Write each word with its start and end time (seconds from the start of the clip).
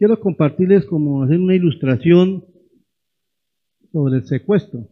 quiero 0.00 0.18
compartirles 0.18 0.86
como 0.86 1.22
hacer 1.24 1.38
una 1.38 1.54
ilustración 1.54 2.46
sobre 3.92 4.16
el 4.16 4.26
secuestro. 4.26 4.88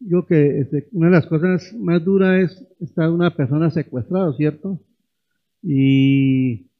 Yo 0.00 0.26
que 0.26 0.60
este, 0.60 0.88
una 0.92 1.06
de 1.06 1.12
las 1.12 1.26
cosas 1.26 1.72
más 1.78 2.04
duras 2.04 2.42
es 2.42 2.68
estar 2.80 3.08
una 3.08 3.34
persona 3.34 3.70
secuestrada, 3.70 4.34
¿cierto? 4.34 4.82
Y, 5.62 6.70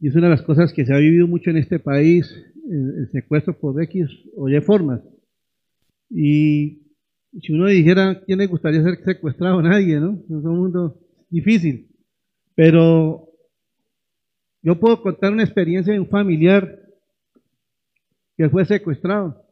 es 0.00 0.14
una 0.14 0.28
de 0.28 0.36
las 0.36 0.42
cosas 0.42 0.72
que 0.72 0.84
se 0.84 0.92
ha 0.92 0.98
vivido 0.98 1.26
mucho 1.26 1.50
en 1.50 1.56
este 1.56 1.78
país, 1.78 2.30
el, 2.70 3.08
secuestro 3.12 3.58
por 3.58 3.82
X 3.82 4.08
o 4.36 4.48
Y 4.48 4.60
formas. 4.60 5.00
Y 6.10 6.82
si 7.40 7.52
uno 7.52 7.66
dijera, 7.66 8.22
¿quién 8.24 8.38
le 8.38 8.46
gustaría 8.46 8.82
ser 8.82 9.02
secuestrado? 9.04 9.60
Nadie, 9.62 10.00
¿no? 10.00 10.22
Es 10.24 10.30
un 10.30 10.58
mundo 10.58 11.00
difícil. 11.30 11.88
Pero 12.54 13.28
yo 14.62 14.78
puedo 14.78 15.02
contar 15.02 15.32
una 15.32 15.44
experiencia 15.44 15.92
de 15.92 16.00
un 16.00 16.08
familiar 16.08 16.80
que 18.36 18.48
fue 18.48 18.64
secuestrado. 18.64 19.44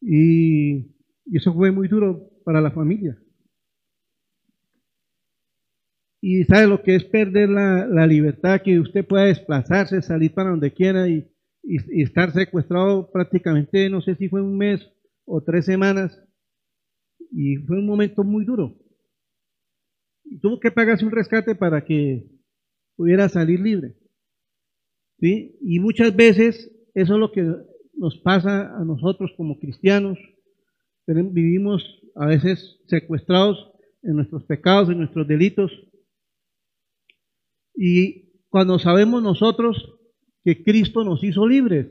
Y, 0.00 0.90
eso 1.32 1.54
fue 1.54 1.70
muy 1.70 1.88
duro 1.88 2.30
para 2.44 2.60
la 2.60 2.72
familia. 2.72 3.16
Y 6.24 6.44
sabe 6.44 6.68
lo 6.68 6.84
que 6.84 6.94
es 6.94 7.04
perder 7.04 7.48
la, 7.48 8.06
libertad, 8.06 8.62
que 8.62 8.78
usted 8.78 9.04
pueda 9.04 9.24
desplazarse, 9.24 10.00
salir 10.02 10.32
para 10.32 10.50
donde 10.50 10.72
quiera 10.72 11.08
y, 11.08 11.28
y, 11.64 12.02
estar 12.02 12.32
secuestrado 12.32 13.10
prácticamente, 13.10 13.90
no 13.90 14.00
sé 14.00 14.14
si 14.14 14.28
fue 14.28 14.40
un 14.40 14.56
mes 14.56 14.88
o 15.24 15.42
tres 15.42 15.64
semanas. 15.64 16.16
Y 17.32 17.56
fue 17.56 17.76
un 17.78 17.86
momento 17.86 18.22
muy 18.22 18.44
duro. 18.44 18.78
Y 20.24 20.38
tuvo 20.38 20.60
que 20.60 20.70
pagarse 20.70 21.04
un 21.04 21.10
rescate 21.10 21.56
para 21.56 21.84
que 21.84 22.30
pudiera 22.94 23.28
salir 23.28 23.58
libre. 23.58 23.96
¿Sí? 25.18 25.58
Y 25.60 25.80
muchas 25.80 26.14
veces 26.14 26.70
eso 26.94 27.14
es 27.14 27.18
lo 27.18 27.32
que 27.32 27.42
nos 27.94 28.18
pasa 28.18 28.76
a 28.76 28.84
nosotros 28.84 29.32
como 29.36 29.58
cristianos. 29.58 30.18
Vivimos 31.06 31.82
a 32.14 32.26
veces 32.26 32.80
secuestrados 32.86 33.72
en 34.04 34.14
nuestros 34.14 34.44
pecados, 34.44 34.88
en 34.88 34.98
nuestros 34.98 35.26
delitos. 35.26 35.72
Y 37.74 38.30
cuando 38.48 38.78
sabemos 38.78 39.22
nosotros 39.22 39.98
que 40.44 40.62
Cristo 40.62 41.04
nos 41.04 41.22
hizo 41.24 41.46
libres, 41.46 41.86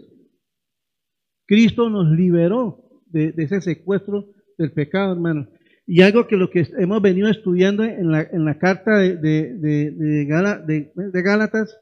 Cristo 1.47 1.89
nos 1.89 2.09
liberó 2.11 2.91
de, 3.07 3.33
ese 3.37 3.61
secuestro 3.61 4.29
del 4.57 4.71
pecado, 4.71 5.13
hermano. 5.13 5.47
Y 5.85 6.01
algo 6.01 6.27
que 6.27 6.37
lo 6.37 6.49
que 6.49 6.65
hemos 6.77 7.01
venido 7.01 7.29
estudiando 7.29 7.83
en 7.83 8.11
la, 8.11 8.21
en 8.21 8.45
la 8.45 8.57
carta 8.57 8.97
de, 8.97 9.17
de, 9.17 9.91
de, 9.91 11.21
Gálatas 11.21 11.77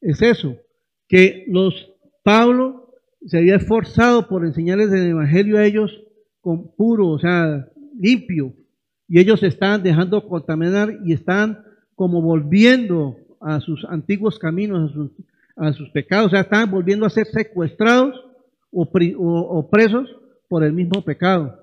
es 0.00 0.22
eso, 0.22 0.56
que 1.06 1.44
los 1.48 1.92
Pablo 2.24 2.90
se 3.26 3.38
había 3.38 3.56
esforzado 3.56 4.28
por 4.28 4.44
enseñarles 4.44 4.90
el 4.92 5.10
Evangelio 5.10 5.58
a 5.58 5.64
ellos 5.64 5.92
con 6.40 6.74
puro, 6.74 7.08
o 7.08 7.18
sea, 7.18 7.68
limpio, 7.96 8.54
y 9.06 9.20
ellos 9.20 9.42
estaban 9.42 9.82
dejando 9.82 10.26
contaminar 10.26 10.98
y 11.04 11.12
están 11.12 11.62
como 11.94 12.22
volviendo 12.22 13.16
a 13.42 13.60
sus 13.60 13.84
antiguos 13.84 14.38
caminos, 14.38 14.90
a 14.90 14.94
sus, 14.94 15.10
a 15.56 15.72
sus 15.72 15.90
pecados, 15.90 16.26
o 16.26 16.30
sea, 16.30 16.40
estaban 16.40 16.70
volviendo 16.70 17.06
a 17.06 17.10
ser 17.10 17.26
secuestrados 17.26 18.14
o, 18.70 18.82
o 18.82 19.70
presos 19.70 20.08
por 20.48 20.64
el 20.64 20.72
mismo 20.72 21.02
pecado. 21.04 21.62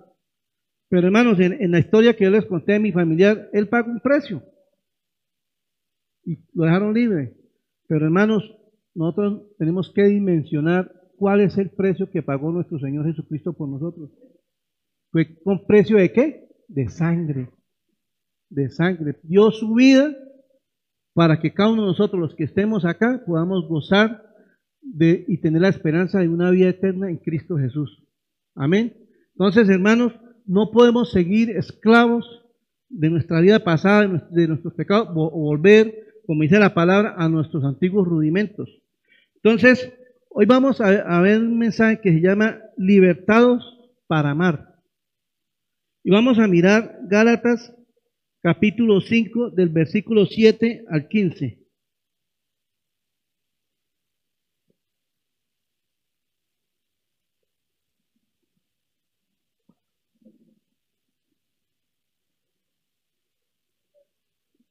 Pero 0.89 1.05
hermanos, 1.05 1.39
en, 1.39 1.71
la 1.71 1.79
historia 1.79 2.15
que 2.15 2.23
yo 2.23 2.31
les 2.31 2.45
conté 2.45 2.75
a 2.75 2.79
mi 2.79 2.91
familiar, 2.91 3.49
él 3.53 3.69
pagó 3.69 3.91
un 3.91 3.99
precio. 3.99 4.43
Y 6.25 6.39
lo 6.53 6.65
dejaron 6.65 6.93
libre. 6.93 7.35
Pero 7.87 8.05
hermanos, 8.05 8.43
nosotros 8.95 9.43
tenemos 9.59 9.91
que 9.93 10.03
dimensionar 10.05 10.91
cuál 11.15 11.41
es 11.41 11.57
el 11.59 11.69
precio 11.69 12.09
que 12.09 12.23
pagó 12.23 12.51
nuestro 12.51 12.79
Señor 12.79 13.05
Jesucristo 13.05 13.53
por 13.53 13.69
nosotros. 13.69 14.09
¿Fue 15.11 15.39
con 15.43 15.67
precio 15.67 15.97
de 15.97 16.11
qué? 16.11 16.49
De 16.67 16.89
sangre. 16.89 17.49
De 18.49 18.69
sangre. 18.69 19.19
Dio 19.21 19.51
su 19.51 19.75
vida 19.75 20.15
para 21.19 21.41
que 21.41 21.53
cada 21.53 21.71
uno 21.71 21.81
de 21.81 21.87
nosotros, 21.89 22.17
los 22.17 22.33
que 22.33 22.45
estemos 22.45 22.85
acá, 22.85 23.21
podamos 23.25 23.67
gozar 23.67 24.23
y 24.81 25.37
tener 25.41 25.61
la 25.61 25.67
esperanza 25.67 26.19
de 26.19 26.29
una 26.29 26.49
vida 26.49 26.69
eterna 26.69 27.09
en 27.09 27.17
Cristo 27.17 27.57
Jesús. 27.57 28.07
Amén. 28.55 28.95
Entonces, 29.33 29.67
hermanos, 29.67 30.13
no 30.45 30.71
podemos 30.71 31.11
seguir 31.11 31.49
esclavos 31.49 32.25
de 32.87 33.09
nuestra 33.09 33.41
vida 33.41 33.59
pasada, 33.65 34.29
de 34.31 34.47
nuestros 34.47 34.73
pecados, 34.75 35.09
o 35.13 35.29
volver, 35.29 35.93
como 36.25 36.43
dice 36.43 36.57
la 36.57 36.73
palabra, 36.73 37.15
a 37.17 37.27
nuestros 37.27 37.65
antiguos 37.65 38.07
rudimentos. 38.07 38.81
Entonces, 39.43 39.91
hoy 40.29 40.45
vamos 40.45 40.79
a, 40.79 41.19
ver 41.19 41.41
un 41.41 41.57
mensaje 41.57 41.99
que 41.99 42.13
se 42.13 42.21
llama 42.21 42.59
Libertados 42.77 43.77
para 44.07 44.29
amar. 44.29 44.73
Y 46.01 46.11
vamos 46.11 46.39
a 46.39 46.47
mirar 46.47 46.97
Gálatas 47.09 47.75
capítulo 48.41 49.01
5 49.01 49.51
del 49.51 49.69
versículo 49.69 50.25
7 50.25 50.85
al 50.89 51.07
15. 51.07 51.59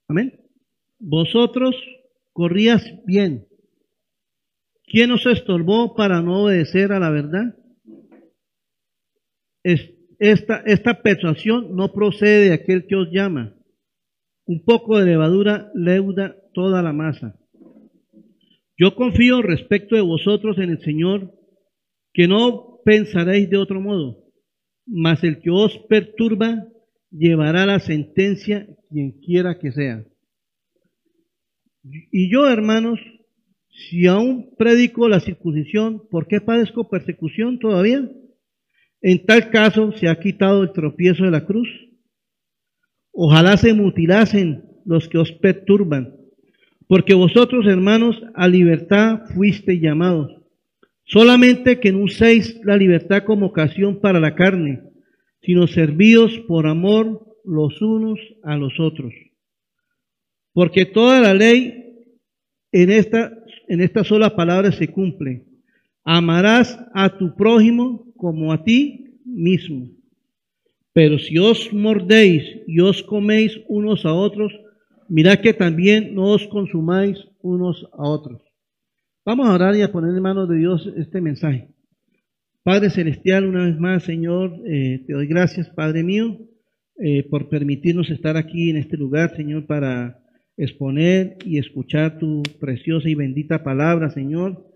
Amén. 0.09 0.41
Vosotros 0.99 1.77
corrías 2.33 2.83
bien. 3.05 3.47
¿Quién 4.85 5.13
os 5.13 5.27
estorbó 5.27 5.95
para 5.95 6.23
no 6.23 6.45
obedecer 6.45 6.93
a 6.93 6.99
la 6.99 7.11
verdad? 7.11 7.55
Esta, 9.63 10.63
esta 10.65 11.03
persuasión 11.03 11.77
no 11.77 11.93
procede 11.93 12.49
de 12.49 12.55
aquel 12.55 12.87
que 12.87 12.97
os 12.97 13.11
llama. 13.11 13.58
Un 14.49 14.65
poco 14.65 14.99
de 14.99 15.05
levadura 15.05 15.71
leuda 15.75 16.35
toda 16.55 16.81
la 16.81 16.95
masa. 16.95 17.39
Yo 18.79 18.95
confío 18.95 19.43
respecto 19.43 19.95
de 19.95 20.01
vosotros 20.01 20.57
en 20.57 20.71
el 20.71 20.81
Señor, 20.81 21.35
que 22.15 22.27
no 22.29 22.81
pensaréis 22.83 23.51
de 23.51 23.59
otro 23.59 23.83
modo, 23.83 24.25
mas 24.87 25.23
el 25.23 25.41
que 25.41 25.51
os 25.51 25.77
perturba 25.91 26.67
llevará 27.11 27.67
la 27.67 27.79
sentencia 27.79 28.67
quien 28.89 29.21
quiera 29.21 29.59
que 29.59 29.71
sea. 29.71 30.07
Y 31.83 32.33
yo, 32.33 32.49
hermanos, 32.49 32.99
si 33.69 34.07
aún 34.07 34.55
predico 34.57 35.11
la 35.11 35.21
circuncisión, 35.21 36.09
¿por 36.09 36.27
qué 36.27 36.41
padezco 36.41 36.89
persecución 36.89 37.59
todavía? 37.59 38.11
En 39.03 39.27
tal 39.27 39.51
caso 39.51 39.93
se 39.93 40.09
ha 40.09 40.19
quitado 40.19 40.63
el 40.63 40.73
tropiezo 40.73 41.25
de 41.25 41.33
la 41.33 41.45
cruz. 41.45 41.69
Ojalá 43.21 43.57
se 43.57 43.75
mutilasen 43.75 44.63
los 44.85 45.09
que 45.09 45.19
os 45.19 45.33
perturban, 45.33 46.15
porque 46.87 47.15
vosotros, 47.15 47.67
hermanos, 47.67 48.23
a 48.33 48.47
libertad 48.47 49.23
fuiste 49.35 49.81
llamados. 49.81 50.41
Solamente 51.03 51.81
que 51.81 51.91
no 51.91 52.05
uséis 52.05 52.61
la 52.63 52.77
libertad 52.77 53.25
como 53.25 53.47
ocasión 53.47 54.01
para 54.01 54.21
la 54.21 54.37
carne, 54.37 54.85
sino 55.43 55.67
servidos 55.67 56.39
por 56.47 56.69
amor 56.69 57.37
los 57.45 57.83
unos 57.83 58.21
a 58.45 58.57
los 58.57 58.79
otros. 58.79 59.13
Porque 60.53 60.87
toda 60.87 61.21
la 61.21 61.35
ley 61.35 61.97
en 62.71 62.93
esta, 62.93 63.33
en 63.67 63.81
esta 63.81 64.05
sola 64.05 64.37
palabra 64.37 64.71
se 64.71 64.87
cumple. 64.87 65.45
Amarás 66.05 66.79
a 66.95 67.19
tu 67.19 67.35
prójimo 67.35 68.13
como 68.17 68.53
a 68.53 68.63
ti 68.63 69.19
mismo. 69.25 69.98
Pero 70.93 71.19
si 71.19 71.39
os 71.39 71.73
mordéis 71.73 72.45
y 72.67 72.81
os 72.81 73.03
coméis 73.03 73.61
unos 73.69 74.05
a 74.05 74.13
otros, 74.13 74.53
mirad 75.09 75.41
que 75.41 75.55
también 75.55 76.15
no 76.15 76.25
os 76.33 76.47
consumáis 76.49 77.19
unos 77.41 77.87
a 77.93 78.09
otros. 78.09 78.43
Vamos 79.25 79.49
a 79.49 79.55
orar 79.55 79.77
y 79.77 79.83
a 79.83 79.93
poner 79.93 80.17
en 80.17 80.23
manos 80.23 80.49
de 80.49 80.57
Dios 80.57 80.91
este 80.97 81.21
mensaje. 81.21 81.69
Padre 82.63 82.91
Celestial, 82.91 83.47
una 83.47 83.65
vez 83.67 83.79
más, 83.79 84.03
Señor, 84.03 84.61
eh, 84.67 85.05
te 85.07 85.13
doy 85.13 85.27
gracias, 85.27 85.71
Padre 85.71 86.03
mío, 86.03 86.39
eh, 86.99 87.23
por 87.31 87.49
permitirnos 87.49 88.11
estar 88.11 88.37
aquí 88.37 88.71
en 88.71 88.77
este 88.77 88.97
lugar, 88.97 89.35
Señor, 89.37 89.67
para 89.67 90.19
exponer 90.57 91.37
y 91.45 91.59
escuchar 91.59 92.19
tu 92.19 92.43
preciosa 92.61 93.09
y 93.09 93.15
bendita 93.15 93.63
palabra, 93.63 94.11
Señor, 94.11 94.67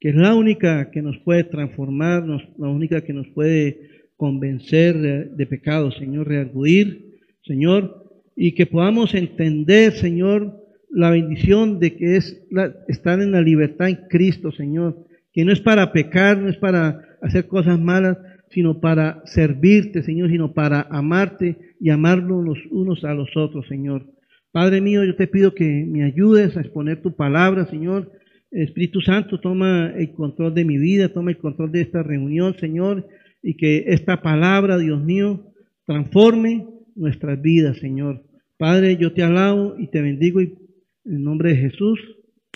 que 0.00 0.10
es 0.10 0.14
la 0.16 0.34
única 0.34 0.90
que 0.90 1.00
nos 1.00 1.18
puede 1.18 1.44
transformar, 1.44 2.24
la 2.26 2.68
única 2.68 3.02
que 3.02 3.12
nos 3.12 3.28
puede 3.28 3.97
convencer 4.18 4.98
de, 4.98 5.46
pecado, 5.46 5.92
Señor, 5.92 6.26
reacudir, 6.26 7.20
Señor, 7.44 8.04
y 8.36 8.52
que 8.52 8.66
podamos 8.66 9.14
entender, 9.14 9.92
Señor, 9.92 10.60
la 10.90 11.10
bendición 11.10 11.78
de 11.78 11.96
que 11.96 12.16
es 12.16 12.44
la, 12.50 12.74
estar 12.88 13.22
en 13.22 13.30
la 13.30 13.40
libertad 13.40 13.88
en 13.88 14.00
Cristo, 14.10 14.50
Señor, 14.50 15.06
que 15.32 15.44
no 15.44 15.52
es 15.52 15.60
para 15.60 15.92
pecar, 15.92 16.36
no 16.36 16.50
es 16.50 16.56
para 16.56 17.00
hacer 17.22 17.46
cosas 17.46 17.78
malas, 17.78 18.18
sino 18.50 18.80
para 18.80 19.22
servirte, 19.24 20.02
Señor, 20.02 20.30
sino 20.30 20.52
para 20.52 20.82
amarte 20.90 21.56
y 21.80 21.90
amarnos 21.90 22.44
los 22.44 22.58
unos 22.72 23.04
a 23.04 23.14
los 23.14 23.36
otros, 23.36 23.68
Señor. 23.68 24.04
Padre 24.50 24.80
mío, 24.80 25.04
yo 25.04 25.14
te 25.14 25.28
pido 25.28 25.54
que 25.54 25.86
me 25.88 26.02
ayudes 26.02 26.56
a 26.56 26.60
exponer 26.60 27.02
tu 27.02 27.14
palabra, 27.14 27.66
Señor. 27.66 28.10
Espíritu 28.50 29.00
Santo, 29.00 29.38
toma 29.38 29.92
el 29.96 30.10
control 30.10 30.54
de 30.54 30.64
mi 30.64 30.76
vida, 30.76 31.10
toma 31.10 31.30
el 31.30 31.38
control 31.38 31.70
de 31.70 31.82
esta 31.82 32.02
reunión, 32.02 32.56
Señor, 32.58 33.06
y 33.42 33.56
que 33.56 33.84
esta 33.88 34.20
palabra, 34.22 34.78
Dios 34.78 35.02
mío, 35.02 35.52
transforme 35.86 36.66
nuestras 36.94 37.40
vidas, 37.40 37.78
Señor. 37.78 38.24
Padre, 38.56 38.96
yo 38.96 39.12
te 39.14 39.22
alabo 39.22 39.76
y 39.78 39.88
te 39.88 40.02
bendigo 40.02 40.40
en 40.40 40.58
el 41.04 41.22
nombre 41.22 41.50
de 41.50 41.56
Jesús. 41.56 42.00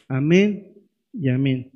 Amén 0.09 0.75
y 1.13 1.29
amén. 1.29 1.71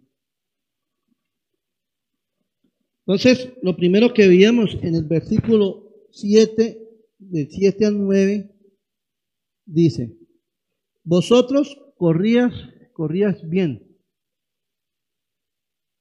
Entonces, 3.07 3.53
lo 3.63 3.77
primero 3.77 4.13
que 4.13 4.27
veíamos 4.27 4.77
en 4.83 4.97
el 4.97 5.05
versículo 5.05 5.93
7, 6.11 6.79
del 7.19 7.49
7 7.49 7.87
al 7.87 7.99
9, 7.99 8.51
dice, 9.65 10.17
vosotros 11.05 11.79
corrías, 11.97 12.53
corrías 12.93 13.49
bien. 13.49 13.86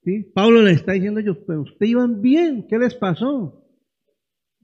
¿Sí? 0.05 0.23
Pablo 0.33 0.61
le 0.61 0.71
está 0.71 0.93
diciendo 0.93 1.19
a 1.19 1.23
ellos, 1.23 1.37
pero 1.45 1.63
ustedes 1.63 1.91
iban 1.91 2.21
bien, 2.21 2.67
¿qué 2.69 2.77
les 2.77 2.95
pasó? 2.95 3.61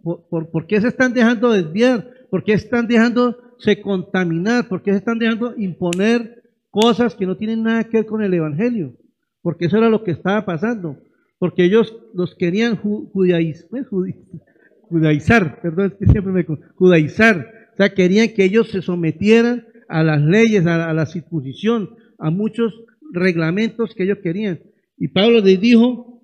¿Por, 0.02 0.50
por, 0.50 0.68
qué 0.68 0.80
se 0.80 0.88
están 0.88 1.14
dejando 1.14 1.52
desviar? 1.52 2.10
¿Por 2.30 2.44
qué 2.44 2.54
están 2.54 2.88
dejándose 2.88 3.82
contaminar? 3.82 4.68
¿Por 4.68 4.82
qué 4.82 4.92
se 4.92 4.98
están 4.98 5.20
dejando 5.20 5.54
imponer 5.58 6.44
cosas 6.70 7.16
que 7.16 7.26
no 7.26 7.36
tienen 7.38 7.64
nada 7.64 7.84
que 7.84 7.98
ver 7.98 8.06
con 8.06 8.24
el 8.24 8.34
Evangelio? 8.34 8.96
Porque 9.42 9.66
eso 9.66 9.78
era 9.78 9.90
lo 9.90 10.04
que 10.04 10.12
estaba 10.12 10.46
pasando 10.46 10.98
porque 11.42 11.66
ellos 11.66 11.98
los 12.14 12.36
querían 12.36 12.76
judaizar, 12.76 13.68
judaizar, 14.84 15.60
perdón, 15.60 15.88
es 15.88 15.94
que 15.98 16.06
siempre 16.06 16.32
me 16.32 16.46
judaizar, 16.76 17.52
o 17.74 17.78
sea, 17.78 17.96
querían 17.96 18.30
que 18.36 18.44
ellos 18.44 18.70
se 18.70 18.84
sometieran 18.84 19.66
a 19.90 20.04
las 20.04 20.22
leyes, 20.22 20.68
a, 20.68 20.94
la 20.94 21.06
circuncisión, 21.08 21.96
a 22.20 22.30
muchos 22.30 22.84
reglamentos 23.12 23.96
que 23.96 24.04
ellos 24.04 24.20
querían. 24.22 24.60
Y 25.01 25.07
Pablo 25.07 25.39
les 25.39 25.59
dijo, 25.59 26.21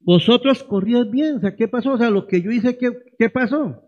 vosotros 0.00 0.64
corríais 0.64 1.10
bien, 1.10 1.36
o 1.36 1.40
sea, 1.40 1.54
¿qué 1.54 1.68
pasó? 1.68 1.92
O 1.92 1.98
sea, 1.98 2.08
lo 2.08 2.26
que 2.26 2.40
yo 2.40 2.50
hice, 2.50 2.78
¿qué, 2.78 2.90
qué 3.18 3.28
pasó? 3.28 3.82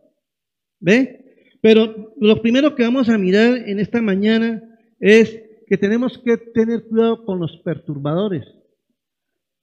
¿Ve? 0.80 1.48
Pero 1.62 2.12
lo 2.20 2.42
primero 2.42 2.74
que 2.74 2.82
vamos 2.82 3.08
a 3.08 3.16
mirar 3.16 3.56
en 3.66 3.80
esta 3.80 4.02
mañana 4.02 4.62
es 4.98 5.34
que 5.66 5.78
tenemos 5.78 6.18
que 6.18 6.36
tener 6.36 6.88
cuidado 6.88 7.24
con 7.24 7.40
los 7.40 7.56
perturbadores. 7.64 8.44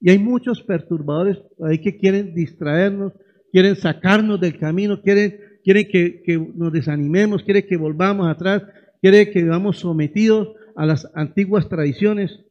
Y 0.00 0.10
hay 0.10 0.18
muchos 0.18 0.64
perturbadores 0.64 1.38
ahí 1.64 1.80
que 1.80 1.96
quieren 1.96 2.34
distraernos, 2.34 3.12
quieren 3.52 3.76
sacarnos 3.76 4.40
del 4.40 4.58
camino, 4.58 5.00
quieren, 5.00 5.38
quieren 5.62 5.86
que, 5.88 6.22
que 6.22 6.38
nos 6.56 6.72
desanimemos, 6.72 7.44
quieren 7.44 7.68
que 7.68 7.76
volvamos 7.76 8.28
atrás, 8.28 8.64
quieren 9.00 9.32
que 9.32 9.44
vivamos 9.44 9.78
sometidos 9.78 10.56
a 10.74 10.86
las 10.86 11.08
antiguas 11.14 11.68
tradiciones. 11.68 12.47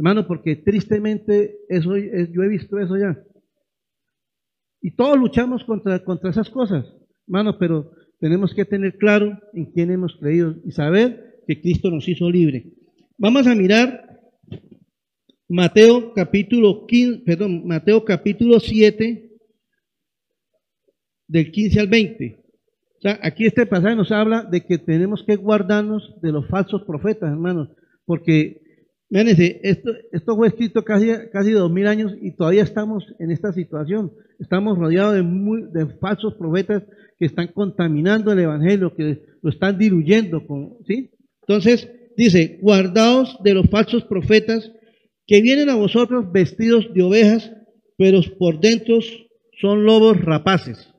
Hermano, 0.00 0.26
porque 0.26 0.56
tristemente 0.56 1.58
eso, 1.68 1.94
yo 1.94 2.42
he 2.42 2.48
visto 2.48 2.78
eso 2.78 2.96
ya. 2.96 3.22
Y 4.80 4.92
todos 4.96 5.18
luchamos 5.18 5.62
contra, 5.64 6.02
contra 6.02 6.30
esas 6.30 6.48
cosas, 6.48 6.86
hermano, 7.28 7.58
pero 7.58 7.92
tenemos 8.18 8.54
que 8.54 8.64
tener 8.64 8.96
claro 8.96 9.38
en 9.52 9.66
quién 9.72 9.90
hemos 9.90 10.16
creído 10.16 10.56
y 10.64 10.70
saber 10.72 11.42
que 11.46 11.60
Cristo 11.60 11.90
nos 11.90 12.08
hizo 12.08 12.30
libre. 12.30 12.72
Vamos 13.18 13.46
a 13.46 13.54
mirar 13.54 14.22
Mateo 15.50 16.14
capítulo 16.14 16.86
15, 16.86 17.20
perdón, 17.26 17.66
Mateo 17.66 18.02
capítulo 18.02 18.58
7, 18.58 19.30
del 21.28 21.52
15 21.52 21.78
al 21.78 21.88
20. 21.88 22.42
O 22.96 23.00
sea, 23.02 23.18
aquí 23.22 23.44
este 23.44 23.66
pasaje 23.66 23.96
nos 23.96 24.12
habla 24.12 24.44
de 24.44 24.64
que 24.64 24.78
tenemos 24.78 25.24
que 25.24 25.36
guardarnos 25.36 26.18
de 26.22 26.32
los 26.32 26.48
falsos 26.48 26.84
profetas, 26.86 27.30
hermanos, 27.30 27.68
porque, 28.06 28.62
esto, 29.10 29.90
esto 30.12 30.36
fue 30.36 30.48
escrito 30.48 30.84
casi, 30.84 31.10
casi 31.32 31.50
dos 31.50 31.70
mil 31.70 31.86
años 31.86 32.14
y 32.20 32.32
todavía 32.32 32.62
estamos 32.62 33.04
en 33.18 33.30
esta 33.30 33.52
situación. 33.52 34.12
Estamos 34.38 34.78
rodeados 34.78 35.14
de, 35.14 35.22
muy, 35.22 35.62
de 35.72 35.86
falsos 35.98 36.34
profetas 36.34 36.84
que 37.18 37.26
están 37.26 37.48
contaminando 37.48 38.32
el 38.32 38.38
Evangelio, 38.38 38.94
que 38.94 39.22
lo 39.42 39.50
están 39.50 39.78
diluyendo, 39.78 40.46
con, 40.46 40.76
¿sí? 40.86 41.10
Entonces, 41.42 41.90
dice, 42.16 42.58
guardaos 42.62 43.36
de 43.42 43.54
los 43.54 43.68
falsos 43.68 44.04
profetas 44.04 44.70
que 45.26 45.42
vienen 45.42 45.70
a 45.70 45.74
vosotros 45.74 46.30
vestidos 46.30 46.86
de 46.94 47.02
ovejas, 47.02 47.52
pero 47.96 48.20
por 48.38 48.60
dentro 48.60 49.00
son 49.60 49.84
lobos 49.84 50.20
rapaces. 50.20 50.94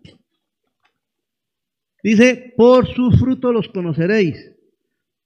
Dice, 2.04 2.54
por 2.58 2.88
su 2.88 3.12
fruto 3.12 3.54
los 3.54 3.68
conoceréis. 3.70 4.52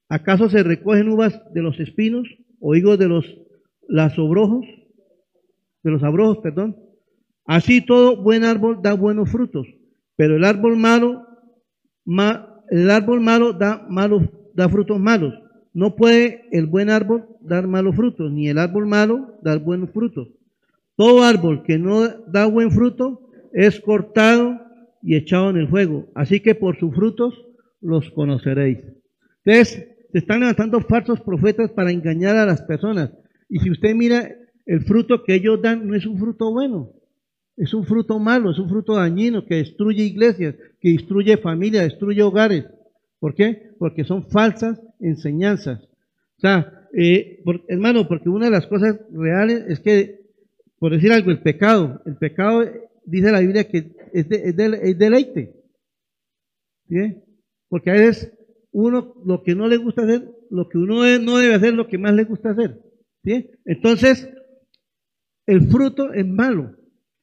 ¿Acaso 0.08 0.50
se 0.50 0.62
recogen 0.62 1.10
uvas 1.10 1.42
de 1.54 1.62
los 1.62 1.80
espinos 1.80 2.28
o 2.68 2.74
higos 2.74 2.98
de 2.98 3.08
los 3.08 3.24
las 3.88 4.18
obrojos? 4.18 4.66
De 5.84 5.92
los 5.92 6.02
abrojos, 6.02 6.40
perdón. 6.40 6.76
Así 7.46 7.86
todo 7.86 8.24
buen 8.24 8.44
árbol 8.44 8.80
da 8.82 8.96
buenos 8.96 9.30
frutos, 9.30 9.68
pero 10.16 10.36
el 10.36 10.44
árbol 10.44 10.76
malo, 10.76 11.28
el 12.72 12.90
árbol 12.90 13.22
malo 13.22 13.54
da 13.54 13.86
malos, 13.88 14.24
da 14.56 14.68
frutos 14.68 15.00
malos. 15.00 15.36
No 15.74 15.96
puede 15.96 16.48
el 16.52 16.66
buen 16.66 16.90
árbol 16.90 17.28
dar 17.40 17.68
malos 17.68 17.96
frutos, 17.96 18.32
ni 18.32 18.48
el 18.48 18.58
árbol 18.58 18.88
malo 18.88 19.38
dar 19.44 19.60
buenos 19.60 19.92
frutos. 19.92 20.30
Todo 20.96 21.24
árbol 21.24 21.62
que 21.62 21.78
no 21.78 22.08
da 22.08 22.48
buen 22.48 22.72
fruto 22.72 23.30
es 23.54 23.80
cortado 23.80 24.60
y 25.04 25.16
echado 25.16 25.52
en 25.52 25.58
el 25.58 25.68
fuego. 25.68 26.08
Así 26.16 26.40
que 26.40 26.56
por 26.56 26.80
sus 26.80 26.96
frutos 26.96 27.46
los 27.80 28.10
conoceréis. 28.10 28.80
Entonces, 29.44 29.95
están 30.20 30.40
levantando 30.40 30.80
falsos 30.82 31.22
profetas 31.22 31.72
para 31.72 31.92
engañar 31.92 32.38
a 32.38 32.46
las 32.46 32.62
personas. 32.62 33.12
Y 33.50 33.60
si 33.60 33.72
usted 33.72 33.94
mira, 33.96 34.30
el 34.66 34.82
fruto 34.82 35.24
que 35.24 35.36
ellos 35.36 35.62
dan 35.62 35.88
no 35.88 35.96
es 35.96 36.06
un 36.06 36.18
fruto 36.18 36.52
bueno. 36.52 36.92
Es 37.58 37.74
un 37.74 37.86
fruto 37.86 38.20
malo, 38.20 38.52
es 38.52 38.60
un 38.60 38.70
fruto 38.70 38.96
dañino 38.96 39.46
que 39.46 39.56
destruye 39.56 40.04
iglesias, 40.04 40.56
que 40.82 40.90
destruye 40.92 41.38
familias, 41.38 41.86
destruye 41.86 42.22
hogares. 42.22 42.66
¿Por 43.20 43.34
qué? 43.34 43.72
Porque 43.80 44.04
son 44.04 44.28
falsas 44.30 44.82
enseñanzas. 45.00 45.82
O 46.38 46.42
sea, 46.42 46.88
eh, 46.94 47.42
hermano, 47.68 48.08
porque 48.08 48.30
una 48.30 48.46
de 48.46 48.52
las 48.52 48.68
cosas 48.68 49.00
reales 49.12 49.66
es 49.68 49.80
que, 49.80 50.22
por 50.80 50.92
decir 50.92 51.12
algo, 51.12 51.32
el 51.32 51.42
pecado, 51.42 52.02
el 52.06 52.18
pecado 52.18 52.64
dice 53.06 53.32
la 53.32 53.40
Biblia 53.40 53.68
que 53.68 53.92
es, 54.14 54.28
es, 54.30 54.56
deleite. 54.98 55.56
¿sí? 56.90 57.18
Porque 57.70 57.90
a 57.90 57.94
veces 57.94 58.34
uno 58.84 59.16
lo 59.26 59.44
que 59.44 59.56
no 59.56 59.68
le 59.68 59.78
gusta 59.78 60.04
hacer, 60.04 60.30
lo 60.50 60.68
que 60.70 60.78
uno 60.78 61.02
no 61.20 61.38
debe 61.38 61.56
hacer, 61.56 61.74
lo 61.74 61.88
que 61.88 61.98
más 61.98 62.14
le 62.14 62.26
gusta 62.26 62.52
hacer. 62.52 62.80
Entonces, 63.66 64.30
el 65.46 65.68
fruto 65.70 66.14
es 66.14 66.26
malo. 66.26 66.76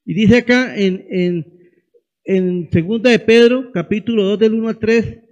Y 0.05 0.15
dice 0.15 0.39
acá 0.39 0.77
en, 0.77 1.07
en, 1.11 1.47
en 2.25 2.71
segunda 2.73 3.11
de 3.11 3.19
Pedro, 3.19 3.71
capítulo 3.73 4.25
2 4.25 4.39
del 4.39 4.55
1 4.55 4.69
al 4.69 4.79
3, 4.79 5.23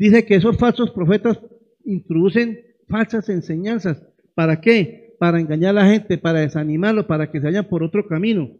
Dice 0.00 0.24
que 0.24 0.36
esos 0.36 0.56
falsos 0.56 0.92
profetas 0.92 1.38
introducen 1.84 2.58
falsas 2.88 3.28
enseñanzas. 3.28 4.02
¿Para 4.34 4.62
qué? 4.62 5.14
Para 5.18 5.38
engañar 5.38 5.76
a 5.76 5.82
la 5.82 5.90
gente, 5.92 6.16
para 6.16 6.40
desanimarlos, 6.40 7.04
para 7.04 7.30
que 7.30 7.38
se 7.38 7.44
vayan 7.44 7.68
por 7.68 7.82
otro 7.82 8.06
camino. 8.08 8.50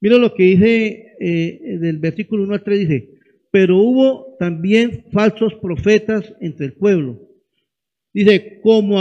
Mira 0.00 0.16
lo 0.16 0.32
que 0.32 0.44
dice 0.44 1.12
eh, 1.20 1.78
del 1.80 1.98
versículo 1.98 2.44
1 2.44 2.54
al 2.54 2.64
3, 2.64 2.78
dice, 2.78 3.15
pero 3.50 3.78
hubo 3.78 4.36
también 4.38 5.06
falsos 5.12 5.54
profetas 5.54 6.34
entre 6.40 6.66
el 6.66 6.72
pueblo. 6.74 7.20
Dice, 8.12 8.60
como, 8.62 8.96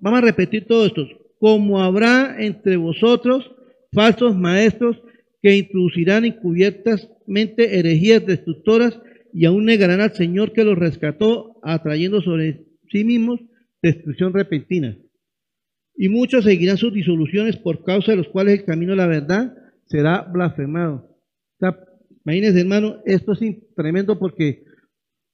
vamos 0.00 0.18
a 0.18 0.24
repetir 0.24 0.66
todo 0.66 0.86
esto, 0.86 1.06
como 1.38 1.82
habrá 1.82 2.36
entre 2.38 2.76
vosotros 2.76 3.50
falsos 3.92 4.36
maestros 4.36 5.00
que 5.42 5.56
introducirán 5.56 6.24
encubiertamente 6.24 7.78
herejías 7.78 8.26
destructoras 8.26 8.98
y 9.32 9.44
aún 9.44 9.66
negarán 9.66 10.00
al 10.00 10.14
Señor 10.14 10.52
que 10.52 10.64
los 10.64 10.78
rescató, 10.78 11.60
atrayendo 11.62 12.20
sobre 12.22 12.64
sí 12.90 13.04
mismos 13.04 13.40
destrucción 13.82 14.32
repentina. 14.32 14.96
Y 15.94 16.08
muchos 16.08 16.44
seguirán 16.44 16.76
sus 16.76 16.92
disoluciones 16.92 17.56
por 17.56 17.84
causa 17.84 18.12
de 18.12 18.18
los 18.18 18.28
cuales 18.28 18.60
el 18.60 18.64
camino 18.64 18.92
de 18.92 18.96
la 18.96 19.06
verdad 19.06 19.56
será 19.86 20.22
blasfemado. 20.22 21.16
Imagínense, 22.26 22.60
hermano, 22.60 22.96
esto 23.04 23.32
es 23.32 23.40
tremendo 23.76 24.18
porque 24.18 24.64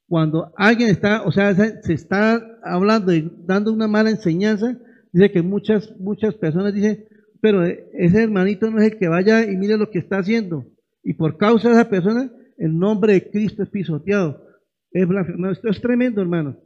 cuando 0.07 0.53
alguien 0.57 0.91
está, 0.91 1.23
o 1.23 1.33
sea, 1.33 1.55
se 1.55 1.93
está 1.95 2.59
hablando 2.63 3.15
y 3.15 3.33
dando 3.47 3.73
una 3.73 3.89
mala 3.89 4.11
enseñanza, 4.11 4.79
dice 5.11 5.33
que 5.33 5.41
muchas, 5.41 5.91
muchas 5.99 6.35
personas 6.35 6.75
dicen, 6.75 7.07
pero 7.41 7.65
ese 7.65 8.23
hermanito 8.23 8.71
no 8.71 8.79
es 8.79 8.93
el 8.93 8.99
que 8.99 9.09
vaya 9.09 9.51
y 9.51 9.57
mire 9.57 9.79
lo 9.79 9.91
que 9.91 10.01
está 10.01 10.19
haciendo. 10.19 10.67
Y 11.03 11.15
por 11.15 11.39
causa 11.39 11.71
de 11.71 11.75
esa 11.77 11.89
persona, 11.89 12.31
el 12.59 12.79
nombre 12.79 13.15
de 13.15 13.31
Cristo 13.31 13.63
es 13.63 13.71
pisoteado, 13.71 14.47
es 14.91 15.09
blasfemado. 15.09 15.53
Esto 15.55 15.71
es 15.71 15.81
tremendo, 15.81 16.21
hermano. 16.21 16.59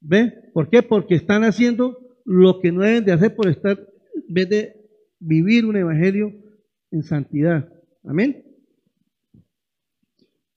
¿Ve? 0.00 0.32
¿Por 0.54 0.70
qué? 0.70 0.82
Porque 0.82 1.16
están 1.16 1.42
haciendo 1.42 1.98
lo 2.24 2.60
que 2.60 2.70
no 2.70 2.82
deben 2.82 3.04
de 3.04 3.12
hacer 3.12 3.34
por 3.34 3.48
estar, 3.48 3.78
en 3.78 4.34
vez 4.34 4.48
de 4.48 4.76
vivir 5.18 5.66
un 5.66 5.76
evangelio 5.76 6.32
en 6.92 7.02
santidad. 7.02 7.68
Amén. 8.04 8.45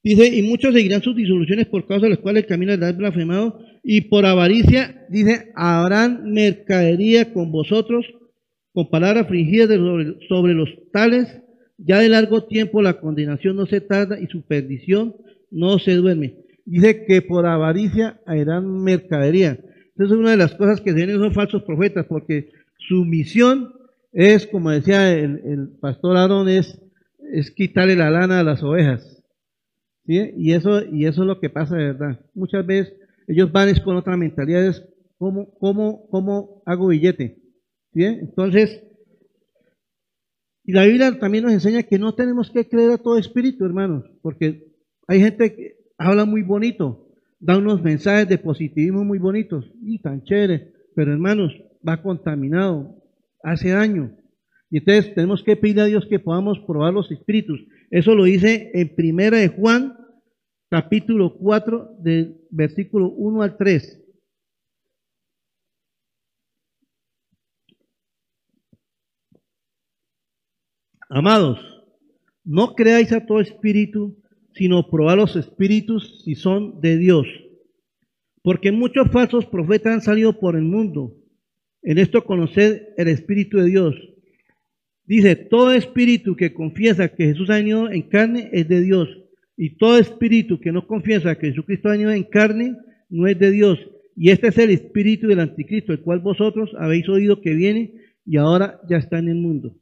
Dice, 0.03 0.27
y 0.27 0.41
muchos 0.41 0.73
seguirán 0.73 1.01
sus 1.01 1.15
disoluciones 1.15 1.67
por 1.67 1.85
causa 1.85 2.05
de 2.05 2.11
las 2.11 2.19
cuales 2.19 2.43
el 2.43 2.49
camino 2.49 2.73
es 2.73 2.97
blasfemado, 2.97 3.59
y 3.83 4.01
por 4.01 4.25
avaricia, 4.25 5.05
dice, 5.09 5.51
habrán 5.55 6.31
mercadería 6.31 7.33
con 7.33 7.51
vosotros, 7.51 8.05
con 8.73 8.89
palabras 8.89 9.27
fingidas 9.27 9.67
sobre, 9.69 10.27
sobre 10.27 10.53
los 10.53 10.69
tales, 10.91 11.41
ya 11.77 11.99
de 11.99 12.09
largo 12.09 12.45
tiempo 12.45 12.81
la 12.81 12.99
condenación 12.99 13.55
no 13.55 13.65
se 13.65 13.81
tarda 13.81 14.19
y 14.19 14.27
su 14.27 14.41
perdición 14.41 15.15
no 15.51 15.79
se 15.79 15.95
duerme. 15.95 16.35
Dice 16.65 17.05
que 17.05 17.21
por 17.21 17.45
avaricia 17.45 18.19
harán 18.25 18.83
mercadería. 18.83 19.59
Entonces, 19.89 20.17
una 20.17 20.31
de 20.31 20.37
las 20.37 20.53
cosas 20.55 20.81
que 20.81 20.91
se 20.91 21.05
ven 21.05 21.17
son 21.17 21.33
falsos 21.33 21.63
profetas, 21.63 22.05
porque 22.05 22.51
su 22.77 23.05
misión 23.05 23.73
es, 24.11 24.47
como 24.47 24.71
decía 24.71 25.11
el, 25.13 25.69
pastor 25.81 26.17
Aarón, 26.17 26.47
es, 26.47 26.79
es 27.33 27.51
quitarle 27.51 27.95
la 27.95 28.09
lana 28.09 28.39
a 28.39 28.43
las 28.43 28.63
ovejas. 28.63 29.18
Y, 30.11 30.53
eso, 30.53 30.83
y 30.91 31.05
eso 31.05 31.21
es 31.21 31.27
lo 31.27 31.39
que 31.39 31.51
pasa 31.51 31.75
de 31.75 31.93
verdad. 31.93 32.19
Muchas 32.33 32.65
veces 32.65 32.95
ellos 33.27 33.51
van 33.51 33.71
con 33.85 33.95
otra 33.95 34.17
mentalidad, 34.17 34.65
es 34.65 34.83
cómo, 35.19 35.53
cómo, 35.59 36.07
cómo 36.09 36.63
hago 36.65 36.87
billete. 36.87 37.43
Entonces, 37.93 38.81
y 40.63 40.71
la 40.71 40.85
Biblia 40.85 41.19
también 41.19 41.43
nos 41.43 41.53
enseña 41.53 41.83
que 41.83 41.99
no 41.99 42.15
tenemos 42.15 42.49
que 42.49 42.67
creer 42.67 42.89
a 42.89 42.97
todo 42.97 43.19
espíritu, 43.19 43.65
hermanos, 43.65 44.03
porque 44.23 44.73
hay 45.07 45.19
gente 45.19 45.55
que 45.55 45.75
habla 45.99 46.25
muy 46.25 46.41
bonito, 46.41 47.07
da 47.39 47.59
unos 47.59 47.83
mensajes 47.83 48.27
de 48.27 48.39
positivismo 48.39 49.03
muy 49.03 49.19
bonitos, 49.19 49.71
y 49.83 50.01
tan 50.01 50.23
chévere, 50.23 50.73
pero 50.95 51.13
hermanos, 51.13 51.53
va 51.87 52.01
contaminado, 52.01 52.95
hace 53.43 53.69
daño. 53.69 54.17
Y 54.71 54.79
entonces 54.79 55.13
tenemos 55.13 55.43
que 55.43 55.55
pedir 55.55 55.79
a 55.81 55.85
Dios 55.85 56.07
que 56.09 56.19
podamos 56.19 56.57
probar 56.65 56.93
los 56.93 57.11
espíritus. 57.11 57.59
Eso 57.91 58.15
lo 58.15 58.23
dice 58.23 58.71
en 58.73 58.95
primera 58.95 59.37
de 59.37 59.49
Juan, 59.49 59.98
capítulo 60.69 61.35
4, 61.35 61.97
del 61.99 62.41
versículo 62.51 63.09
1 63.09 63.41
al 63.41 63.57
3. 63.57 64.05
Amados, 71.09 71.59
no 72.43 72.75
creáis 72.75 73.11
a 73.11 73.25
todo 73.25 73.41
espíritu, 73.41 74.21
sino 74.53 74.89
probad 74.89 75.17
los 75.17 75.35
espíritus 75.35 76.21
si 76.23 76.35
son 76.35 76.79
de 76.81 76.97
Dios. 76.97 77.25
Porque 78.43 78.71
muchos 78.71 79.09
falsos 79.11 79.47
profetas 79.47 79.93
han 79.93 80.01
salido 80.01 80.39
por 80.39 80.55
el 80.55 80.63
mundo. 80.63 81.15
En 81.81 81.97
esto 81.97 82.23
conoced 82.25 82.89
el 82.97 83.07
Espíritu 83.07 83.57
de 83.57 83.65
Dios. 83.65 83.95
Dice, 85.05 85.35
todo 85.35 85.73
espíritu 85.73 86.35
que 86.35 86.53
confiesa 86.53 87.09
que 87.09 87.25
Jesús 87.25 87.49
ha 87.49 87.55
venido 87.55 87.89
en 87.89 88.03
carne 88.03 88.49
es 88.53 88.67
de 88.67 88.81
Dios. 88.81 89.09
Y 89.61 89.75
todo 89.75 89.97
espíritu 89.97 90.57
que 90.61 90.71
no 90.71 90.87
confiesa 90.87 91.35
que 91.37 91.47
Jesucristo 91.47 91.89
ha 91.89 91.91
venido 91.91 92.11
en 92.11 92.23
carne 92.23 92.77
no 93.09 93.27
es 93.27 93.37
de 93.37 93.51
Dios. 93.51 93.77
Y 94.15 94.29
este 94.31 94.47
es 94.47 94.57
el 94.57 94.69
espíritu 94.69 95.27
del 95.27 95.41
anticristo, 95.41 95.91
el 95.91 95.99
cual 95.99 96.19
vosotros 96.19 96.71
habéis 96.79 97.09
oído 97.09 97.41
que 97.41 97.53
viene 97.53 97.93
y 98.25 98.37
ahora 98.37 98.79
ya 98.89 98.95
está 98.95 99.19
en 99.19 99.27
el 99.27 99.35
mundo. 99.35 99.75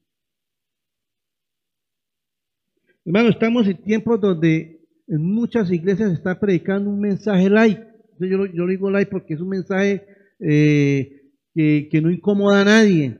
Hermano, 3.05 3.29
estamos 3.29 3.67
en 3.67 3.77
tiempos 3.83 4.19
donde 4.19 4.81
en 5.07 5.21
muchas 5.21 5.71
iglesias 5.71 6.09
se 6.09 6.15
está 6.15 6.39
predicando 6.39 6.89
un 6.89 6.99
mensaje 6.99 7.47
light. 7.47 7.77
Yo, 8.19 8.47
yo 8.47 8.65
digo 8.65 8.89
light 8.89 9.09
porque 9.09 9.35
es 9.35 9.41
un 9.41 9.49
mensaje 9.49 10.07
eh, 10.39 11.21
que, 11.53 12.01
no 12.01 12.09
incomoda 12.09 12.61
a 12.61 12.65
nadie. 12.65 13.19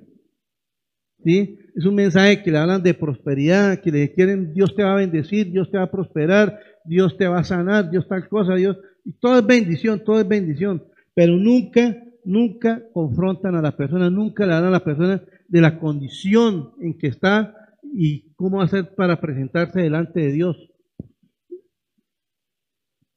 ¿Sí? 1.24 1.60
Es 1.76 1.86
un 1.86 1.96
mensaje 1.96 2.44
que 2.44 2.52
le 2.52 2.58
hablan 2.58 2.84
de 2.84 2.94
prosperidad, 2.94 3.82
que 3.82 3.92
le 3.92 4.12
quieren, 4.14 4.54
Dios 4.54 4.76
te 4.76 4.84
va 4.84 4.94
a 4.94 4.98
bendecir, 4.98 5.52
Dios 5.52 5.70
te 5.70 5.78
va 5.78 5.84
a 5.84 5.92
prosperar, 5.92 6.60
Dios 6.86 7.18
te 7.18 7.28
va 7.28 7.40
a 7.40 7.44
sanar, 7.44 7.90
Dios 7.90 8.08
tal 8.08 8.28
cosa, 8.28 8.56
Dios. 8.56 8.78
Y 9.06 9.14
todo 9.14 9.40
es 9.40 9.46
bendición, 9.46 10.04
todo 10.04 10.20
es 10.20 10.28
bendición. 10.28 10.84
Pero 11.14 11.36
nunca, 11.36 12.04
nunca 12.24 12.84
confrontan 12.94 13.56
a 13.56 13.62
la 13.62 13.76
persona, 13.76 14.10
nunca 14.10 14.46
le 14.46 14.54
dan 14.54 14.66
a 14.66 14.72
la 14.72 14.84
persona 14.84 15.24
de 15.48 15.62
la 15.62 15.80
condición 15.80 16.72
en 16.82 16.98
que 16.98 17.08
está 17.08 17.56
y 17.94 18.34
cómo 18.36 18.62
hacer 18.62 18.96
para 18.96 19.20
presentarse 19.22 19.82
delante 19.82 20.20
de 20.20 20.32
Dios. 20.32 20.58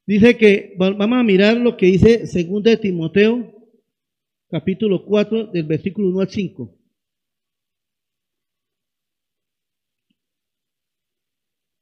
Dice 0.06 0.36
que 0.36 0.74
vamos 0.76 1.18
a 1.18 1.22
mirar 1.22 1.56
lo 1.56 1.76
que 1.76 1.86
dice 1.86 2.24
2 2.24 2.62
de 2.62 2.76
Timoteo 2.76 3.60
capítulo 4.50 5.04
4, 5.04 5.46
del 5.46 5.64
versículo 5.64 6.08
1 6.08 6.20
al 6.20 6.28
5. 6.28 6.79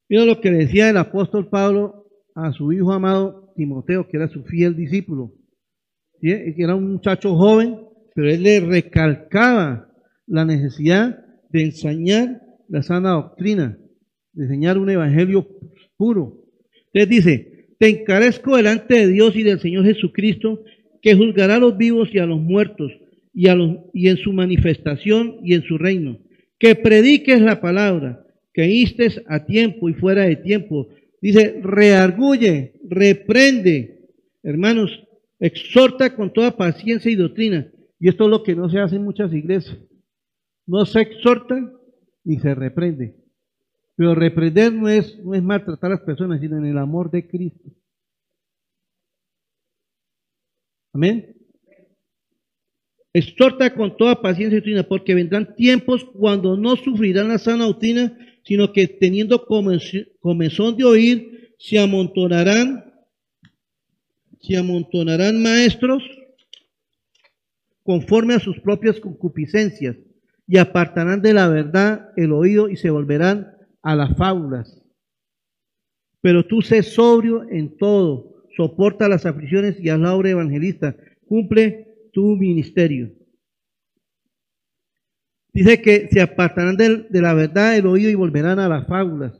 Mira 0.08 0.24
lo 0.24 0.40
que 0.40 0.50
decía 0.50 0.88
el 0.88 0.96
apóstol 0.96 1.48
Pablo 1.48 2.06
a 2.34 2.52
su 2.52 2.72
hijo 2.72 2.92
amado 2.92 3.52
Timoteo, 3.56 4.08
que 4.08 4.16
era 4.16 4.28
su 4.28 4.42
fiel 4.44 4.74
discípulo. 4.74 5.34
Que 6.20 6.54
era 6.56 6.74
un 6.74 6.92
muchacho 6.92 7.36
joven, 7.36 7.78
pero 8.14 8.30
él 8.30 8.42
le 8.42 8.60
recalcaba 8.60 9.92
la 10.26 10.44
necesidad 10.44 11.18
de 11.50 11.62
enseñar 11.62 12.42
la 12.68 12.82
sana 12.82 13.10
doctrina, 13.10 13.78
de 14.32 14.44
enseñar 14.44 14.78
un 14.78 14.90
evangelio 14.90 15.46
puro. 15.96 16.44
Entonces 16.92 17.08
dice, 17.08 17.68
te 17.78 17.88
encarezco 17.88 18.56
delante 18.56 18.94
de 18.94 19.08
Dios 19.08 19.36
y 19.36 19.42
del 19.42 19.60
Señor 19.60 19.84
Jesucristo, 19.84 20.62
que 21.00 21.14
juzgará 21.14 21.56
a 21.56 21.60
los 21.60 21.76
vivos 21.76 22.08
y 22.12 22.18
a 22.18 22.26
los 22.26 22.40
muertos, 22.40 22.92
y 23.32 24.08
en 24.08 24.16
su 24.16 24.32
manifestación 24.32 25.36
y 25.44 25.54
en 25.54 25.62
su 25.62 25.78
reino. 25.78 26.18
Que 26.58 26.74
prediques 26.74 27.40
la 27.40 27.60
palabra, 27.60 28.24
instes 28.66 29.22
a 29.28 29.44
tiempo 29.44 29.88
y 29.88 29.94
fuera 29.94 30.22
de 30.22 30.36
tiempo. 30.36 30.88
Dice, 31.20 31.60
reargulle, 31.62 32.80
reprende, 32.88 34.08
hermanos, 34.42 35.04
exhorta 35.38 36.14
con 36.14 36.32
toda 36.32 36.56
paciencia 36.56 37.10
y 37.10 37.16
doctrina. 37.16 37.70
Y 38.00 38.08
esto 38.08 38.24
es 38.24 38.30
lo 38.30 38.42
que 38.42 38.54
no 38.54 38.68
se 38.68 38.80
hace 38.80 38.96
en 38.96 39.04
muchas 39.04 39.32
iglesias. 39.32 39.76
No 40.66 40.84
se 40.86 41.00
exhorta 41.00 41.72
ni 42.24 42.38
se 42.38 42.54
reprende. 42.54 43.16
Pero 43.96 44.14
reprender 44.14 44.72
no 44.72 44.88
es, 44.88 45.18
no 45.24 45.34
es 45.34 45.42
maltratar 45.42 45.90
a 45.90 45.94
las 45.94 46.02
personas, 46.02 46.40
sino 46.40 46.56
en 46.58 46.66
el 46.66 46.78
amor 46.78 47.10
de 47.10 47.26
Cristo. 47.26 47.70
Amén. 50.92 51.34
Exhorta 53.12 53.74
con 53.74 53.96
toda 53.96 54.20
paciencia 54.20 54.56
y 54.56 54.60
doctrina, 54.60 54.82
porque 54.84 55.14
vendrán 55.14 55.54
tiempos 55.56 56.04
cuando 56.04 56.56
no 56.56 56.76
sufrirán 56.76 57.28
la 57.28 57.38
sana 57.38 57.64
doctrina, 57.64 58.16
sino 58.48 58.72
que 58.72 58.88
teniendo 58.88 59.44
comezón 59.44 60.74
de 60.78 60.84
oír, 60.84 61.54
se 61.58 61.78
amontonarán, 61.78 62.94
se 64.40 64.56
amontonarán 64.56 65.42
maestros 65.42 66.02
conforme 67.82 68.32
a 68.32 68.40
sus 68.40 68.58
propias 68.60 69.00
concupiscencias, 69.00 69.96
y 70.46 70.56
apartarán 70.56 71.20
de 71.20 71.34
la 71.34 71.46
verdad 71.48 72.08
el 72.16 72.32
oído 72.32 72.70
y 72.70 72.76
se 72.76 72.88
volverán 72.88 73.54
a 73.82 73.94
las 73.94 74.16
fábulas. 74.16 74.82
Pero 76.22 76.46
tú 76.46 76.62
sé 76.62 76.82
sobrio 76.82 77.46
en 77.50 77.76
todo 77.76 78.46
soporta 78.56 79.10
las 79.10 79.26
aflicciones 79.26 79.78
y 79.78 79.90
haz 79.90 80.00
la 80.00 80.14
obra 80.14 80.30
evangelista, 80.30 80.96
cumple 81.26 81.96
tu 82.14 82.34
ministerio. 82.34 83.12
Dice 85.52 85.80
que 85.80 86.08
se 86.08 86.20
apartarán 86.20 86.76
de, 86.76 87.06
la 87.20 87.34
verdad 87.34 87.76
el 87.76 87.86
oído 87.86 88.10
y 88.10 88.14
volverán 88.14 88.58
a 88.58 88.68
las 88.68 88.86
fábulas. 88.86 89.32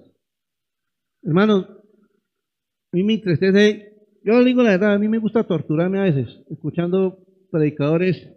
Hermanos, 1.22 1.66
a 1.68 2.96
mí 2.96 3.04
me 3.04 3.14
entristece, 3.14 3.92
yo 4.24 4.42
digo 4.42 4.62
la 4.62 4.70
verdad, 4.70 4.94
a 4.94 4.98
mí 4.98 5.08
me 5.08 5.18
gusta 5.18 5.44
torturarme 5.44 6.00
a 6.00 6.04
veces, 6.04 6.42
escuchando 6.50 7.24
predicadores 7.50 8.28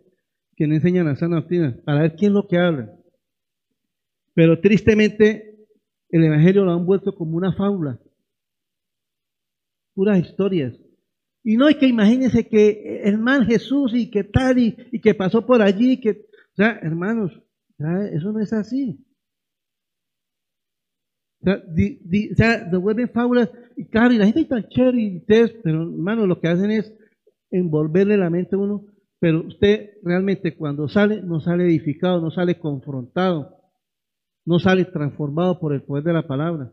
que 0.56 0.68
no 0.68 0.75
enseñan 0.75 1.08
la 1.08 1.16
sana 1.16 1.38
doctrina, 1.38 1.78
para 1.86 2.01
ver 2.01 2.16
quién 2.16 2.32
es 2.32 2.36
lo 2.36 2.48
que 2.48 2.58
habla. 2.58 2.94
Pero 4.34 4.60
tristemente, 4.60 5.66
el 6.10 6.24
Evangelio 6.25 6.66
lo 6.66 6.74
han 6.74 6.86
vuelto 6.86 7.16
como 7.16 7.38
una 7.38 7.54
fábula 7.54 8.00
puras 9.94 10.20
historias. 10.20 10.74
Y 11.44 11.58
no 11.58 11.68
es 11.68 11.75
que 11.78 11.88
imagínense 11.88 12.48
que 12.48 13.01
el 13.04 13.18
man 13.18 13.46
Jesús 13.46 13.94
y 13.96 14.10
que 14.12 14.24
tal 14.24 14.60
y, 14.60 15.00
que 15.01 15.16
pasó 15.16 15.46
por 15.46 15.62
allí, 15.62 16.00
que, 16.00 16.12
o 16.12 16.56
sea, 16.56 16.80
hermanos, 16.82 17.32
eso 18.14 18.32
no 18.32 18.40
es 18.40 18.54
así. 18.54 19.06
O 21.42 21.46
sea, 21.46 21.58
di, 21.68 22.00
devuelven 22.72 23.10
fábulas 23.10 23.50
y 23.76 23.86
claro, 23.86 24.14
y 24.14 24.18
la 24.18 24.26
gente 24.26 24.42
está 24.42 24.68
chévere 24.68 25.02
y 25.02 25.18
ustedes, 25.18 25.56
pero 25.64 25.82
hermanos, 25.84 26.28
lo 26.28 26.40
que 26.40 26.48
hacen 26.48 26.72
es 26.72 26.94
envolverle 27.50 28.18
la 28.18 28.30
mente 28.30 28.56
a 28.56 28.60
uno, 28.60 28.86
pero 29.20 29.46
usted 29.46 29.92
realmente 30.04 30.56
cuando 30.56 30.88
sale, 30.88 31.22
no 31.22 31.40
sale 31.40 31.66
edificado, 31.66 32.22
no 32.22 32.32
sale 32.32 32.60
confrontado, 32.60 33.58
no 34.46 34.60
sale 34.60 34.86
transformado 34.86 35.60
por 35.60 35.74
el 35.74 35.82
poder 35.84 36.04
de 36.04 36.14
la 36.14 36.28
palabra. 36.28 36.72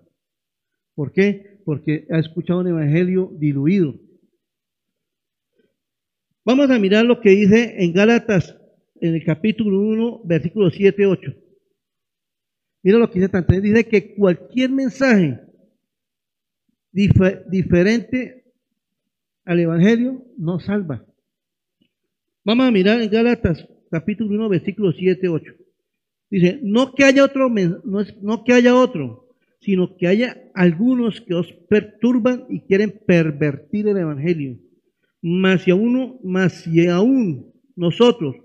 ¿Por 0.95 1.13
qué? 1.13 1.61
Porque 1.65 2.07
ha 2.11 2.19
escuchado 2.19 2.61
un 2.61 2.69
evangelio 2.69 3.31
diluido. 3.39 3.95
Vamos 6.45 6.71
a 6.71 6.79
mirar 6.79 7.05
lo 7.05 7.21
que 7.21 7.31
dice 7.31 7.85
en 7.85 7.93
Gálatas, 7.93 8.58
en 9.01 9.15
el 9.15 9.25
capítulo 9.25 9.81
1, 9.81 10.23
versículos 10.25 10.75
7, 10.75 11.07
8. 11.07 11.33
Mira 12.83 12.99
lo 12.99 13.11
que 13.11 13.19
dice 13.19 13.29
tanto. 13.29 13.61
Dice 13.61 13.85
que 13.87 14.15
cualquier 14.15 14.71
mensaje 14.71 15.41
diferente 16.93 18.45
al 19.45 19.61
Evangelio 19.61 20.25
no 20.37 20.61
salva. 20.61 21.05
Vamos 22.45 22.67
a 22.67 22.71
mirar 22.71 23.01
en 23.01 23.11
Gálatas 23.11 23.67
capítulo 23.91 24.31
1, 24.31 24.49
versículos 24.49 24.97
7, 24.99 25.29
8. 25.29 25.53
Dice, 26.31 26.61
no 26.63 26.95
que 26.95 27.05
haya 27.05 27.25
otro, 27.25 27.49
no, 27.49 28.01
es, 28.01 28.23
no 28.23 28.45
que 28.45 28.53
haya 28.53 28.75
otro, 28.75 29.29
sino 29.61 29.97
que 29.97 30.07
haya 30.07 30.51
algunos 30.55 31.21
que 31.21 31.35
os 31.35 31.53
perturban 31.53 32.47
y 32.51 32.61
quieren 32.61 33.01
pervertir 33.07 33.89
el 33.89 33.97
Evangelio. 33.97 34.59
Mas 35.21 35.63
si 35.63 35.71
aún, 35.71 36.21
más 36.23 36.63
si 36.63 36.87
aún 36.87 37.53
nosotros, 37.75 38.37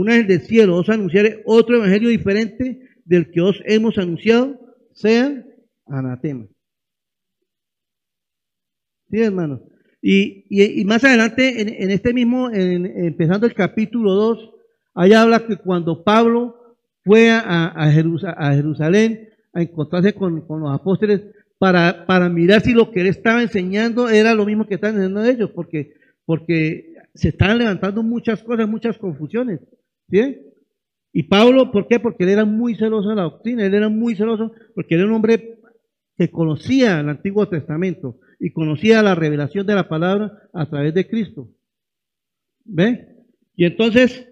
un 0.00 0.10
ángel 0.10 0.26
del 0.26 0.40
cielo, 0.40 0.76
os 0.76 0.88
anunciare 0.88 1.42
otro 1.44 1.76
Evangelio 1.76 2.08
diferente 2.08 2.80
del 3.04 3.30
que 3.30 3.40
os 3.40 3.62
hemos 3.64 3.98
anunciado, 3.98 4.58
sea 4.92 5.44
anatema. 5.86 6.46
Sí, 9.10 9.20
hermanos. 9.20 9.60
Y, 10.00 10.82
más 10.84 11.04
adelante, 11.04 11.60
en, 11.60 11.90
este 11.90 12.12
mismo, 12.12 12.50
empezando 12.50 13.46
el 13.46 13.54
capítulo 13.54 14.14
2, 14.14 14.50
ahí 14.94 15.12
habla 15.12 15.46
que 15.46 15.56
cuando 15.56 16.02
Pablo 16.02 16.56
fue 17.04 17.30
a, 17.30 17.66
a, 17.66 17.90
Jerusalén 17.92 19.28
a 19.52 19.62
encontrarse 19.62 20.14
con, 20.14 20.44
los 20.48 20.74
apóstoles 20.74 21.22
para, 21.58 22.04
para, 22.06 22.28
mirar 22.28 22.62
si 22.62 22.72
lo 22.72 22.90
que 22.90 23.02
él 23.02 23.06
estaba 23.06 23.42
enseñando 23.42 24.08
era 24.08 24.34
lo 24.34 24.44
mismo 24.44 24.66
que 24.66 24.74
estaban 24.74 24.96
enseñando 24.96 25.24
ellos, 25.24 25.50
porque, 25.54 25.94
porque 26.24 26.94
se 27.14 27.28
estaban 27.28 27.58
levantando 27.58 28.02
muchas 28.02 28.42
cosas, 28.42 28.66
muchas 28.66 28.98
confusiones. 28.98 29.60
¿Sí? 30.12 30.38
Y 31.12 31.24
Pablo, 31.24 31.72
¿por 31.72 31.88
qué? 31.88 31.98
Porque 31.98 32.24
él 32.24 32.30
era 32.30 32.44
muy 32.44 32.74
celoso 32.74 33.08
de 33.08 33.16
la 33.16 33.22
doctrina, 33.22 33.66
él 33.66 33.74
era 33.74 33.88
muy 33.88 34.14
celoso 34.14 34.52
porque 34.74 34.94
era 34.94 35.06
un 35.06 35.12
hombre 35.12 35.58
que 36.16 36.30
conocía 36.30 37.00
el 37.00 37.08
Antiguo 37.08 37.48
Testamento 37.48 38.18
y 38.38 38.52
conocía 38.52 39.02
la 39.02 39.14
revelación 39.14 39.66
de 39.66 39.74
la 39.74 39.88
palabra 39.88 40.48
a 40.52 40.68
través 40.68 40.94
de 40.94 41.08
Cristo. 41.08 41.50
¿Ve? 42.64 43.08
Y 43.56 43.64
entonces, 43.64 44.28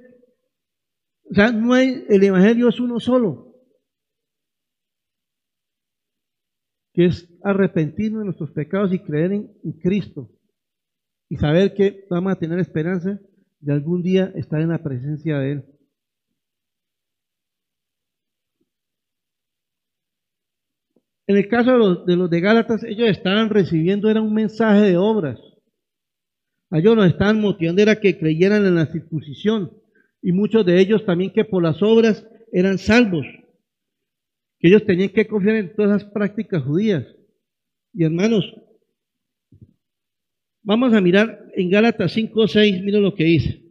o 1.30 1.34
sea, 1.34 1.50
no 1.52 1.74
hay, 1.74 2.04
el 2.08 2.22
Evangelio 2.22 2.68
es 2.68 2.80
uno 2.80 3.00
solo, 3.00 3.54
que 6.92 7.06
es 7.06 7.28
arrepentirnos 7.42 8.20
de 8.20 8.24
nuestros 8.26 8.50
pecados 8.52 8.92
y 8.92 8.98
creer 9.00 9.32
en, 9.32 9.52
en 9.64 9.72
Cristo 9.72 10.30
y 11.28 11.36
saber 11.36 11.74
que 11.74 12.06
vamos 12.10 12.32
a 12.32 12.38
tener 12.38 12.58
esperanza 12.58 13.20
de 13.60 13.72
algún 13.72 14.02
día 14.02 14.32
estar 14.34 14.60
en 14.60 14.70
la 14.70 14.82
presencia 14.82 15.38
de 15.38 15.52
Él. 15.52 15.64
En 21.30 21.36
el 21.36 21.46
caso 21.46 21.70
de 21.70 21.78
los, 21.78 22.06
de 22.06 22.16
los 22.16 22.28
de 22.28 22.40
Gálatas, 22.40 22.82
ellos 22.82 23.08
estaban 23.08 23.50
recibiendo, 23.50 24.10
era 24.10 24.20
un 24.20 24.34
mensaje 24.34 24.80
de 24.80 24.96
obras. 24.96 25.38
A 26.70 26.80
ellos 26.80 26.96
los 26.96 27.06
estaban 27.06 27.40
motivando, 27.40 27.80
era 27.80 28.00
que 28.00 28.18
creyeran 28.18 28.66
en 28.66 28.74
la 28.74 28.86
circuncisión. 28.86 29.70
Y 30.20 30.32
muchos 30.32 30.66
de 30.66 30.80
ellos 30.80 31.06
también 31.06 31.32
que 31.32 31.44
por 31.44 31.62
las 31.62 31.80
obras 31.84 32.26
eran 32.50 32.78
salvos. 32.78 33.24
Que 34.58 34.66
ellos 34.66 34.84
tenían 34.84 35.10
que 35.10 35.28
confiar 35.28 35.54
en 35.54 35.72
todas 35.76 36.02
las 36.02 36.04
prácticas 36.10 36.64
judías. 36.64 37.06
Y 37.94 38.02
hermanos, 38.02 38.52
vamos 40.64 40.92
a 40.92 41.00
mirar 41.00 41.46
en 41.54 41.70
Gálatas 41.70 42.10
5 42.10 42.40
o 42.40 42.48
6, 42.48 42.82
miren 42.82 43.04
lo 43.04 43.14
que 43.14 43.22
dice. 43.22 43.62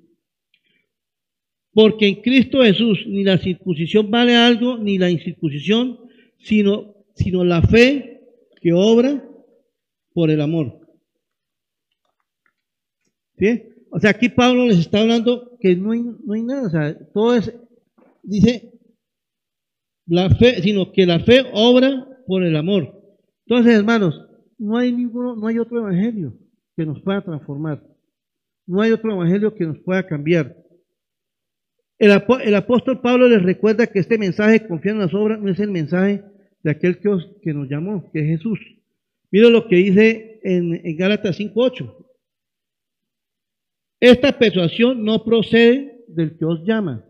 Porque 1.74 2.08
en 2.08 2.22
Cristo 2.22 2.64
Jesús 2.64 3.04
ni 3.06 3.26
la 3.26 3.38
circuncisión 3.38 4.10
vale 4.10 4.38
algo, 4.38 4.78
ni 4.78 4.98
la 4.98 5.12
incircuncisión, 5.12 6.00
sino 6.38 6.99
sino 7.20 7.44
la 7.44 7.62
fe 7.62 8.22
que 8.62 8.74
obra 8.74 9.24
por 10.14 10.32
el 10.32 10.42
amor. 10.42 10.80
¿Sí? 13.38 13.64
O 13.92 14.00
sea, 14.00 14.12
aquí 14.12 14.30
Pablo 14.30 14.66
les 14.66 14.80
está 14.80 15.02
hablando 15.02 15.58
que 15.60 15.76
no 15.76 15.92
hay, 15.92 16.02
no 16.02 16.34
hay 16.34 16.44
nada, 16.44 16.68
o 16.68 16.70
sea, 16.70 16.98
todo 17.14 17.36
es, 17.36 17.54
dice, 18.24 18.74
la 20.06 20.30
fe, 20.30 20.62
sino 20.62 20.92
que 20.92 21.06
la 21.06 21.20
fe 21.20 21.44
obra 21.54 22.08
por 22.26 22.44
el 22.44 22.56
amor. 22.56 23.02
Entonces, 23.46 23.78
hermanos, 23.78 24.28
no 24.58 24.78
hay 24.78 24.92
ninguno, 24.92 25.36
no 25.36 25.48
hay 25.48 25.60
otro 25.60 25.80
evangelio 25.80 26.38
que 26.76 26.86
nos 26.86 27.02
pueda 27.02 27.22
transformar. 27.22 27.84
No 28.68 28.82
hay 28.82 28.92
otro 28.92 29.12
evangelio 29.12 29.56
que 29.56 29.66
nos 29.66 29.80
pueda 29.80 30.06
cambiar. 30.06 30.56
El, 31.98 32.12
el 32.44 32.56
apóstol 32.56 33.02
Pablo 33.02 33.28
les 33.28 33.42
recuerda 33.42 33.88
que 33.88 34.00
este 34.00 34.18
mensaje, 34.18 34.68
confiar 34.68 34.96
en 34.96 35.02
las 35.02 35.14
obras, 35.14 35.40
no 35.42 35.52
es 35.52 35.60
el 35.60 35.72
mensaje 35.72 36.24
de 36.64 36.72
aquel 36.72 37.00
que, 37.00 37.10
que 37.42 37.54
nos 37.54 37.70
llamó, 37.70 38.10
que 38.12 38.20
es 38.20 38.38
Jesús. 38.38 38.60
Mira 39.32 39.50
lo 39.50 39.68
que 39.68 39.76
dice 39.78 40.40
en, 40.44 40.82
en 40.86 40.98
Gálatas 40.98 41.40
5.8. 41.40 42.08
Esta 44.00 44.38
persuasión 44.38 45.04
no 45.04 45.24
procede 45.24 46.04
del 46.08 46.38
que 46.38 46.46
os 46.46 46.64
llama. 46.64 47.06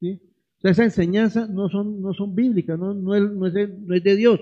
¿Sí? 0.00 0.20
O 0.58 0.60
sea, 0.60 0.70
esa 0.70 0.84
enseñanza 0.84 1.46
no 1.48 1.68
son, 1.68 2.00
no 2.00 2.12
son 2.14 2.34
bíblicas, 2.34 2.78
no, 2.78 2.94
no, 2.94 3.14
es, 3.14 3.22
no, 3.22 3.46
es 3.46 3.54
de, 3.54 3.68
no 3.68 3.94
es 3.94 4.02
de 4.02 4.16
Dios. 4.16 4.40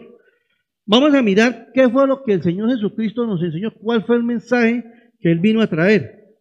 Vamos 0.85 1.15
a 1.15 1.23
mirar 1.23 1.71
qué 1.75 1.89
fue 1.89 2.07
lo 2.07 2.25
que 2.25 2.33
el 2.33 2.43
Señor 2.43 2.71
Jesucristo 2.71 3.27
nos 3.27 3.43
enseñó, 3.43 3.73
cuál 3.75 4.05
fue 4.05 4.17
el 4.17 4.25
mensaje 4.25 4.85
que 5.21 5.31
Él 5.31 5.39
vino 5.39 5.61
a 5.61 5.67
traer. 5.67 6.37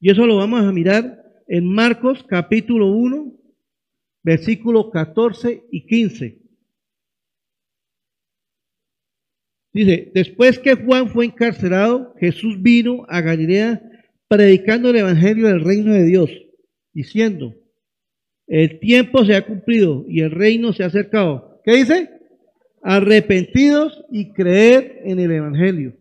Y 0.00 0.10
eso 0.10 0.26
lo 0.26 0.36
vamos 0.36 0.62
a 0.62 0.72
mirar 0.72 1.22
en 1.46 1.66
Marcos 1.66 2.24
capítulo 2.26 2.88
1, 2.92 3.39
versículos 4.22 4.90
14 4.92 5.64
y 5.70 5.86
15. 5.86 6.40
Dice, 9.72 10.10
después 10.14 10.58
que 10.58 10.74
Juan 10.74 11.08
fue 11.08 11.26
encarcelado, 11.26 12.14
Jesús 12.18 12.60
vino 12.60 13.06
a 13.08 13.20
Galilea 13.20 13.80
predicando 14.28 14.90
el 14.90 14.96
Evangelio 14.96 15.46
del 15.46 15.64
reino 15.64 15.92
de 15.92 16.04
Dios, 16.04 16.30
diciendo, 16.92 17.54
el 18.46 18.80
tiempo 18.80 19.24
se 19.24 19.36
ha 19.36 19.46
cumplido 19.46 20.04
y 20.08 20.22
el 20.22 20.32
reino 20.32 20.72
se 20.72 20.82
ha 20.82 20.86
acercado. 20.86 21.60
¿Qué 21.64 21.76
dice? 21.76 22.10
Arrepentidos 22.82 24.04
y 24.10 24.32
creer 24.32 25.02
en 25.04 25.20
el 25.20 25.30
Evangelio. 25.30 25.96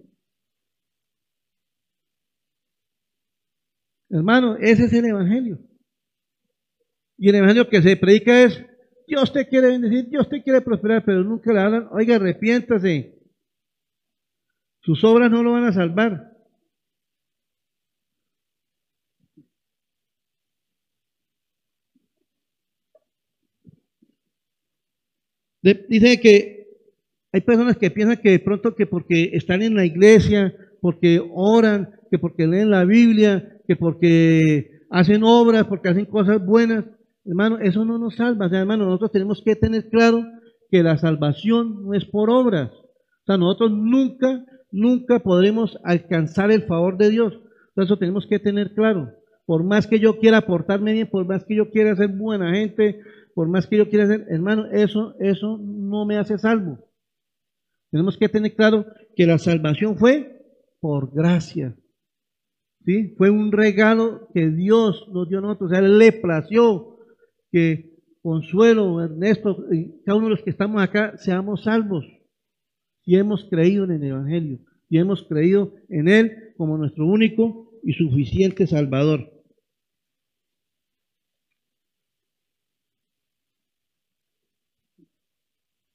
Hermano, 4.10 4.58
ese 4.58 4.86
es 4.86 4.94
el 4.94 5.06
Evangelio. 5.06 5.60
Y 7.20 7.28
el 7.28 7.36
evangelio 7.36 7.68
que 7.68 7.82
se 7.82 7.98
predica 7.98 8.44
es, 8.44 8.64
Dios 9.06 9.34
te 9.34 9.46
quiere 9.46 9.68
bendecir, 9.68 10.08
Dios 10.08 10.30
te 10.30 10.42
quiere 10.42 10.62
prosperar, 10.62 11.04
pero 11.04 11.22
nunca 11.22 11.52
le 11.52 11.60
hablan, 11.60 11.90
oiga, 11.92 12.16
arrepiéntase. 12.16 13.14
Sus 14.82 15.04
obras 15.04 15.30
no 15.30 15.44
lo 15.44 15.52
van 15.52 15.66
a 15.66 15.74
salvar. 15.74 16.30
dice 25.62 26.22
que 26.22 26.68
hay 27.34 27.42
personas 27.42 27.76
que 27.76 27.92
piensan 27.92 28.22
que 28.22 28.32
de 28.32 28.40
pronto 28.40 28.76
que 28.76 28.88
porque 28.88 29.32
están 29.34 29.62
en 29.62 29.76
la 29.76 29.86
iglesia, 29.86 30.56
porque 30.80 31.22
oran, 31.34 32.00
que 32.10 32.18
porque 32.18 32.48
leen 32.48 32.72
la 32.72 32.86
Biblia, 32.86 33.60
que 33.68 33.76
porque 33.76 34.86
hacen 34.90 35.22
obras, 35.24 35.66
porque 35.66 35.90
hacen 35.90 36.06
cosas 36.06 36.44
buenas, 36.44 36.86
Hermano, 37.30 37.60
eso 37.60 37.86
no 37.86 38.00
nos 38.00 38.16
salva. 38.16 38.48
O 38.48 38.50
sea, 38.50 38.62
hermano, 38.62 38.86
nosotros 38.86 39.12
tenemos 39.12 39.44
que 39.46 39.56
tener 39.56 39.88
claro 39.90 40.26
que 40.72 40.82
la 40.82 40.98
salvación 40.98 41.84
no 41.84 41.94
es 41.94 42.04
por 42.06 42.32
obras. 42.32 42.72
O 42.72 43.26
sea, 43.28 43.38
nosotros 43.38 43.72
nunca, 43.72 44.46
nunca 44.72 45.20
podremos 45.20 45.78
alcanzar 45.84 46.52
el 46.52 46.64
favor 46.64 46.98
de 46.98 47.12
Dios. 47.12 47.40
eso 47.76 47.98
tenemos 47.98 48.26
que 48.26 48.40
tener 48.40 48.74
claro. 48.74 49.12
Por 49.46 49.64
más 49.64 49.86
que 49.86 50.00
yo 50.00 50.18
quiera 50.18 50.42
portarme 50.42 50.94
bien, 50.94 51.08
por 51.08 51.28
más 51.28 51.44
que 51.46 51.56
yo 51.56 51.70
quiera 51.70 51.96
ser 51.96 52.10
buena 52.10 52.52
gente, 52.52 53.00
por 53.36 53.48
más 53.48 53.68
que 53.68 53.78
yo 53.78 53.90
quiera 53.90 54.08
ser, 54.08 54.26
hermano, 54.30 54.66
eso, 54.72 55.14
eso 55.20 55.60
no 55.60 56.08
me 56.08 56.18
hace 56.18 56.40
salvo. 56.40 56.80
Tenemos 57.92 58.18
que 58.18 58.28
tener 58.30 58.56
claro 58.56 58.88
que 59.16 59.28
la 59.28 59.38
salvación 59.38 59.98
fue 59.98 60.42
por 60.80 61.14
gracia. 61.14 61.76
¿Sí? 62.86 63.14
Fue 63.20 63.30
un 63.30 63.52
regalo 63.52 64.30
que 64.34 64.50
Dios 64.50 65.08
nos 65.14 65.30
dio 65.30 65.38
a 65.38 65.42
nosotros. 65.42 65.70
O 65.70 65.74
sea, 65.76 65.86
Él 65.86 66.00
le 66.00 66.12
plació 66.12 66.99
que 67.52 67.90
Consuelo, 68.22 69.02
Ernesto, 69.02 69.66
cada 70.06 70.18
uno 70.18 70.28
de 70.28 70.32
los 70.36 70.44
que 70.44 70.50
estamos 70.50 70.82
acá, 70.82 71.18
seamos 71.18 71.64
salvos 71.64 72.06
y 73.06 73.16
hemos 73.16 73.46
creído 73.50 73.86
en 73.86 73.92
el 73.92 74.04
Evangelio 74.04 74.60
y 74.90 74.98
hemos 74.98 75.24
creído 75.24 75.74
en 75.88 76.08
Él 76.10 76.54
como 76.58 76.78
nuestro 76.78 77.06
único 77.06 77.72
y 77.84 77.94
suficiente 77.94 78.68
Salvador. 78.68 79.32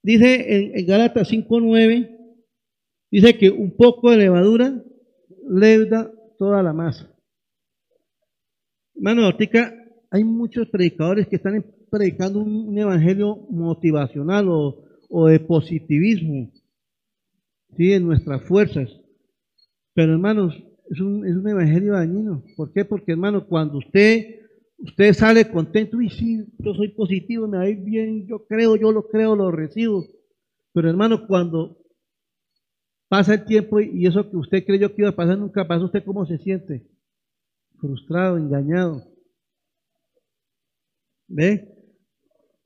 Dice 0.02 0.56
en, 0.56 0.78
en 0.78 0.86
Gálatas 0.86 1.30
5.9, 1.30 2.36
dice 3.10 3.38
que 3.38 3.50
un 3.50 3.76
poco 3.76 4.10
de 4.10 4.18
levadura 4.18 4.82
leuda 5.48 6.10
toda 6.38 6.62
la 6.62 6.72
masa. 6.72 7.14
Hermano, 8.94 9.24
ahorita 9.24 9.83
hay 10.14 10.22
muchos 10.22 10.68
predicadores 10.68 11.26
que 11.26 11.34
están 11.34 11.64
predicando 11.90 12.38
un, 12.38 12.78
evangelio 12.78 13.34
motivacional 13.50 14.46
o, 14.48 15.26
de 15.26 15.40
positivismo, 15.40 16.52
¿sí? 17.76 17.92
En 17.92 18.06
nuestras 18.06 18.44
fuerzas. 18.44 18.88
Pero 19.92 20.12
hermanos, 20.12 20.54
es 20.88 21.00
un, 21.00 21.26
es 21.26 21.34
un 21.34 21.48
evangelio 21.48 21.94
dañino. 21.94 22.44
¿Por 22.56 22.72
qué? 22.72 22.84
Porque 22.84 23.10
hermano, 23.10 23.48
cuando 23.48 23.78
usted, 23.78 24.36
usted 24.78 25.14
sale 25.14 25.50
contento 25.50 26.00
y 26.00 26.08
sí, 26.10 26.46
yo 26.60 26.74
soy 26.74 26.90
positivo, 26.90 27.48
me 27.48 27.58
va 27.58 27.64
bien, 27.64 28.28
yo 28.28 28.46
creo, 28.46 28.76
yo 28.76 28.92
lo 28.92 29.08
creo, 29.08 29.34
lo 29.34 29.50
recibo. 29.50 30.04
Pero 30.72 30.90
hermano, 30.90 31.26
cuando 31.26 31.76
pasa 33.08 33.34
el 33.34 33.44
tiempo 33.46 33.80
y 33.80 34.06
eso 34.06 34.30
que 34.30 34.36
usted 34.36 34.64
creyó 34.64 34.94
que 34.94 35.02
iba 35.02 35.08
a 35.08 35.16
pasar 35.16 35.38
nunca 35.38 35.66
pasa, 35.66 35.86
¿usted 35.86 36.04
cómo 36.04 36.24
se 36.24 36.38
siente? 36.38 36.86
Frustrado, 37.80 38.38
engañado. 38.38 39.13
¿Ve? 41.34 41.68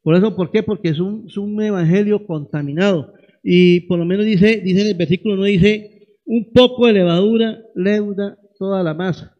Por 0.03 0.15
eso, 0.15 0.37
¿por 0.37 0.51
qué? 0.51 0.63
Porque 0.63 0.91
es 0.91 1.01
un, 1.01 1.27
un 1.37 1.63
evangelio 1.63 2.27
contaminado. 2.27 3.15
Y 3.43 3.81
por 3.89 3.99
lo 3.99 4.05
menos 4.05 4.27
dice, 4.27 4.61
dice 4.61 4.83
en 4.83 4.89
el 4.89 4.95
versículo 4.95 5.37
no 5.37 5.45
dice, 5.45 6.19
un 6.27 6.53
poco 6.53 6.87
de 6.87 6.93
levadura 6.93 7.63
leuda 7.75 8.39
toda 8.59 8.83
la 8.83 8.93
masa. 8.93 9.35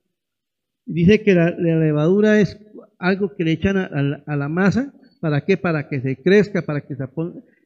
Dice 0.87 1.23
que 1.23 1.35
la, 1.35 1.51
levadura 1.51 2.41
es 2.41 2.59
algo 2.99 3.35
que 3.37 3.45
le 3.45 3.53
echan 3.53 3.77
a, 3.77 4.37
la 4.37 4.49
masa, 4.49 4.95
¿para 5.21 5.45
qué? 5.45 5.59
Para 5.59 5.91
que 5.91 6.01
se 6.01 6.17
crezca, 6.17 6.63
para 6.63 6.81
que 6.81 6.97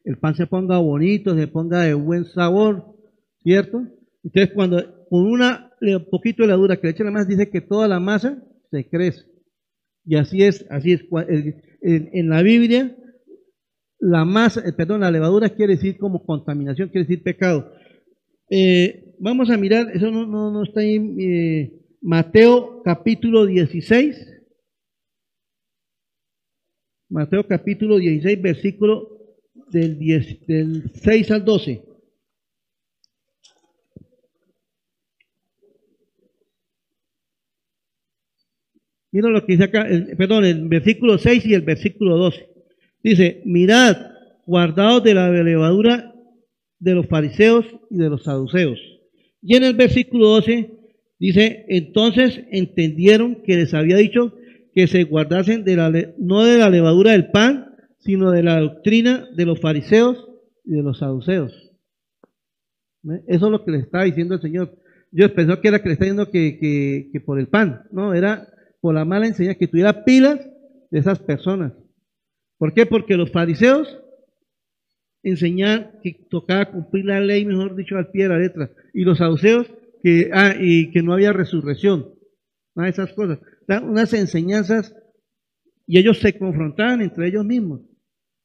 el 0.03 0.17
pan 0.17 0.35
se 0.35 0.47
ponga 0.47 0.77
bonito, 0.79 1.33
se 1.37 1.47
ponga 1.47 1.83
de 1.83 1.93
buen 1.93 2.25
sabor, 2.25 2.83
¿cierto? 3.41 3.83
Entonces 4.21 4.53
cuando 4.53 4.83
con 5.09 5.21
una 5.21 5.71
poquito 6.11 6.43
de 6.43 6.47
levadura 6.47 6.75
que 6.75 6.87
le 6.87 6.91
echan 6.91 7.07
a 7.07 7.11
la 7.11 7.19
masa, 7.19 7.29
dice 7.29 7.49
que 7.49 7.61
toda 7.61 7.87
la 7.87 8.01
masa 8.01 8.43
se 8.69 8.85
crece. 8.89 9.32
Y 10.05 10.15
así 10.15 10.43
es, 10.43 10.65
así 10.69 10.93
es 10.93 11.05
en, 11.81 12.29
la 12.29 12.41
Biblia, 12.41 12.95
la 13.99 14.25
masa, 14.25 14.61
eh, 14.65 14.73
perdón, 14.73 15.01
la 15.01 15.11
levadura 15.11 15.49
quiere 15.49 15.75
decir 15.75 15.97
como 15.97 16.25
contaminación, 16.25 16.89
quiere 16.89 17.07
decir 17.07 17.23
pecado. 17.23 17.71
Eh, 18.49 19.15
vamos 19.19 19.49
a 19.49 19.57
mirar, 19.57 19.87
eso 19.93 20.11
no, 20.11 20.25
no, 20.25 20.63
está 20.63 20.83
en 20.83 21.17
eh, 21.19 21.73
Mateo 22.01 22.81
capítulo 22.83 23.45
16. 23.45 24.29
Mateo 27.09 27.47
capítulo 27.47 27.97
16, 27.97 28.41
versículo 28.41 29.09
del, 29.71 29.99
10, 29.99 30.47
del 30.47 30.91
6 30.93 31.31
al 31.31 31.45
12. 31.45 31.92
Mira 39.13 39.29
lo 39.29 39.45
que 39.45 39.53
dice 39.53 39.65
acá, 39.65 39.87
perdón, 40.17 40.43
el 40.43 40.67
versículo 40.67 41.19
6 41.19 41.45
y 41.45 41.53
el 41.53 41.61
versículo 41.61 42.17
12. 42.17 42.49
Dice, 43.03 43.43
mirad, 43.45 43.95
guardados 44.47 45.03
de 45.03 45.13
la 45.13 45.29
levadura 45.29 46.15
de 46.79 46.95
los 46.95 47.05
fariseos 47.05 47.63
y 47.91 47.97
de 47.97 48.09
los 48.09 48.23
saduceos. 48.23 48.79
Y 49.39 49.55
en 49.55 49.65
el 49.65 49.75
versículo 49.75 50.29
12 50.29 50.71
dice, 51.19 51.63
entonces 51.69 52.41
entendieron 52.51 53.43
que 53.43 53.55
les 53.55 53.75
había 53.75 53.97
dicho 53.97 54.33
que 54.73 54.87
se 54.87 55.03
guardasen 55.03 55.63
de 55.63 55.75
la, 55.75 55.91
no 56.17 56.43
de 56.43 56.57
la 56.57 56.71
levadura 56.71 57.11
del 57.11 57.29
pan, 57.29 57.67
sino 57.99 58.31
de 58.31 58.41
la 58.41 58.59
doctrina 58.59 59.27
de 59.35 59.45
los 59.45 59.61
fariseos 59.61 60.27
y 60.65 60.71
de 60.71 60.81
los 60.81 60.97
saduceos. 60.97 61.51
Eso 63.27 63.45
es 63.45 63.51
lo 63.51 63.63
que 63.63 63.71
le 63.73 63.77
estaba 63.77 64.05
diciendo 64.05 64.33
el 64.33 64.41
Señor. 64.41 64.75
Yo 65.11 65.31
pensó 65.35 65.61
que 65.61 65.67
era 65.67 65.83
que 65.83 65.89
le 65.89 65.93
estaba 65.93 66.09
diciendo 66.09 66.31
que, 66.31 66.57
que 67.13 67.21
por 67.21 67.39
el 67.39 67.47
pan, 67.47 67.83
no, 67.91 68.15
era 68.15 68.47
por 68.83 68.93
la 68.93 69.05
mala 69.05 69.27
enseñanza, 69.27 69.57
que 69.57 69.69
tuviera 69.69 70.03
pilas 70.03 70.41
de 70.91 70.99
esas 70.99 71.17
personas. 71.17 71.71
¿Por 72.57 72.73
qué? 72.73 72.85
Porque 72.85 73.15
los 73.15 73.31
fariseos 73.31 73.97
enseñaban 75.23 76.01
que 76.03 76.27
tocaba 76.29 76.69
cumplir 76.69 77.05
la 77.05 77.21
ley, 77.21 77.45
mejor 77.45 77.77
dicho, 77.77 77.95
al 77.95 78.11
pie 78.11 78.23
de 78.23 78.29
la 78.29 78.39
letra. 78.39 78.71
Y 78.93 79.05
los 79.05 79.19
saduceos, 79.19 79.71
que, 80.01 80.31
ah, 80.33 80.55
y 80.59 80.91
que 80.91 81.01
no 81.01 81.13
había 81.13 81.31
resurrección. 81.31 82.13
Nada 82.75 82.89
esas 82.89 83.13
cosas. 83.13 83.39
Unas 83.83 84.11
enseñanzas, 84.11 84.93
y 85.87 85.97
ellos 85.97 86.19
se 86.19 86.37
confrontaban 86.37 87.01
entre 87.01 87.29
ellos 87.29 87.45
mismos. 87.45 87.83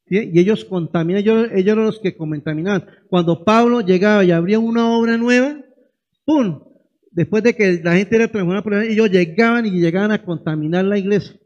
Y 0.07 0.39
ellos 0.39 0.65
contaminaban, 0.65 1.21
ellos, 1.21 1.49
ellos 1.53 1.73
eran 1.73 1.85
los 1.87 1.99
que 1.99 2.17
contaminaban. 2.17 2.87
Cuando 3.09 3.45
Pablo 3.45 3.81
llegaba 3.81 4.25
y 4.25 4.31
abría 4.31 4.61
una 4.61 4.89
obra 4.97 5.17
nueva, 5.17 5.65
¡pum! 6.25 6.68
Después 7.11 7.43
de 7.43 7.55
que 7.55 7.81
la 7.83 7.97
gente 7.97 8.17
era 8.17 8.29
transformada 8.29 8.63
por 8.63 8.75
ellos 8.75 9.11
llegaban 9.11 9.67
y 9.67 9.71
llegaban 9.71 10.13
a 10.13 10.25
contaminar 10.25 10.85
la 10.85 10.99
iglesia. 10.99 11.39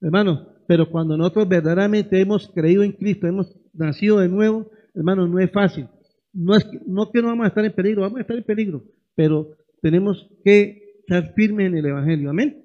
Hermano, 0.00 0.48
pero 0.66 0.90
cuando 0.90 1.16
nosotros 1.16 1.48
verdaderamente 1.48 2.20
hemos 2.20 2.48
creído 2.48 2.82
en 2.82 2.92
Cristo, 2.92 3.26
hemos 3.26 3.54
nacido 3.72 4.18
de 4.18 4.28
nuevo, 4.28 4.70
hermano, 4.94 5.26
no 5.26 5.38
es 5.38 5.50
fácil. 5.50 5.88
No 6.32 6.56
es 6.56 6.66
no 6.86 7.10
que 7.10 7.22
no 7.22 7.28
vamos 7.28 7.44
a 7.44 7.48
estar 7.48 7.64
en 7.64 7.72
peligro, 7.72 8.02
vamos 8.02 8.18
a 8.18 8.22
estar 8.22 8.36
en 8.36 8.42
peligro, 8.42 8.84
pero 9.14 9.56
tenemos 9.80 10.28
que 10.44 10.96
estar 11.00 11.32
firmes 11.34 11.68
en 11.68 11.76
el 11.76 11.86
Evangelio. 11.86 12.30
Amén. 12.30 12.64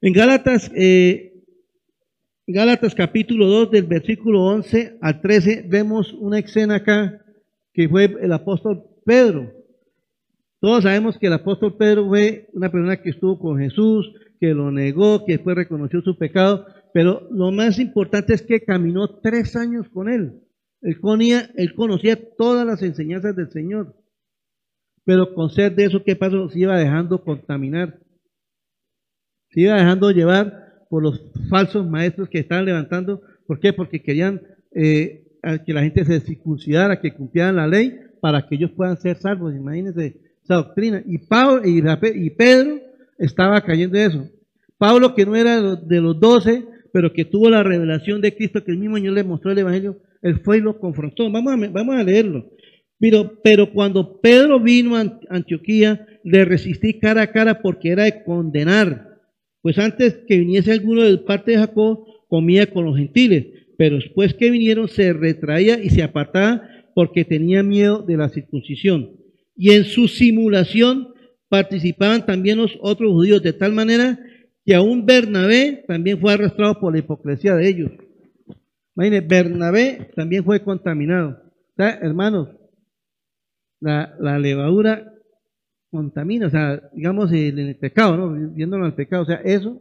En 0.00 0.12
Gálatas, 0.12 0.70
eh, 0.74 1.44
Gálatas 2.46 2.94
capítulo 2.94 3.46
2, 3.46 3.70
del 3.70 3.84
versículo 3.84 4.44
11 4.44 4.98
al 5.00 5.20
13, 5.20 5.66
vemos 5.68 6.12
una 6.14 6.38
escena 6.38 6.76
acá 6.76 7.24
que 7.72 7.88
fue 7.88 8.04
el 8.20 8.32
apóstol 8.32 8.84
Pedro. 9.08 9.50
Todos 10.60 10.82
sabemos 10.82 11.16
que 11.16 11.28
el 11.28 11.32
apóstol 11.32 11.78
Pedro 11.78 12.08
fue 12.08 12.50
una 12.52 12.70
persona 12.70 13.00
que 13.00 13.08
estuvo 13.08 13.38
con 13.38 13.58
Jesús, 13.58 14.12
que 14.38 14.48
lo 14.52 14.70
negó, 14.70 15.24
que 15.24 15.32
después 15.32 15.56
reconoció 15.56 16.02
su 16.02 16.18
pecado, 16.18 16.66
pero 16.92 17.26
lo 17.30 17.50
más 17.50 17.78
importante 17.78 18.34
es 18.34 18.42
que 18.42 18.60
caminó 18.60 19.08
tres 19.20 19.56
años 19.56 19.88
con 19.88 20.10
él. 20.10 20.42
Él 20.82 21.00
conocía, 21.00 21.50
él 21.56 21.74
conocía 21.74 22.18
todas 22.36 22.66
las 22.66 22.82
enseñanzas 22.82 23.34
del 23.34 23.50
Señor, 23.50 23.96
pero 25.04 25.32
con 25.32 25.48
ser 25.48 25.74
de 25.74 25.86
eso, 25.86 26.04
¿qué 26.04 26.14
pasó? 26.14 26.50
Se 26.50 26.58
iba 26.58 26.76
dejando 26.76 27.24
contaminar, 27.24 27.98
se 29.52 29.62
iba 29.62 29.74
dejando 29.74 30.10
llevar 30.10 30.84
por 30.90 31.02
los 31.02 31.32
falsos 31.48 31.88
maestros 31.88 32.28
que 32.28 32.40
estaban 32.40 32.66
levantando. 32.66 33.22
¿Por 33.46 33.58
qué? 33.58 33.72
Porque 33.72 34.02
querían 34.02 34.42
eh, 34.72 35.24
que 35.64 35.72
la 35.72 35.80
gente 35.80 36.04
se 36.04 36.20
circuncidara, 36.20 37.00
que 37.00 37.14
cumplieran 37.14 37.56
la 37.56 37.66
ley, 37.66 37.98
para 38.20 38.46
que 38.46 38.56
ellos 38.56 38.70
puedan 38.72 38.96
ser 38.98 39.16
salvos. 39.16 39.54
Imagínense 39.54 40.16
esa 40.44 40.56
doctrina. 40.56 41.02
Y, 41.06 41.18
Pablo, 41.18 41.62
y, 41.64 42.30
Pedro 42.30 42.80
estaba 43.18 43.60
cayendo 43.62 43.98
de 43.98 44.06
eso. 44.06 44.28
Pablo, 44.78 45.14
que 45.14 45.26
no 45.26 45.36
era 45.36 45.76
de 45.76 46.00
los 46.00 46.18
doce, 46.18 46.64
pero 46.92 47.12
que 47.12 47.24
tuvo 47.24 47.50
la 47.50 47.62
revelación 47.62 48.20
de 48.20 48.34
Cristo, 48.34 48.64
que 48.64 48.72
el 48.72 48.78
mismo 48.78 48.96
Señor 48.96 49.14
le 49.14 49.24
mostró 49.24 49.50
el 49.50 49.58
Evangelio, 49.58 49.98
él 50.22 50.40
fue 50.44 50.58
y 50.58 50.60
lo 50.60 50.78
confrontó. 50.78 51.30
Vamos 51.30 51.52
a, 51.52 51.68
vamos 51.68 51.96
a 51.96 52.02
leerlo. 52.02 52.50
Pero, 52.98 53.40
pero 53.42 53.72
cuando 53.72 54.20
Pedro 54.20 54.58
vino 54.60 54.96
a 54.96 55.20
Antioquía, 55.30 56.06
le 56.24 56.44
resistí 56.44 56.98
cara 56.98 57.22
a 57.22 57.32
cara 57.32 57.60
porque 57.60 57.90
era 57.90 58.04
de 58.04 58.24
condenar. 58.24 59.08
Pues 59.62 59.78
antes 59.78 60.18
que 60.26 60.38
viniese 60.38 60.72
alguno 60.72 61.02
de 61.02 61.18
parte 61.18 61.52
de 61.52 61.58
Jacob, 61.58 62.04
comía 62.28 62.66
con 62.66 62.84
los 62.84 62.96
gentiles. 62.96 63.46
Pero 63.76 63.96
después 63.96 64.34
que 64.34 64.50
vinieron, 64.50 64.88
se 64.88 65.12
retraía 65.12 65.82
y 65.82 65.90
se 65.90 66.02
apartaba 66.02 66.67
porque 66.98 67.24
tenía 67.24 67.62
miedo 67.62 68.02
de 68.02 68.16
la 68.16 68.28
circuncisión. 68.28 69.12
Y 69.54 69.70
en 69.70 69.84
su 69.84 70.08
simulación 70.08 71.14
participaban 71.48 72.26
también 72.26 72.58
los 72.58 72.76
otros 72.80 73.12
judíos, 73.12 73.40
de 73.40 73.52
tal 73.52 73.72
manera 73.72 74.18
que 74.64 74.74
aún 74.74 75.06
Bernabé 75.06 75.84
también 75.86 76.18
fue 76.18 76.32
arrastrado 76.32 76.80
por 76.80 76.92
la 76.92 76.98
hipocresía 76.98 77.54
de 77.54 77.68
ellos. 77.68 77.92
Imagínense, 78.96 79.28
Bernabé 79.28 80.10
también 80.16 80.42
fue 80.42 80.60
contaminado. 80.64 81.40
hermanos, 81.76 82.48
la, 83.78 84.36
levadura 84.40 85.14
contamina, 85.92 86.48
o 86.48 86.50
sea, 86.50 86.82
digamos 86.92 87.30
en 87.30 87.60
el 87.60 87.76
pecado, 87.76 88.16
¿no? 88.16 88.52
Viéndolo 88.54 88.86
al 88.86 88.96
pecado, 88.96 89.22
o 89.22 89.26
sea, 89.26 89.36
eso 89.44 89.80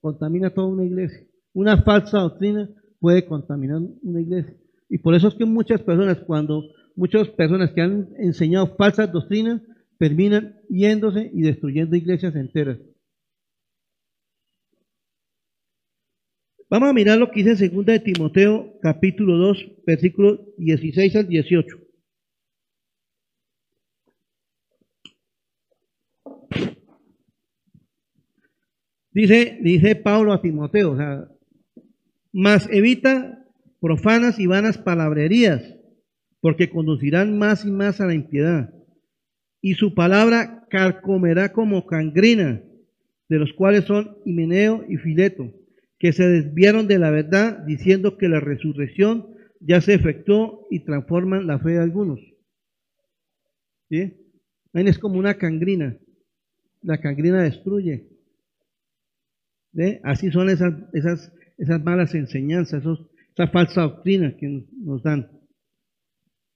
contamina 0.00 0.50
toda 0.50 0.66
una 0.66 0.84
iglesia. 0.84 1.24
Una 1.52 1.84
falsa 1.84 2.18
doctrina 2.18 2.68
puede 2.98 3.24
contaminar 3.24 3.80
una 4.02 4.20
iglesia. 4.20 4.56
Y 4.88 4.98
por 4.98 5.14
eso 5.14 5.28
es 5.28 5.34
que 5.34 5.44
muchas 5.44 5.82
personas, 5.82 6.18
cuando 6.20 6.62
muchas 6.94 7.28
personas 7.28 7.72
que 7.72 7.82
han 7.82 8.08
enseñado 8.18 8.76
falsas 8.76 9.12
doctrinas, 9.12 9.62
terminan 9.98 10.60
yéndose 10.68 11.30
y 11.32 11.42
destruyendo 11.42 11.96
iglesias 11.96 12.34
enteras. 12.36 12.78
Vamos 16.68 16.90
a 16.90 16.92
mirar 16.92 17.18
lo 17.18 17.30
que 17.30 17.44
dice 17.44 17.64
en 17.64 17.74
2 17.74 17.86
de 17.86 18.00
Timoteo, 18.00 18.78
capítulo 18.82 19.36
2, 19.36 19.84
versículos 19.86 20.40
16 20.58 21.16
al 21.16 21.28
18. 21.28 21.78
Dice, 29.12 29.58
dice 29.62 29.96
Pablo 29.96 30.32
a 30.32 30.42
Timoteo, 30.42 30.92
o 30.92 30.96
sea, 30.96 31.28
más 32.32 32.68
evita 32.70 33.45
profanas 33.80 34.38
y 34.38 34.46
vanas 34.46 34.78
palabrerías, 34.78 35.62
porque 36.40 36.70
conducirán 36.70 37.38
más 37.38 37.64
y 37.64 37.70
más 37.70 38.00
a 38.00 38.06
la 38.06 38.14
impiedad. 38.14 38.72
Y 39.60 39.74
su 39.74 39.94
palabra 39.94 40.66
carcomerá 40.70 41.52
como 41.52 41.86
cangrina, 41.86 42.62
de 43.28 43.38
los 43.38 43.52
cuales 43.52 43.84
son 43.84 44.18
Himeneo 44.24 44.84
y 44.88 44.96
Fileto, 44.96 45.52
que 45.98 46.12
se 46.12 46.28
desviaron 46.28 46.86
de 46.86 46.98
la 46.98 47.10
verdad 47.10 47.58
diciendo 47.66 48.16
que 48.16 48.28
la 48.28 48.40
resurrección 48.40 49.34
ya 49.60 49.80
se 49.80 49.94
efectuó 49.94 50.66
y 50.70 50.84
transforman 50.84 51.46
la 51.46 51.58
fe 51.58 51.70
de 51.70 51.80
algunos. 51.80 52.20
¿Sí? 53.88 54.14
Es 54.72 54.98
como 54.98 55.18
una 55.18 55.34
cangrina. 55.34 55.96
La 56.82 57.00
cangrina 57.00 57.42
destruye. 57.42 58.08
Así 60.02 60.30
son 60.30 60.48
esas, 60.48 60.74
esas, 60.92 61.32
esas 61.58 61.82
malas 61.82 62.14
enseñanzas, 62.14 62.80
esos, 62.80 63.06
esa 63.36 63.48
falsa 63.48 63.82
doctrina 63.82 64.34
que 64.38 64.64
nos 64.82 65.02
dan. 65.02 65.30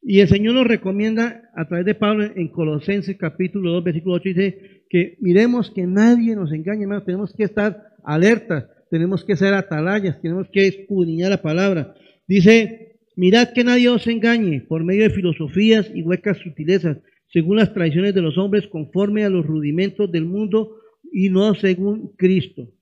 Y 0.03 0.21
el 0.21 0.29
Señor 0.29 0.55
nos 0.55 0.67
recomienda 0.67 1.51
a 1.55 1.69
través 1.69 1.85
de 1.85 1.95
Pablo 1.95 2.25
en 2.25 2.49
Colosenses 2.49 3.19
capítulo 3.19 3.73
2, 3.73 3.85
versículo 3.85 4.15
8, 4.15 4.23
dice 4.25 4.85
que 4.89 5.19
miremos 5.21 5.71
que 5.71 5.87
nadie 5.87 6.35
nos 6.35 6.53
engañe, 6.53 6.83
hermanos, 6.83 7.05
tenemos 7.05 7.35
que 7.35 7.45
estar 7.45 7.83
alertas, 8.03 8.65
tenemos 8.91 9.25
que 9.25 9.37
ser 9.37 9.53
atalayas, 9.53 10.21
tenemos 10.23 10.49
que 10.51 10.69
escudriñar 10.69 11.31
la 11.31 11.43
palabra. 11.43 11.95
Dice, 12.27 12.99
mirad 13.15 13.53
que 13.53 13.63
nadie 13.63 13.91
os 13.91 14.07
engañe 14.07 14.63
por 14.63 14.83
medio 14.83 15.03
de 15.03 15.11
filosofías 15.11 15.91
y 15.95 16.03
huecas 16.03 16.39
sutilezas, 16.39 16.97
según 17.29 17.59
las 17.59 17.75
tradiciones 17.75 18.15
de 18.15 18.23
los 18.23 18.39
hombres, 18.39 18.67
conforme 18.69 19.25
a 19.25 19.31
los 19.31 19.45
rudimentos 19.45 20.11
del 20.11 20.25
mundo 20.25 20.77
y 21.13 21.29
no 21.29 21.55
según 21.55 22.15
Cristo. 22.17 22.73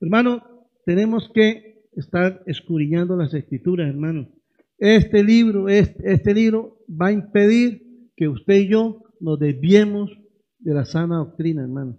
Hermano, 0.00 0.42
tenemos 0.84 1.30
que 1.32 1.67
estar 1.98 2.42
escudriñando 2.46 3.16
las 3.16 3.34
escrituras, 3.34 3.88
hermano. 3.88 4.28
Este 4.78 5.24
libro, 5.24 5.68
este, 5.68 6.34
libro 6.34 6.78
va 6.88 7.08
a 7.08 7.12
impedir 7.12 8.10
que 8.16 8.28
usted 8.28 8.54
y 8.54 8.68
yo 8.68 9.02
nos 9.20 9.38
desviemos 9.38 10.10
de 10.58 10.74
la 10.74 10.84
sana 10.84 11.16
doctrina, 11.16 11.62
hermano. 11.62 11.98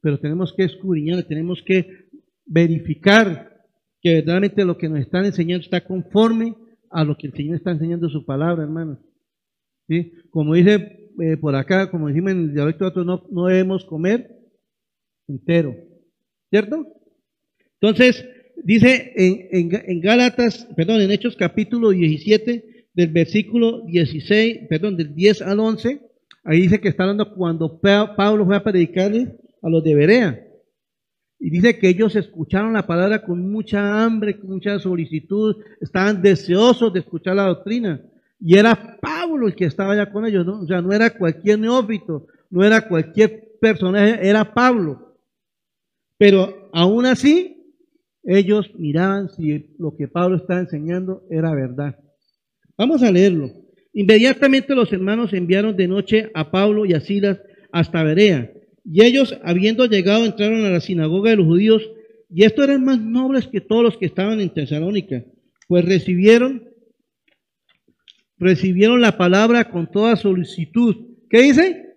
Pero 0.00 0.18
tenemos 0.18 0.54
que 0.56 0.64
escudriñar, 0.64 1.22
tenemos 1.24 1.62
que 1.64 2.08
verificar 2.46 3.52
que 4.00 4.14
verdaderamente 4.14 4.64
lo 4.64 4.78
que 4.78 4.88
nos 4.88 5.00
están 5.00 5.26
enseñando 5.26 5.64
está 5.64 5.84
conforme 5.84 6.54
a 6.90 7.04
lo 7.04 7.16
que 7.16 7.26
el 7.26 7.34
Señor 7.34 7.56
está 7.56 7.72
enseñando 7.72 8.06
en 8.06 8.12
su 8.12 8.24
palabra, 8.24 8.62
hermano. 8.62 8.98
¿Sí? 9.88 10.12
Como 10.30 10.54
dice 10.54 11.10
eh, 11.20 11.36
por 11.36 11.54
acá, 11.54 11.90
como 11.90 12.08
decimos 12.08 12.32
en 12.32 12.38
el 12.38 12.54
dialecto, 12.54 12.90
no 13.04 13.46
debemos 13.46 13.84
comer 13.84 14.30
entero. 15.26 15.74
¿Cierto? 16.50 16.86
Entonces, 17.80 18.26
dice 18.64 19.12
en, 19.16 19.70
en, 19.72 20.00
Gálatas, 20.00 20.68
perdón, 20.76 21.00
en 21.00 21.10
Hechos 21.10 21.36
capítulo 21.36 21.90
17, 21.90 22.86
del 22.94 23.12
versículo 23.12 23.84
16, 23.86 24.66
perdón, 24.68 24.96
del 24.96 25.14
10 25.14 25.42
al 25.42 25.60
11, 25.60 26.00
ahí 26.44 26.62
dice 26.62 26.80
que 26.80 26.88
está 26.88 27.04
hablando 27.04 27.34
cuando 27.34 27.80
Pablo 27.80 28.44
fue 28.44 28.56
a 28.56 28.64
predicarle 28.64 29.36
a 29.62 29.68
los 29.68 29.84
de 29.84 29.94
Berea. 29.94 30.44
Y 31.40 31.50
dice 31.50 31.78
que 31.78 31.88
ellos 31.88 32.16
escucharon 32.16 32.72
la 32.72 32.86
palabra 32.86 33.24
con 33.24 33.52
mucha 33.52 34.02
hambre, 34.02 34.40
con 34.40 34.50
mucha 34.50 34.78
solicitud, 34.80 35.56
estaban 35.80 36.20
deseosos 36.20 36.92
de 36.92 37.00
escuchar 37.00 37.36
la 37.36 37.46
doctrina. 37.46 38.02
Y 38.40 38.56
era 38.56 38.98
Pablo 39.00 39.46
el 39.46 39.54
que 39.54 39.66
estaba 39.66 39.92
allá 39.92 40.10
con 40.10 40.26
ellos, 40.26 40.44
¿no? 40.44 40.60
O 40.60 40.66
sea, 40.66 40.82
no 40.82 40.92
era 40.92 41.10
cualquier 41.10 41.60
neófito, 41.60 42.26
no 42.50 42.64
era 42.64 42.88
cualquier 42.88 43.56
personaje, 43.60 44.28
era 44.28 44.52
Pablo. 44.52 45.16
Pero 46.16 46.68
aún 46.72 47.06
así, 47.06 47.57
ellos 48.30 48.70
miraban 48.76 49.30
si 49.30 49.74
lo 49.78 49.96
que 49.96 50.06
Pablo 50.06 50.36
estaba 50.36 50.60
enseñando 50.60 51.22
era 51.30 51.54
verdad. 51.54 51.98
Vamos 52.76 53.02
a 53.02 53.10
leerlo. 53.10 53.50
Inmediatamente 53.94 54.74
los 54.74 54.92
hermanos 54.92 55.32
enviaron 55.32 55.74
de 55.74 55.88
noche 55.88 56.30
a 56.34 56.50
Pablo 56.50 56.84
y 56.84 56.92
a 56.92 57.00
Silas 57.00 57.40
hasta 57.72 58.02
Berea. 58.02 58.52
Y 58.84 59.02
ellos, 59.02 59.34
habiendo 59.42 59.86
llegado, 59.86 60.26
entraron 60.26 60.62
a 60.66 60.70
la 60.70 60.80
sinagoga 60.80 61.30
de 61.30 61.36
los 61.36 61.46
judíos. 61.46 61.90
Y 62.28 62.44
estos 62.44 62.64
eran 62.64 62.84
más 62.84 63.00
nobles 63.00 63.46
que 63.46 63.62
todos 63.62 63.82
los 63.82 63.96
que 63.96 64.04
estaban 64.04 64.40
en 64.40 64.52
Tesalónica, 64.52 65.24
pues 65.66 65.86
recibieron, 65.86 66.68
recibieron 68.36 69.00
la 69.00 69.16
palabra 69.16 69.70
con 69.70 69.90
toda 69.90 70.16
solicitud. 70.16 70.96
¿Qué 71.30 71.40
dice? 71.40 71.94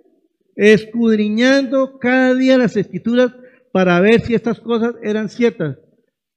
Escudriñando 0.56 2.00
cada 2.00 2.36
día 2.36 2.58
las 2.58 2.78
escrituras 2.78 3.34
para 3.74 4.00
ver 4.00 4.22
si 4.22 4.34
estas 4.34 4.62
cosas 4.62 4.96
eran 5.04 5.28
ciertas. 5.28 5.78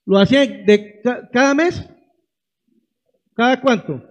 ¿Lo 0.06 0.18
hacía 0.18 0.40
de 0.40 1.00
cada 1.32 1.54
mes? 1.54 1.88
¿Cada 3.34 3.60
cuánto? 3.60 4.02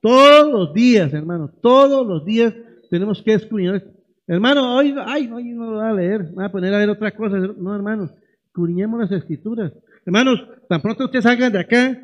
Todos 0.00 0.50
los 0.52 0.74
días, 0.74 1.12
hermano, 1.12 1.50
todos 1.60 2.06
los 2.06 2.24
días 2.24 2.54
tenemos 2.90 3.22
que 3.22 3.34
escudriñar. 3.34 3.84
Hermano, 4.26 4.76
hoy, 4.76 4.94
ay, 5.06 5.28
hoy 5.32 5.44
no 5.52 5.70
lo 5.70 5.78
voy 5.78 5.86
a 5.86 5.92
leer, 5.92 6.30
voy 6.34 6.44
a 6.44 6.52
poner 6.52 6.74
a 6.74 6.78
ver 6.78 6.90
otra 6.90 7.10
cosa. 7.14 7.38
No, 7.38 7.74
hermano, 7.74 8.10
escudriñemos 8.46 9.00
las 9.00 9.12
escrituras. 9.12 9.72
Hermanos, 10.06 10.46
tan 10.68 10.80
pronto 10.80 11.04
ustedes 11.04 11.24
salgan 11.24 11.52
de 11.52 11.60
acá, 11.60 11.98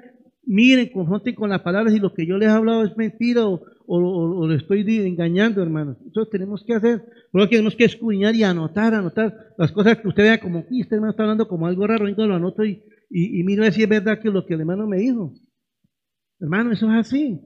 miren, 0.45 0.90
confronten 0.93 1.35
con 1.35 1.51
las 1.51 1.62
palabras 1.62 1.95
y 1.95 2.01
lo 2.01 2.12
que 2.12 2.27
yo 2.27 2.37
les 2.37 2.49
he 2.49 2.53
hablado 2.53 2.85
es 2.85 2.97
mentira 2.97 3.47
o, 3.47 3.62
o, 3.87 4.49
le 4.49 4.57
estoy 4.57 4.85
engañando, 5.07 5.62
hermanos. 5.62 5.97
Entonces 6.05 6.31
tenemos 6.31 6.64
que 6.67 6.75
hacer, 6.75 7.05
que 7.42 7.49
tenemos 7.49 7.75
que 7.75 7.85
escudriñar 7.85 8.35
y 8.35 8.44
anotar, 8.44 8.94
anotar 8.94 9.55
las 9.59 9.73
cosas 9.73 9.99
que 9.99 10.09
usted 10.09 10.23
vea 10.23 10.40
como, 10.40 10.64
y 10.70 10.83
este 10.83 10.94
hermano 10.94 11.11
está 11.11 11.25
hablando 11.25 11.49
como 11.49 11.66
algo 11.66 11.87
raro, 11.87 12.09
y 12.09 12.14
lo 12.14 12.35
anoto 12.35 12.64
y, 12.64 12.83
y, 13.11 13.40
y 13.40 13.44
miro 13.44 13.70
si 13.73 13.83
es 13.83 13.88
verdad 13.88 14.20
que 14.20 14.31
lo 14.31 14.47
que 14.47 14.55
el 14.55 14.61
hermano 14.61 14.87
me 14.87 14.99
dijo. 14.99 15.35
Hermano, 16.40 16.73
eso 16.73 16.87
es 16.92 17.07
así. 17.07 17.40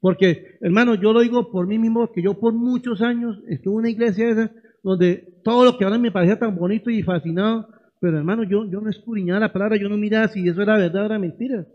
Porque, 0.00 0.58
hermano, 0.60 0.96
yo 0.96 1.12
lo 1.12 1.20
digo 1.20 1.50
por 1.50 1.66
mí 1.66 1.78
mismo, 1.78 2.12
que 2.12 2.22
yo 2.22 2.38
por 2.38 2.52
muchos 2.52 3.00
años 3.02 3.38
estuve 3.48 3.74
en 3.74 3.78
una 3.78 3.90
iglesia 3.90 4.28
esa, 4.28 4.52
donde 4.82 5.40
todo 5.44 5.64
lo 5.64 5.78
que 5.78 5.84
ahora 5.84 5.98
me 5.98 6.10
parecía 6.10 6.38
tan 6.38 6.56
bonito 6.56 6.90
y 6.90 7.02
fascinado, 7.02 7.68
pero 8.00 8.18
hermano, 8.18 8.42
yo, 8.42 8.68
yo 8.68 8.80
no 8.80 8.90
escudriñaba 8.90 9.38
la 9.38 9.52
palabra, 9.52 9.76
yo 9.76 9.88
no 9.88 9.96
miraba 9.96 10.26
si 10.28 10.46
eso 10.48 10.60
era 10.60 10.76
verdad 10.76 11.02
o 11.02 11.06
era 11.06 11.18
mentira. 11.18 11.66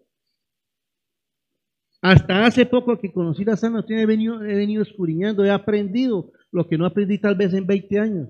Hasta 2.02 2.46
hace 2.46 2.66
poco 2.66 3.00
que 3.00 3.12
conocí 3.12 3.44
la 3.44 3.56
sana 3.56 3.84
he 3.88 4.06
venido, 4.06 4.44
he 4.44 4.56
venido 4.56 4.84
escudriñando, 4.84 5.44
he 5.46 5.50
aprendido 5.50 6.32
lo 6.52 6.68
que 6.68 6.78
no 6.78 6.86
aprendí 6.86 7.18
tal 7.18 7.36
vez 7.36 7.54
en 7.54 7.66
20 7.66 8.00
años. 8.00 8.30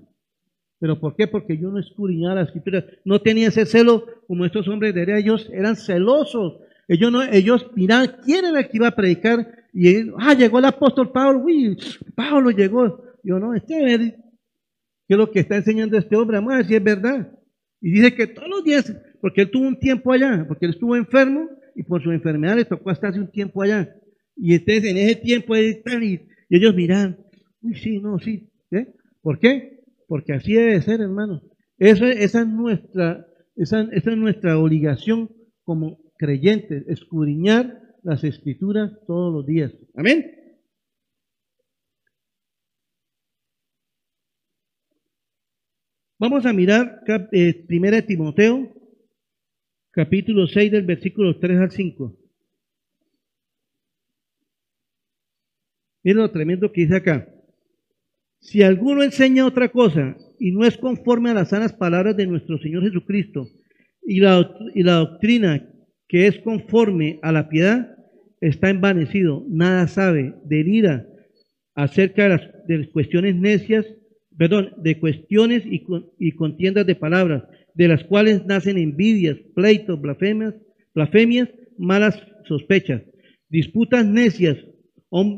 ¿Pero 0.80 1.00
por 1.00 1.16
qué? 1.16 1.26
Porque 1.26 1.58
yo 1.58 1.70
no 1.70 1.80
escudriñaba 1.80 2.36
la 2.36 2.42
escritura. 2.42 2.84
No 3.04 3.20
tenía 3.20 3.48
ese 3.48 3.66
celo 3.66 4.04
como 4.26 4.44
estos 4.44 4.68
hombres 4.68 4.94
de. 4.94 5.18
Ellos 5.18 5.48
eran 5.52 5.76
celosos. 5.76 6.58
Ellos, 6.86 7.10
no, 7.10 7.22
ellos 7.22 7.66
miraban 7.74 8.16
quién 8.24 8.44
era 8.44 8.60
el 8.60 8.68
que 8.68 8.76
iba 8.76 8.88
a 8.88 8.94
predicar. 8.94 9.46
Y 9.72 10.10
ah, 10.18 10.34
llegó 10.34 10.58
el 10.58 10.66
apóstol 10.66 11.10
Pablo. 11.10 11.40
Uy, 11.44 11.76
Pablo 12.14 12.50
llegó. 12.50 13.02
Yo 13.24 13.38
no, 13.38 13.54
este 13.54 13.74
¿qué 13.76 15.14
es 15.14 15.18
lo 15.18 15.30
que 15.30 15.40
está 15.40 15.56
enseñando 15.56 15.98
este 15.98 16.16
hombre? 16.16 16.38
Vamos 16.38 16.54
a 16.54 16.64
si 16.64 16.74
es 16.74 16.82
verdad. 16.82 17.32
Y 17.80 17.90
dice 17.90 18.14
que 18.14 18.26
todos 18.26 18.48
los 18.48 18.64
días, 18.64 18.92
porque 19.20 19.42
él 19.42 19.50
tuvo 19.50 19.66
un 19.66 19.78
tiempo 19.78 20.12
allá, 20.12 20.44
porque 20.46 20.66
él 20.66 20.72
estuvo 20.72 20.96
enfermo, 20.96 21.48
y 21.74 21.82
por 21.84 22.02
su 22.02 22.10
enfermedad 22.10 22.56
le 22.56 22.64
tocó 22.64 22.90
hasta 22.90 23.08
hace 23.08 23.20
un 23.20 23.30
tiempo 23.30 23.62
allá. 23.62 23.94
Y 24.36 24.54
entonces 24.54 24.84
en 24.84 24.96
ese 24.96 25.16
tiempo 25.16 25.54
están 25.54 26.02
y, 26.02 26.20
ellos 26.50 26.74
miran, 26.74 27.18
uy, 27.62 27.74
sí, 27.74 27.98
no, 28.00 28.18
sí. 28.18 28.48
¿eh? 28.70 28.94
¿Por 29.20 29.38
qué? 29.38 29.80
Porque 30.06 30.32
así 30.32 30.54
debe 30.54 30.80
ser, 30.82 31.00
hermano. 31.00 31.42
esa, 31.78 32.08
es 32.10 32.34
nuestra, 32.46 33.26
esa, 33.56 33.82
esa 33.92 34.10
es 34.10 34.16
nuestra 34.16 34.58
obligación 34.58 35.30
como 35.64 35.98
creyentes, 36.16 36.86
escudriñar 36.88 37.82
las 38.02 38.24
escrituras 38.24 38.92
todos 39.06 39.32
los 39.32 39.46
días. 39.46 39.72
Amén. 39.94 40.34
Vamos 46.20 46.44
a 46.46 46.52
mirar 46.52 47.02
eh, 47.32 47.64
Primera 47.66 48.02
Timoteo 48.02 48.74
capítulo 49.92 50.46
6 50.46 50.72
del 50.72 50.84
versículo 50.84 51.38
3 51.38 51.60
al 51.60 51.70
5. 51.70 52.16
Miren 56.02 56.22
lo 56.22 56.30
tremendo 56.30 56.72
que 56.72 56.80
dice 56.82 56.96
acá. 56.96 57.37
Si 58.40 58.62
alguno 58.62 59.02
enseña 59.02 59.46
otra 59.46 59.68
cosa 59.68 60.16
y 60.38 60.52
no 60.52 60.64
es 60.64 60.76
conforme 60.78 61.30
a 61.30 61.34
las 61.34 61.50
sanas 61.50 61.72
palabras 61.72 62.16
de 62.16 62.26
nuestro 62.26 62.58
Señor 62.58 62.84
Jesucristo 62.84 63.48
y 64.02 64.20
la, 64.20 64.50
y 64.74 64.82
la 64.82 64.94
doctrina 64.94 65.68
que 66.08 66.26
es 66.26 66.38
conforme 66.38 67.18
a 67.22 67.32
la 67.32 67.48
piedad, 67.48 67.96
está 68.40 68.70
envanecido, 68.70 69.44
nada 69.48 69.88
sabe, 69.88 70.34
delira 70.44 71.06
acerca 71.74 72.40
de 72.66 72.78
las, 72.78 72.88
cuestiones 72.88 73.36
necias, 73.36 73.84
perdón, 74.36 74.72
de 74.78 74.98
cuestiones 74.98 75.64
y, 75.66 75.84
y 76.18 76.32
contiendas 76.32 76.86
de 76.86 76.94
palabras, 76.94 77.44
de 77.74 77.88
las 77.88 78.02
cuales 78.04 78.46
nacen 78.46 78.78
envidias, 78.78 79.36
pleitos, 79.54 80.00
blasfemias, 80.00 80.54
blasfemias, 80.94 81.48
malas 81.76 82.20
sospechas, 82.46 83.02
disputas 83.48 84.06
necias 84.06 84.56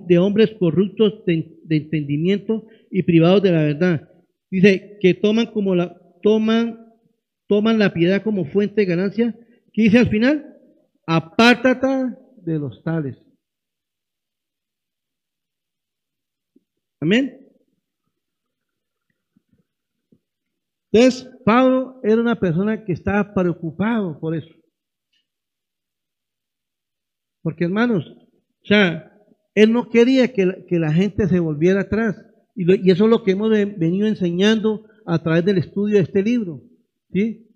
de 0.06 0.18
hombres 0.18 0.50
corruptos 0.58 1.24
de, 1.70 1.76
entendimiento 1.76 2.66
y 2.90 3.02
privados 3.04 3.42
de 3.42 3.52
la 3.52 3.62
verdad. 3.62 4.08
Dice 4.50 4.98
que 5.00 5.14
toman 5.14 5.46
como 5.46 5.74
la 5.74 5.96
toman 6.22 6.80
toman 7.46 7.78
la 7.78 7.92
piedad 7.92 8.22
como 8.22 8.44
fuente 8.44 8.82
de 8.82 8.86
ganancia. 8.86 9.34
¿Qué 9.72 9.82
dice 9.82 9.98
al 9.98 10.08
final? 10.08 10.56
Apártate 11.06 12.16
de 12.42 12.58
los 12.58 12.82
tales. 12.82 13.16
Amén. 17.00 17.40
Entonces, 20.92 21.28
Pablo 21.44 22.00
era 22.02 22.20
una 22.20 22.38
persona 22.38 22.84
que 22.84 22.92
estaba 22.92 23.32
preocupado 23.32 24.18
por 24.20 24.36
eso. 24.36 24.52
Porque 27.42 27.64
hermanos, 27.64 28.04
o 28.06 28.66
sea, 28.66 29.09
él 29.54 29.72
no 29.72 29.88
quería 29.88 30.32
que, 30.32 30.64
la 30.70 30.92
gente 30.92 31.28
se 31.28 31.40
volviera 31.40 31.82
atrás. 31.82 32.16
Y, 32.54 32.90
eso 32.90 33.04
es 33.04 33.10
lo 33.10 33.22
que 33.22 33.32
hemos 33.32 33.50
venido 33.50 34.06
enseñando 34.06 34.86
a 35.06 35.22
través 35.22 35.44
del 35.44 35.58
estudio 35.58 35.96
de 35.96 36.02
este 36.02 36.22
libro. 36.22 36.62
¿sí? 37.12 37.48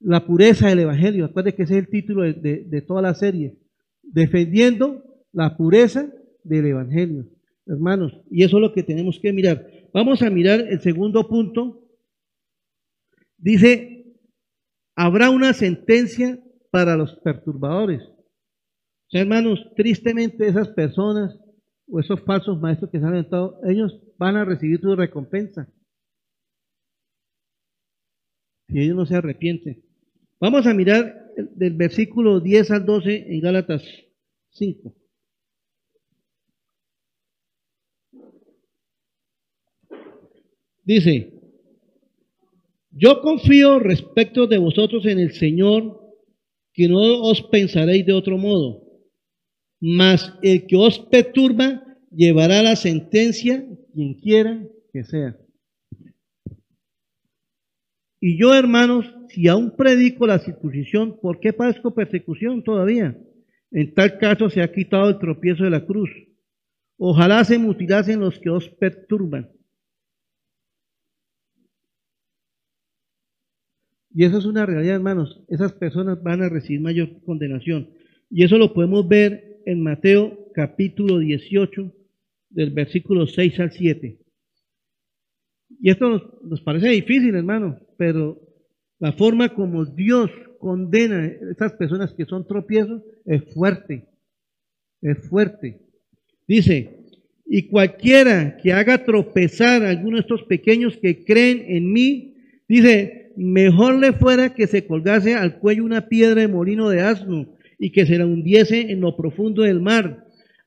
La 0.00 0.26
pureza 0.26 0.68
del 0.68 0.80
Evangelio. 0.80 1.26
Acuérdense 1.26 1.56
que 1.56 1.62
ese 1.64 1.74
es 1.74 1.84
el 1.84 1.90
título 1.90 2.22
de 2.22 2.84
toda 2.86 3.02
la 3.02 3.14
serie. 3.14 3.58
Defendiendo 4.02 5.04
la 5.32 5.56
pureza 5.56 6.10
del 6.44 6.66
Evangelio. 6.66 7.26
Hermanos, 7.66 8.18
y 8.30 8.44
eso 8.44 8.56
es 8.56 8.62
lo 8.62 8.72
que 8.72 8.82
tenemos 8.82 9.18
que 9.20 9.32
mirar. 9.32 9.66
Vamos 9.92 10.22
a 10.22 10.30
mirar 10.30 10.60
el 10.60 10.80
segundo 10.80 11.28
punto. 11.28 11.84
Dice, 13.36 14.16
habrá 14.96 15.28
una 15.28 15.52
sentencia 15.52 16.42
para 16.70 16.96
los 16.96 17.16
perturbadores 17.16 18.02
hermanos, 19.16 19.58
tristemente 19.74 20.46
esas 20.46 20.68
personas 20.68 21.38
o 21.90 21.98
esos 21.98 22.20
falsos 22.22 22.60
maestros 22.60 22.90
que 22.90 22.98
se 22.98 23.04
han 23.04 23.12
aventado, 23.12 23.58
ellos 23.64 23.98
van 24.18 24.36
a 24.36 24.44
recibir 24.44 24.80
su 24.80 24.94
recompensa. 24.94 25.72
Si 28.68 28.78
ellos 28.78 28.96
no 28.96 29.06
se 29.06 29.16
arrepienten. 29.16 29.82
Vamos 30.38 30.66
a 30.66 30.74
mirar 30.74 31.32
del 31.36 31.72
versículo 31.74 32.40
10 32.40 32.70
al 32.70 32.84
12 32.84 33.32
en 33.32 33.40
Gálatas 33.40 33.82
5. 34.50 34.94
Dice, 40.84 41.32
yo 42.90 43.20
confío 43.20 43.78
respecto 43.78 44.46
de 44.46 44.58
vosotros 44.58 45.06
en 45.06 45.18
el 45.18 45.32
Señor, 45.32 45.98
que 46.72 46.88
no 46.88 46.98
os 47.22 47.42
pensaréis 47.42 48.06
de 48.06 48.12
otro 48.12 48.36
modo 48.38 48.87
mas 49.80 50.34
el 50.42 50.66
que 50.66 50.76
os 50.76 50.98
perturba 50.98 51.82
llevará 52.10 52.62
la 52.62 52.76
sentencia, 52.76 53.64
quien 53.94 54.14
quiera 54.14 54.62
que 54.92 55.04
sea. 55.04 55.36
Y 58.20 58.38
yo, 58.38 58.54
hermanos, 58.54 59.06
si 59.28 59.46
aún 59.46 59.76
predico 59.76 60.26
la 60.26 60.40
circuncisión, 60.40 61.18
¿por 61.20 61.38
qué 61.38 61.52
padezco 61.52 61.94
persecución 61.94 62.64
todavía? 62.64 63.16
En 63.70 63.94
tal 63.94 64.18
caso 64.18 64.50
se 64.50 64.62
ha 64.62 64.72
quitado 64.72 65.08
el 65.08 65.18
tropiezo 65.18 65.64
de 65.64 65.70
la 65.70 65.84
cruz. 65.84 66.10
Ojalá 66.96 67.44
se 67.44 67.58
mutilasen 67.58 68.20
los 68.20 68.38
que 68.40 68.50
os 68.50 68.68
perturban. 68.70 69.52
Y 74.10 74.24
eso 74.24 74.38
es 74.38 74.46
una 74.46 74.66
realidad, 74.66 74.96
hermanos. 74.96 75.44
Esas 75.46 75.72
personas 75.72 76.20
van 76.20 76.42
a 76.42 76.48
recibir 76.48 76.80
mayor 76.80 77.22
condenación. 77.24 77.90
Y 78.30 78.42
eso 78.42 78.58
lo 78.58 78.74
podemos 78.74 79.06
ver 79.06 79.47
en 79.68 79.82
Mateo 79.82 80.50
capítulo 80.54 81.18
18, 81.18 81.92
del 82.48 82.70
versículo 82.70 83.26
6 83.26 83.60
al 83.60 83.70
7. 83.70 84.18
Y 85.82 85.90
esto 85.90 86.40
nos, 86.42 86.62
parece 86.62 86.88
difícil, 86.88 87.34
hermano, 87.34 87.78
pero 87.98 88.40
la 88.98 89.12
forma 89.12 89.54
como 89.54 89.84
Dios 89.84 90.30
condena 90.58 91.18
a 91.18 91.50
estas 91.50 91.74
personas 91.74 92.14
que 92.14 92.24
son 92.24 92.46
tropiezos 92.46 93.02
es 93.26 93.44
fuerte, 93.52 94.08
es 95.02 95.18
fuerte. 95.28 95.82
Dice, 96.46 97.04
y 97.44 97.68
cualquiera 97.68 98.56
que 98.56 98.72
haga 98.72 99.04
tropezar 99.04 99.84
a 99.84 99.90
alguno 99.90 100.16
de 100.16 100.22
estos 100.22 100.44
pequeños 100.44 100.96
que 100.96 101.26
creen 101.26 101.66
en 101.68 101.92
mí, 101.92 102.38
dice, 102.66 103.34
mejor 103.36 103.98
le 103.98 104.14
fuera 104.14 104.54
que 104.54 104.66
se 104.66 104.86
colgase 104.86 105.34
al 105.34 105.58
cuello 105.58 105.84
una 105.84 106.08
piedra 106.08 106.40
de 106.40 106.48
molino 106.48 106.88
de 106.88 107.02
asno 107.02 107.57
y 107.78 107.92
que 107.92 108.06
se 108.06 108.18
la 108.18 108.26
hundiese 108.26 108.90
en 108.90 109.00
lo 109.00 109.16
profundo 109.16 109.62
del 109.62 109.80
mar. 109.80 110.26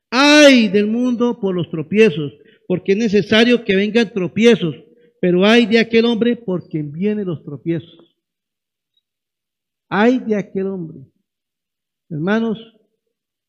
Ay 0.10 0.68
del 0.70 0.88
mundo 0.88 1.40
por 1.40 1.56
los 1.56 1.70
tropiezos, 1.70 2.34
porque 2.68 2.94
es 2.94 2.98
necesario 2.98 3.64
que 3.64 3.76
vengan 3.76 4.12
tropiezos, 4.14 4.76
pero 5.20 5.46
hay 5.46 5.66
de 5.66 5.80
aquel 5.80 6.06
hombre 6.06 6.36
por 6.36 6.68
quien 6.68 6.92
vienen 6.92 7.28
los 7.28 7.44
tropiezos. 7.44 8.18
Hay 9.90 10.20
de 10.20 10.36
aquel 10.36 10.68
hombre. 10.68 11.00
Hermanos, 12.10 12.58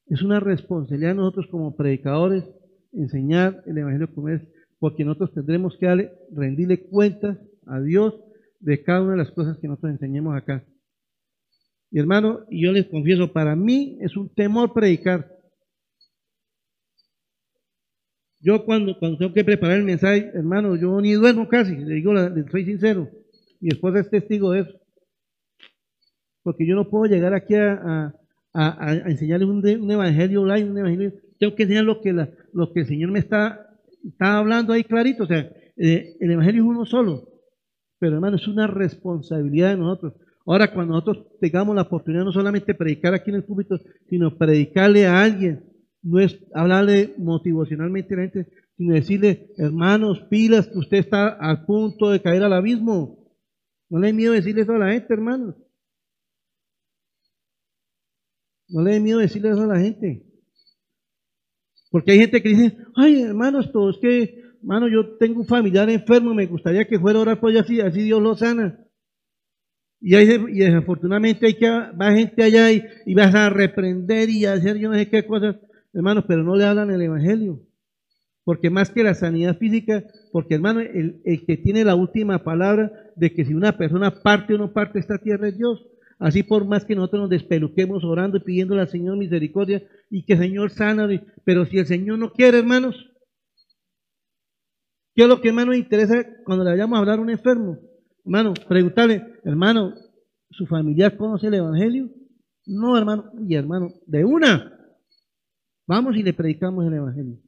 es 0.06 0.22
una 0.22 0.40
responsabilidad 0.40 1.10
de 1.10 1.16
nosotros 1.16 1.46
como 1.50 1.76
predicadores 1.76 2.44
enseñar 2.92 3.62
el 3.66 3.78
Evangelio 3.78 4.12
como 4.14 4.28
es, 4.28 4.42
porque 4.78 5.04
nosotros 5.04 5.32
tendremos 5.32 5.76
que 5.78 5.86
darle, 5.86 6.12
rendirle 6.32 6.82
cuentas 6.82 7.38
a 7.66 7.80
Dios 7.80 8.14
de 8.60 8.82
cada 8.82 9.02
una 9.02 9.12
de 9.12 9.18
las 9.18 9.30
cosas 9.30 9.58
que 9.58 9.68
nosotros 9.68 9.92
enseñemos 9.92 10.36
acá. 10.36 10.64
Y 11.92 11.98
hermano, 11.98 12.46
yo 12.50 12.72
les 12.72 12.86
confieso, 12.86 13.30
para 13.34 13.54
mí 13.54 13.98
es 14.00 14.16
un 14.16 14.34
temor 14.34 14.72
predicar. 14.72 15.30
Yo 18.40 18.64
cuando, 18.64 18.98
cuando 18.98 19.18
tengo 19.18 19.34
que 19.34 19.44
preparar 19.44 19.76
el 19.76 19.84
mensaje, 19.84 20.30
hermano, 20.34 20.74
yo 20.74 20.98
ni 21.02 21.12
duermo 21.12 21.46
casi, 21.48 21.76
le 21.76 21.96
digo, 21.96 22.14
soy 22.50 22.64
sincero. 22.64 23.10
Mi 23.60 23.68
esposa 23.68 24.00
es 24.00 24.08
testigo 24.08 24.52
de 24.52 24.60
eso. 24.60 24.72
Porque 26.42 26.66
yo 26.66 26.74
no 26.74 26.88
puedo 26.88 27.04
llegar 27.04 27.34
aquí 27.34 27.54
a, 27.56 28.14
a, 28.54 28.94
enseñarles 29.06 29.48
un, 29.48 29.90
evangelio 29.90 30.40
online, 30.42 30.70
un 30.70 30.78
evangelio. 30.78 31.12
Tengo 31.38 31.54
que 31.54 31.64
enseñar 31.64 31.84
lo 31.84 32.00
que, 32.00 32.12
lo 32.54 32.72
que 32.72 32.80
el 32.80 32.86
Señor 32.86 33.10
me 33.10 33.18
está, 33.18 33.68
está 34.02 34.38
hablando 34.38 34.72
ahí 34.72 34.82
clarito. 34.82 35.24
O 35.24 35.26
sea, 35.26 35.52
eh, 35.76 36.16
el 36.18 36.30
evangelio 36.30 36.62
es 36.62 36.68
uno 36.68 36.86
solo. 36.86 37.28
Pero 37.98 38.14
hermano, 38.14 38.36
es 38.36 38.48
una 38.48 38.66
responsabilidad 38.66 39.72
de 39.72 39.76
nosotros. 39.76 40.14
Ahora, 40.44 40.72
cuando 40.72 40.94
nosotros 40.94 41.26
tengamos 41.40 41.74
la 41.76 41.82
oportunidad 41.82 42.24
no 42.24 42.32
solamente 42.32 42.74
predicar 42.74 43.14
aquí 43.14 43.30
en 43.30 43.36
el 43.36 43.44
público, 43.44 43.78
sino 44.08 44.36
predicarle 44.36 45.06
a 45.06 45.22
alguien, 45.22 45.64
no 46.02 46.18
es 46.18 46.38
hablarle 46.52 47.14
motivacionalmente 47.16 48.14
a 48.14 48.16
la 48.16 48.22
gente, 48.24 48.52
sino 48.76 48.94
decirle, 48.94 49.52
hermanos, 49.56 50.20
pilas, 50.28 50.66
que 50.66 50.78
usted 50.78 50.98
está 50.98 51.28
al 51.28 51.64
punto 51.64 52.10
de 52.10 52.20
caer 52.20 52.42
al 52.42 52.52
abismo. 52.52 53.22
No 53.88 54.00
le 54.00 54.08
dé 54.08 54.12
miedo 54.12 54.32
decirle 54.32 54.62
eso 54.62 54.72
a 54.72 54.78
la 54.78 54.92
gente, 54.92 55.12
hermanos. 55.14 55.54
No 58.68 58.82
le 58.82 58.92
dé 58.92 59.00
miedo 59.00 59.20
decirle 59.20 59.50
eso 59.50 59.62
a 59.62 59.66
la 59.66 59.78
gente. 59.78 60.26
Porque 61.90 62.12
hay 62.12 62.18
gente 62.18 62.42
que 62.42 62.48
dice, 62.48 62.78
ay, 62.96 63.22
hermanos, 63.22 63.70
todo 63.70 63.90
es 63.90 63.98
que, 63.98 64.42
hermano, 64.60 64.88
yo 64.88 65.18
tengo 65.18 65.40
un 65.40 65.46
familiar 65.46 65.88
enfermo, 65.90 66.34
me 66.34 66.46
gustaría 66.46 66.88
que 66.88 66.98
fuera 66.98 67.18
a 67.18 67.22
orar 67.22 67.38
por 67.38 67.50
ella 67.50 67.60
así, 67.60 67.80
así 67.80 68.02
Dios 68.02 68.20
lo 68.20 68.34
sana. 68.34 68.82
Y, 70.04 70.16
desafortunadamente 70.58 71.46
hay 71.46 71.54
que 71.54 71.70
va 71.70 72.12
gente 72.12 72.42
allá 72.42 72.72
y, 72.72 73.14
vas 73.14 73.32
a 73.34 73.48
reprender 73.50 74.28
y 74.28 74.44
a 74.44 74.54
hacer 74.54 74.76
yo 74.76 74.88
no 74.88 74.96
sé 74.96 75.08
qué 75.08 75.24
cosas, 75.24 75.56
hermanos, 75.94 76.24
pero 76.26 76.42
no 76.42 76.56
le 76.56 76.64
hablan 76.64 76.90
el 76.90 77.02
Evangelio. 77.02 77.60
Porque 78.44 78.68
más 78.68 78.90
que 78.90 79.04
la 79.04 79.14
sanidad 79.14 79.56
física, 79.58 80.02
porque 80.32 80.56
hermano, 80.56 80.80
el, 80.80 81.22
el, 81.24 81.46
que 81.46 81.56
tiene 81.56 81.84
la 81.84 81.94
última 81.94 82.42
palabra 82.42 82.90
de 83.14 83.32
que 83.32 83.44
si 83.44 83.54
una 83.54 83.78
persona 83.78 84.10
parte 84.10 84.54
o 84.54 84.58
no 84.58 84.72
parte 84.72 84.98
esta 84.98 85.18
tierra 85.18 85.48
es 85.48 85.56
Dios. 85.56 85.86
Así 86.18 86.42
por 86.42 86.64
más 86.64 86.84
que 86.84 86.96
nosotros 86.96 87.22
nos 87.22 87.30
despeluquemos 87.30 88.02
orando 88.02 88.38
y 88.38 88.40
pidiéndole 88.40 88.80
al 88.80 88.88
Señor 88.88 89.16
misericordia 89.16 89.84
y 90.10 90.24
que 90.24 90.32
el 90.32 90.40
Señor 90.40 90.70
sana, 90.70 91.08
pero 91.44 91.64
si 91.66 91.78
el 91.78 91.86
Señor 91.86 92.18
no 92.18 92.32
quiere, 92.32 92.58
hermanos, 92.58 92.96
¿qué 95.14 95.22
es 95.22 95.28
lo 95.28 95.40
que 95.40 95.48
hermano 95.48 95.74
interesa 95.74 96.26
cuando 96.44 96.64
le 96.64 96.70
vayamos 96.70 96.96
a 96.96 97.00
hablar 97.00 97.20
a 97.20 97.22
un 97.22 97.30
enfermo? 97.30 97.91
Hermano, 98.24 98.54
preguntarle, 98.68 99.40
hermano, 99.44 99.94
¿su 100.50 100.66
familiar 100.66 101.16
conoce 101.16 101.48
el 101.48 101.54
Evangelio? 101.54 102.10
No, 102.66 102.96
hermano, 102.96 103.32
y 103.46 103.54
hermano, 103.54 103.92
de 104.06 104.24
una, 104.24 104.78
vamos 105.86 106.16
y 106.16 106.22
le 106.22 106.32
predicamos 106.32 106.86
el 106.86 106.94
Evangelio. 106.94 107.38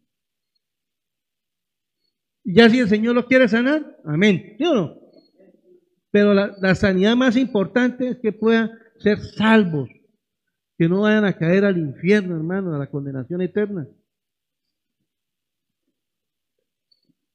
Y 2.42 2.55
ya 2.55 2.68
si 2.68 2.80
el 2.80 2.88
Señor 2.88 3.14
lo 3.14 3.26
quiere 3.26 3.48
sanar, 3.48 3.98
amén. 4.05 4.57
¿Sí 4.59 4.64
o 4.64 4.74
no? 4.74 4.98
Pero 6.11 6.34
la, 6.34 6.55
la 6.61 6.74
sanidad 6.74 7.16
más 7.16 7.36
importante 7.36 8.09
es 8.09 8.18
que 8.18 8.32
puedan 8.32 8.70
ser 8.98 9.18
salvos, 9.18 9.88
que 10.76 10.88
no 10.88 11.03
vayan 11.03 11.24
a 11.24 11.36
caer 11.36 11.64
al 11.64 11.78
infierno, 11.78 12.36
hermano, 12.36 12.74
a 12.74 12.78
la 12.78 12.90
condenación 12.90 13.40
eterna. 13.42 13.86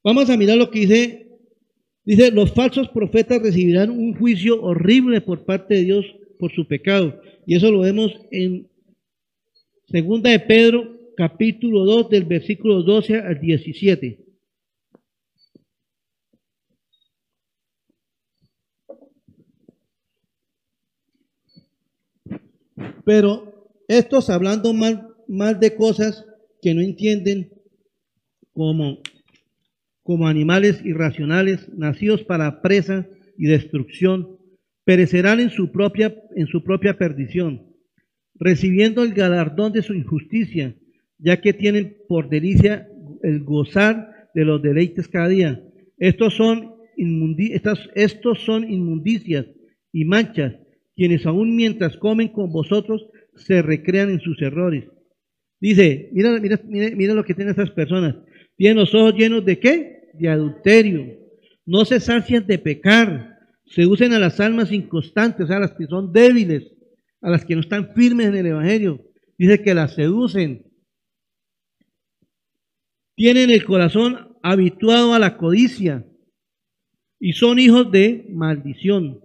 Vamos 0.03 0.29
a 0.29 0.37
mirar 0.37 0.57
lo 0.57 0.69
que 0.69 0.79
dice 0.79 1.28
Dice, 2.05 2.31
los 2.31 2.53
falsos 2.53 2.89
profetas 2.89 3.41
recibirán 3.41 3.91
un 3.91 4.15
juicio 4.15 4.61
horrible 4.61 5.21
por 5.21 5.45
parte 5.45 5.75
de 5.75 5.83
Dios 5.83 6.05
por 6.39 6.51
su 6.51 6.67
pecado. 6.67 7.21
Y 7.45 7.55
eso 7.55 7.71
lo 7.71 7.81
vemos 7.81 8.13
en 8.31 8.69
Segunda 9.87 10.29
de 10.29 10.39
Pedro, 10.39 10.99
capítulo 11.17 11.83
2, 11.83 12.09
del 12.09 12.25
versículo 12.25 12.83
12 12.83 13.19
al 13.19 13.39
17. 13.39 14.25
Pero 23.03 23.71
estos 23.87 24.29
hablando 24.29 24.71
mal, 24.73 25.15
mal 25.27 25.59
de 25.59 25.75
cosas 25.75 26.23
que 26.61 26.75
no 26.75 26.81
entienden, 26.81 27.51
como 28.53 28.99
como 30.09 30.27
animales 30.27 30.83
irracionales, 30.83 31.69
nacidos 31.77 32.23
para 32.23 32.63
presa 32.63 33.07
y 33.37 33.45
destrucción, 33.45 34.39
perecerán 34.83 35.39
en 35.39 35.51
su 35.51 35.71
propia, 35.71 36.15
en 36.35 36.47
su 36.47 36.63
propia 36.63 36.97
perdición, 36.97 37.67
recibiendo 38.33 39.03
el 39.03 39.13
galardón 39.13 39.71
de 39.71 39.83
su 39.83 39.93
injusticia, 39.93 40.75
ya 41.19 41.39
que 41.41 41.53
tienen 41.53 41.95
por 42.07 42.27
delicia 42.27 42.87
el 43.21 43.43
gozar 43.43 44.31
de 44.33 44.45
los 44.45 44.63
deleites 44.63 45.07
cada 45.07 45.27
día. 45.27 45.63
Estos 45.99 46.33
son, 46.33 46.73
estos 47.93 48.39
son 48.43 48.67
inmundicias 48.67 49.45
y 49.93 50.05
manchas, 50.05 50.55
quienes 50.95 51.23
aún 51.27 51.55
mientras 51.55 51.97
comen 51.97 52.29
con 52.29 52.51
vosotros 52.51 53.05
se 53.35 53.61
recrean 53.61 54.09
en 54.09 54.21
sus 54.21 54.41
errores. 54.41 54.85
Dice, 55.61 56.09
mira, 56.13 56.39
mira, 56.39 56.59
mira, 56.65 56.95
mira 56.95 57.13
lo 57.13 57.23
que 57.23 57.35
tienen 57.35 57.51
estas 57.51 57.69
personas. 57.69 58.15
Tienen 58.57 58.77
los 58.77 58.95
ojos 58.95 59.13
llenos 59.13 59.45
de 59.45 59.59
qué? 59.59 59.98
De 60.19 60.29
adulterio. 60.29 61.17
No 61.65 61.85
se 61.85 61.99
sacian 61.99 62.45
de 62.45 62.59
pecar. 62.59 63.37
Se 63.65 63.85
usen 63.85 64.13
a 64.13 64.19
las 64.19 64.39
almas 64.39 64.71
inconstantes, 64.71 65.49
a 65.49 65.59
las 65.59 65.73
que 65.73 65.85
son 65.85 66.11
débiles, 66.11 66.71
a 67.21 67.29
las 67.29 67.45
que 67.45 67.55
no 67.55 67.61
están 67.61 67.93
firmes 67.93 68.27
en 68.27 68.35
el 68.35 68.45
Evangelio. 68.47 69.05
Dice 69.37 69.61
que 69.61 69.73
las 69.73 69.93
seducen. 69.93 70.65
Tienen 73.15 73.49
el 73.49 73.63
corazón 73.65 74.37
habituado 74.41 75.13
a 75.13 75.19
la 75.19 75.37
codicia 75.37 76.05
y 77.19 77.33
son 77.33 77.59
hijos 77.59 77.91
de 77.91 78.25
maldición. 78.31 79.19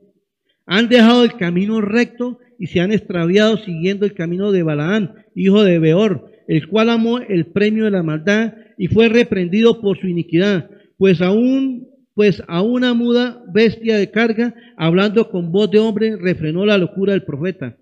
Han 0.66 0.88
dejado 0.88 1.24
el 1.24 1.36
camino 1.36 1.80
recto 1.80 2.38
y 2.58 2.66
se 2.66 2.80
han 2.80 2.92
extraviado 2.92 3.56
siguiendo 3.58 4.06
el 4.06 4.14
camino 4.14 4.52
de 4.52 4.62
Balaán, 4.62 5.24
hijo 5.34 5.62
de 5.62 5.78
Beor, 5.78 6.30
el 6.48 6.68
cual 6.68 6.90
amó 6.90 7.18
el 7.18 7.46
premio 7.46 7.84
de 7.84 7.90
la 7.90 8.02
maldad 8.02 8.54
y 8.76 8.88
fue 8.88 9.08
reprendido 9.08 9.80
por 9.80 9.98
su 9.98 10.08
iniquidad, 10.08 10.70
pues 10.96 11.20
aún 11.20 11.88
pues 12.14 12.42
a 12.46 12.62
una 12.62 12.94
muda 12.94 13.42
bestia 13.52 13.98
de 13.98 14.10
carga, 14.10 14.54
hablando 14.76 15.30
con 15.30 15.50
voz 15.50 15.70
de 15.70 15.80
hombre, 15.80 16.16
refrenó 16.16 16.64
la 16.64 16.78
locura 16.78 17.12
del 17.12 17.24
profeta. 17.24 17.76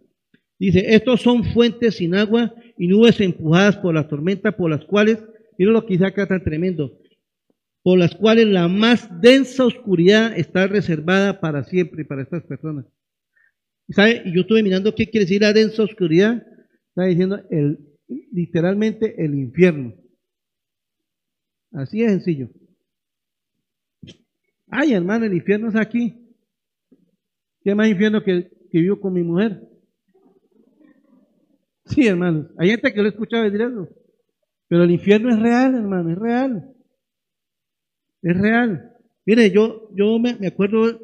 Dice, 0.59 0.95
estos 0.95 1.21
son 1.21 1.45
fuentes 1.45 1.97
sin 1.97 2.15
agua 2.15 2.55
y 2.79 2.89
nubes 2.89 3.21
empujadas 3.21 3.77
por 3.77 3.95
la 3.95 4.09
tormenta, 4.09 4.57
por 4.57 4.71
las 4.71 4.85
cuales, 4.85 5.23
mira 5.59 5.73
lo 5.73 5.85
que 5.85 5.95
dice 5.95 6.07
acá 6.07 6.27
tan 6.27 6.43
tremendo, 6.43 6.99
por 7.83 7.99
las 7.99 8.15
cuales 8.15 8.47
la 8.47 8.69
más 8.69 9.21
densa 9.21 9.67
oscuridad 9.67 10.39
está 10.39 10.67
reservada 10.67 11.41
para 11.41 11.65
siempre 11.65 12.05
para 12.05 12.23
estas 12.23 12.45
personas. 12.45 12.87
¿Sabe? 13.91 14.23
Y 14.25 14.35
yo 14.35 14.43
estuve 14.43 14.63
mirando 14.63 14.95
qué 14.95 15.07
quiere 15.07 15.27
decir 15.27 15.43
la 15.43 15.53
densa 15.53 15.83
oscuridad. 15.83 16.47
Está 16.89 17.05
diciendo 17.05 17.43
el, 17.51 17.79
literalmente 18.33 19.23
el 19.23 19.35
infierno. 19.35 19.95
Así 21.73 22.03
es 22.03 22.13
sencillo. 22.13 22.51
Ay, 24.75 24.95
hermano, 24.95 25.27
el 25.27 25.35
infierno 25.35 25.69
es 25.69 25.77
aquí. 25.77 26.35
¿Qué 27.63 27.75
más 27.75 27.89
infierno 27.89 28.25
que, 28.25 28.51
que 28.71 28.79
vivo 28.79 28.99
con 28.99 29.13
mi 29.13 29.23
mujer? 29.23 29.69
Sí, 31.85 32.07
hermano. 32.07 32.49
Hay 32.57 32.71
gente 32.71 32.91
que 32.91 33.03
lo 33.03 33.09
escuchado 33.11 33.45
decir 33.45 33.61
eso. 33.61 33.87
Pero 34.69 34.85
el 34.85 34.91
infierno 34.91 35.29
es 35.29 35.39
real, 35.39 35.75
hermano, 35.75 36.11
es 36.11 36.19
real. 36.19 36.75
Es 38.23 38.41
real. 38.41 38.97
Mire, 39.27 39.51
yo, 39.51 39.91
yo 39.95 40.19
me, 40.19 40.47
acuerdo 40.47 40.99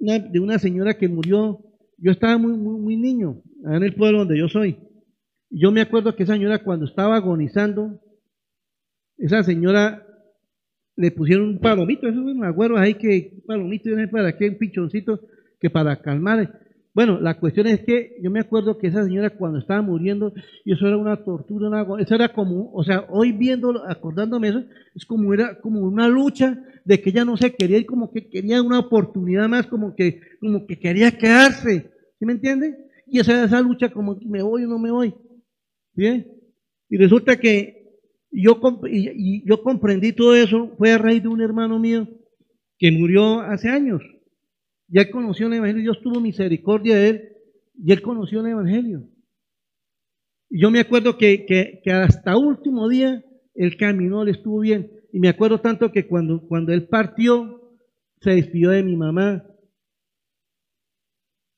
de 0.00 0.40
una 0.40 0.58
señora 0.58 0.98
que 0.98 1.08
murió. 1.08 1.64
Yo 1.98 2.10
estaba 2.10 2.36
muy, 2.36 2.54
muy, 2.54 2.80
muy 2.80 2.96
niño, 2.96 3.44
en 3.64 3.84
el 3.84 3.94
pueblo 3.94 4.18
donde 4.20 4.38
yo 4.38 4.48
soy. 4.48 4.76
Yo 5.50 5.70
me 5.70 5.82
acuerdo 5.82 6.16
que 6.16 6.24
esa 6.24 6.32
señora 6.32 6.64
cuando 6.64 6.84
estaba 6.84 7.14
agonizando, 7.14 8.00
esa 9.18 9.44
señora 9.44 10.07
le 10.98 11.12
pusieron 11.12 11.48
un 11.50 11.58
palomito, 11.60 12.08
eso 12.08 12.20
me 12.20 12.48
acuerdo 12.48 12.76
ahí 12.76 12.94
que 12.94 13.40
palomito, 13.46 13.88
para 14.10 14.36
qué, 14.36 14.48
un 14.48 14.58
pichoncito, 14.58 15.20
que 15.60 15.70
para 15.70 16.02
calmar. 16.02 16.60
Bueno, 16.92 17.20
la 17.20 17.38
cuestión 17.38 17.68
es 17.68 17.84
que 17.84 18.16
yo 18.20 18.32
me 18.32 18.40
acuerdo 18.40 18.78
que 18.78 18.88
esa 18.88 19.04
señora 19.04 19.30
cuando 19.30 19.60
estaba 19.60 19.80
muriendo, 19.80 20.32
y 20.64 20.72
eso 20.72 20.88
era 20.88 20.96
una 20.96 21.16
tortura, 21.24 21.68
una, 21.68 22.02
eso 22.02 22.16
era 22.16 22.32
como, 22.32 22.72
o 22.72 22.82
sea, 22.82 23.06
hoy 23.10 23.30
viendo, 23.30 23.84
acordándome 23.88 24.48
eso, 24.48 24.64
es 24.96 25.06
como 25.06 25.32
era 25.32 25.60
como 25.60 25.82
una 25.82 26.08
lucha 26.08 26.64
de 26.84 27.00
que 27.00 27.10
ella 27.10 27.24
no 27.24 27.36
se 27.36 27.54
quería 27.54 27.78
y 27.78 27.84
como 27.84 28.10
que 28.10 28.28
quería 28.28 28.60
una 28.60 28.80
oportunidad 28.80 29.48
más, 29.48 29.68
como 29.68 29.94
que, 29.94 30.20
como 30.40 30.66
que 30.66 30.80
quería 30.80 31.12
quedarse, 31.12 31.92
¿sí 32.18 32.26
me 32.26 32.32
entiende? 32.32 32.76
Y 33.06 33.20
esa, 33.20 33.44
esa 33.44 33.60
lucha 33.60 33.88
como 33.90 34.18
me 34.26 34.42
voy 34.42 34.64
o 34.64 34.68
no 34.68 34.80
me 34.80 34.90
voy. 34.90 35.14
¿Bien? 35.94 36.26
Y 36.88 36.96
resulta 36.96 37.36
que 37.36 37.77
yo, 38.30 38.60
y, 38.90 39.48
yo 39.48 39.62
comprendí 39.62 40.12
todo 40.12 40.34
eso, 40.34 40.74
fue 40.76 40.92
a 40.92 40.98
raíz 40.98 41.22
de 41.22 41.28
un 41.28 41.40
hermano 41.40 41.78
mío 41.78 42.08
que 42.78 42.92
murió 42.92 43.40
hace 43.40 43.68
años. 43.68 44.02
Ya 44.88 45.02
él 45.02 45.10
conoció 45.10 45.46
el 45.46 45.54
Evangelio, 45.54 45.82
Dios 45.82 46.00
tuvo 46.02 46.20
misericordia 46.20 46.96
de 46.96 47.08
él 47.08 47.28
y 47.76 47.92
él 47.92 48.02
conoció 48.02 48.40
el 48.40 48.46
Evangelio. 48.46 49.08
Y 50.50 50.62
yo 50.62 50.70
me 50.70 50.80
acuerdo 50.80 51.18
que, 51.18 51.44
que, 51.46 51.80
que 51.82 51.92
hasta 51.92 52.36
último 52.36 52.88
día 52.88 53.22
él 53.54 53.76
caminó, 53.76 54.24
le 54.24 54.32
estuvo 54.32 54.60
bien. 54.60 54.90
Y 55.12 55.20
me 55.20 55.28
acuerdo 55.28 55.60
tanto 55.60 55.90
que 55.90 56.06
cuando, 56.06 56.46
cuando 56.46 56.72
él 56.72 56.88
partió, 56.88 57.58
se 58.20 58.30
despidió 58.30 58.70
de 58.70 58.82
mi 58.82 58.96
mamá, 58.96 59.44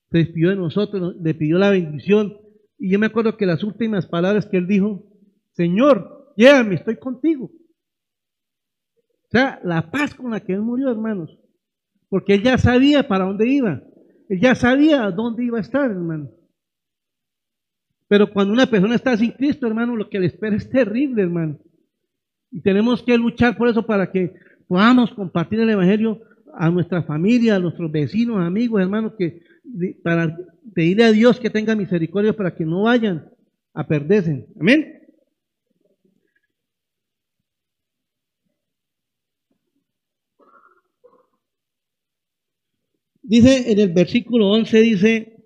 se 0.09 0.17
despidió 0.19 0.49
de 0.49 0.57
nosotros, 0.57 1.15
le 1.21 1.33
pidió 1.33 1.57
la 1.57 1.69
bendición. 1.69 2.37
Y 2.77 2.91
yo 2.91 2.99
me 2.99 3.07
acuerdo 3.07 3.37
que 3.37 3.45
las 3.45 3.63
últimas 3.63 4.07
palabras 4.07 4.45
que 4.47 4.57
él 4.57 4.67
dijo, 4.67 5.05
Señor, 5.53 6.20
llévame, 6.41 6.75
estoy 6.75 6.97
contigo. 6.97 7.45
O 7.45 9.29
sea, 9.29 9.59
la 9.63 9.91
paz 9.91 10.13
con 10.15 10.31
la 10.31 10.39
que 10.39 10.53
él 10.53 10.61
murió, 10.61 10.89
hermanos. 10.89 11.37
Porque 12.09 12.33
él 12.33 12.43
ya 12.43 12.57
sabía 12.57 13.07
para 13.07 13.25
dónde 13.25 13.47
iba. 13.47 13.81
Él 14.27 14.41
ya 14.41 14.55
sabía 14.55 15.09
dónde 15.11 15.45
iba 15.45 15.57
a 15.57 15.61
estar, 15.61 15.89
hermano. 15.89 16.29
Pero 18.07 18.31
cuando 18.33 18.51
una 18.51 18.65
persona 18.65 18.95
está 18.95 19.15
sin 19.15 19.31
Cristo, 19.31 19.67
hermano, 19.67 19.95
lo 19.95 20.09
que 20.09 20.19
le 20.19 20.27
espera 20.27 20.55
es 20.57 20.69
terrible, 20.69 21.21
hermano. 21.21 21.59
Y 22.51 22.61
tenemos 22.61 23.01
que 23.03 23.17
luchar 23.17 23.55
por 23.55 23.69
eso 23.69 23.85
para 23.85 24.11
que 24.11 24.33
podamos 24.67 25.13
compartir 25.13 25.61
el 25.61 25.69
Evangelio 25.69 26.19
a 26.53 26.69
nuestra 26.69 27.03
familia, 27.03 27.55
a 27.55 27.59
nuestros 27.59 27.89
vecinos, 27.89 28.41
amigos, 28.41 28.81
hermanos, 28.81 29.13
que 29.17 29.41
para 30.03 30.37
pedirle 30.73 31.05
a 31.05 31.11
Dios 31.13 31.39
que 31.39 31.49
tenga 31.49 31.75
misericordia 31.75 32.33
para 32.33 32.53
que 32.53 32.65
no 32.65 32.83
vayan 32.83 33.29
a 33.73 33.87
perderse. 33.87 34.47
Amén. 34.59 35.00
Dice 43.31 43.71
en 43.71 43.79
el 43.79 43.93
versículo 43.93 44.49
11, 44.49 44.81
dice, 44.81 45.37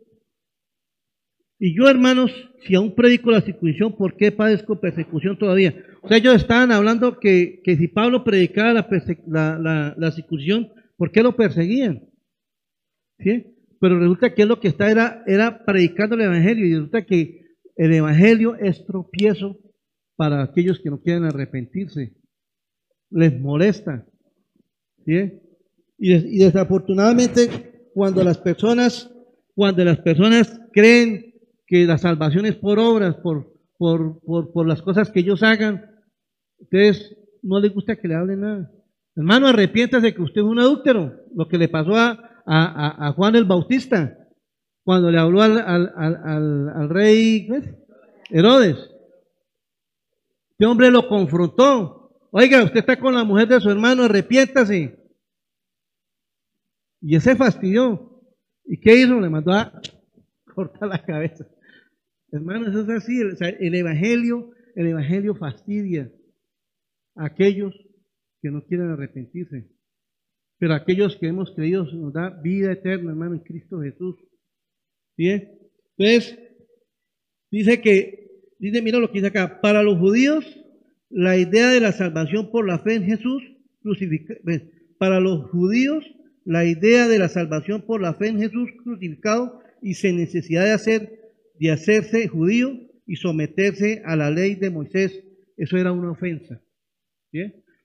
y 1.59 1.77
yo 1.77 1.87
hermanos, 1.87 2.31
si 2.65 2.73
aún 2.73 2.95
predico 2.95 3.29
la 3.29 3.41
circuncisión, 3.41 3.95
¿por 3.95 4.17
qué 4.17 4.31
padezco 4.31 4.79
persecución 4.81 5.37
todavía? 5.37 5.75
O 6.01 6.07
sea, 6.07 6.17
ellos 6.17 6.33
estaban 6.33 6.71
hablando 6.71 7.19
que, 7.19 7.61
que 7.63 7.77
si 7.77 7.87
Pablo 7.87 8.23
predicaba 8.23 8.73
la, 8.73 9.59
la, 9.59 9.95
la 9.95 10.11
circuncisión, 10.11 10.71
¿por 10.97 11.11
qué 11.11 11.21
lo 11.21 11.35
perseguían? 11.35 12.09
¿Sí? 13.19 13.55
pero 13.79 13.99
resulta 13.99 14.33
que 14.33 14.47
lo 14.47 14.59
que 14.59 14.69
está 14.69 14.89
era, 14.89 15.23
era 15.27 15.63
predicando 15.63 16.15
el 16.15 16.21
Evangelio 16.21 16.65
y 16.65 16.73
resulta 16.73 17.05
que 17.05 17.41
el 17.75 17.93
Evangelio 17.93 18.55
es 18.55 18.83
tropiezo 18.83 19.59
para 20.15 20.41
aquellos 20.41 20.79
que 20.79 20.89
no 20.89 21.01
quieren 21.01 21.25
arrepentirse. 21.25 22.15
Les 23.11 23.39
molesta. 23.39 24.07
¿sí? 25.05 25.33
Y, 25.99 26.39
desafortunadamente 26.39 27.74
cuando 27.95 28.25
las 28.25 28.37
personas, 28.37 29.09
cuando 29.55 29.85
las 29.85 29.99
personas 29.99 30.59
creen 30.73 31.33
que 31.65 31.85
la 31.85 31.97
salvación 31.97 32.45
es 32.45 32.55
por 32.55 32.77
obras, 32.77 33.15
por, 33.15 33.53
por, 33.77 34.19
por, 34.19 34.51
por 34.51 34.67
las 34.67 34.81
cosas 34.81 35.09
que 35.09 35.21
ellos 35.21 35.41
hagan, 35.43 35.89
ustedes 36.59 37.15
no 37.41 37.57
les 37.61 37.73
gusta 37.73 37.95
que 37.95 38.09
le 38.09 38.15
hablen 38.15 38.41
nada. 38.41 38.69
Hermano, 39.15 39.47
arrepiéntase 39.47 40.13
que 40.13 40.21
usted 40.21 40.41
es 40.41 40.45
un 40.45 40.59
adúltero. 40.59 41.13
Lo 41.33 41.47
que 41.47 41.57
le 41.57 41.69
pasó 41.69 41.95
a, 41.95 42.19
a, 42.45 43.13
Juan 43.13 43.37
el 43.37 43.45
Bautista 43.45 44.17
cuando 44.83 45.09
le 45.09 45.17
habló 45.17 45.41
al, 45.41 45.57
al, 45.57 46.89
rey 46.89 47.47
Herodes. 48.29 48.75
Este 50.51 50.65
hombre 50.65 50.91
lo 50.91 51.07
confrontó. 51.07 52.11
Oiga, 52.31 52.61
usted 52.61 52.79
está 52.79 52.99
con 52.99 53.15
la 53.15 53.23
mujer 53.23 53.47
de 53.47 53.61
su 53.61 53.69
hermano, 53.69 54.03
arrepiéntase. 54.03 55.04
Y 57.01 57.15
ese 57.15 57.35
fastidió. 57.35 58.21
¿Y 58.65 58.79
qué 58.79 58.95
hizo? 58.95 59.19
Le 59.19 59.29
mandó 59.29 59.51
a 59.51 59.81
cortar 60.53 60.89
la 60.89 61.03
cabeza. 61.03 61.47
Hermanos, 62.31 62.75
es 62.75 62.89
así. 62.89 63.19
el 63.59 63.75
evangelio, 63.75 64.51
el 64.75 64.87
evangelio 64.87 65.35
fastidia 65.35 66.11
a 67.15 67.25
aquellos 67.25 67.73
que 68.41 68.51
no 68.51 68.63
quieren 68.65 68.89
arrepentirse. 68.89 69.69
Pero 70.57 70.73
aquellos 70.73 71.17
que 71.17 71.27
hemos 71.27 71.51
creído 71.53 71.85
nos 71.85 72.13
da 72.13 72.29
vida 72.41 72.71
eterna, 72.71 73.11
hermano, 73.11 73.35
en 73.35 73.41
Cristo 73.41 73.81
Jesús. 73.81 74.15
Bien. 75.17 75.51
Entonces, 75.97 76.39
dice 77.51 77.81
que, 77.81 78.29
dice, 78.59 78.81
mira 78.81 78.99
lo 78.99 79.07
que 79.07 79.19
dice 79.19 79.27
acá, 79.27 79.61
para 79.61 79.83
los 79.83 79.97
judíos, 79.99 80.45
la 81.09 81.37
idea 81.37 81.69
de 81.69 81.79
la 81.79 81.91
salvación 81.91 82.51
por 82.51 82.67
la 82.67 82.79
fe 82.79 82.95
en 82.95 83.03
Jesús 83.03 83.43
crucificado. 83.81 84.39
Para 84.97 85.19
los 85.19 85.49
judíos, 85.49 86.05
la 86.45 86.63
idea 86.63 87.07
de 87.07 87.19
la 87.19 87.27
salvación 87.27 87.81
por 87.81 88.01
la 88.01 88.13
fe 88.13 88.27
en 88.27 88.39
Jesús 88.39 88.69
crucificado 88.83 89.61
y 89.81 89.95
sin 89.95 90.17
necesidad 90.17 90.63
de, 90.63 90.71
hacer, 90.71 91.19
de 91.59 91.71
hacerse 91.71 92.27
judío 92.27 92.79
y 93.07 93.15
someterse 93.17 94.03
a 94.05 94.15
la 94.15 94.29
ley 94.29 94.55
de 94.55 94.69
Moisés, 94.69 95.23
eso 95.57 95.77
era 95.77 95.91
una 95.91 96.11
ofensa. 96.11 96.61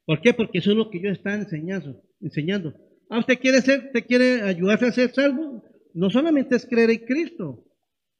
¿Por 0.05 0.21
qué? 0.21 0.35
Porque 0.35 0.59
eso 0.59 0.71
es 0.71 0.77
lo 0.77 0.91
que 0.91 0.99
ellos 0.99 1.17
están 1.17 1.41
enseñando. 1.41 2.03
enseñando. 2.21 2.75
Ah, 3.09 3.19
¿usted 3.19 3.39
quiere, 3.39 3.61
ser, 3.63 3.87
usted 3.87 4.07
quiere 4.07 4.43
ayudarse 4.43 4.87
a 4.87 4.93
ser 4.93 5.11
salvo? 5.11 5.65
No 5.95 6.11
solamente 6.11 6.55
es 6.55 6.67
creer 6.67 6.91
en 6.91 7.05
Cristo, 7.05 7.65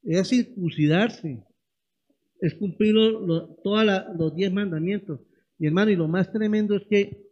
es 0.03 0.27
circuncidarse, 0.27 1.43
es 2.41 2.55
cumplir 2.55 2.93
todos 3.63 3.85
los 4.17 4.35
diez 4.35 4.51
mandamientos. 4.51 5.21
Y 5.59 5.67
hermano, 5.67 5.91
y 5.91 5.95
lo 5.95 6.07
más 6.07 6.31
tremendo 6.31 6.75
es 6.75 6.83
que 6.89 7.25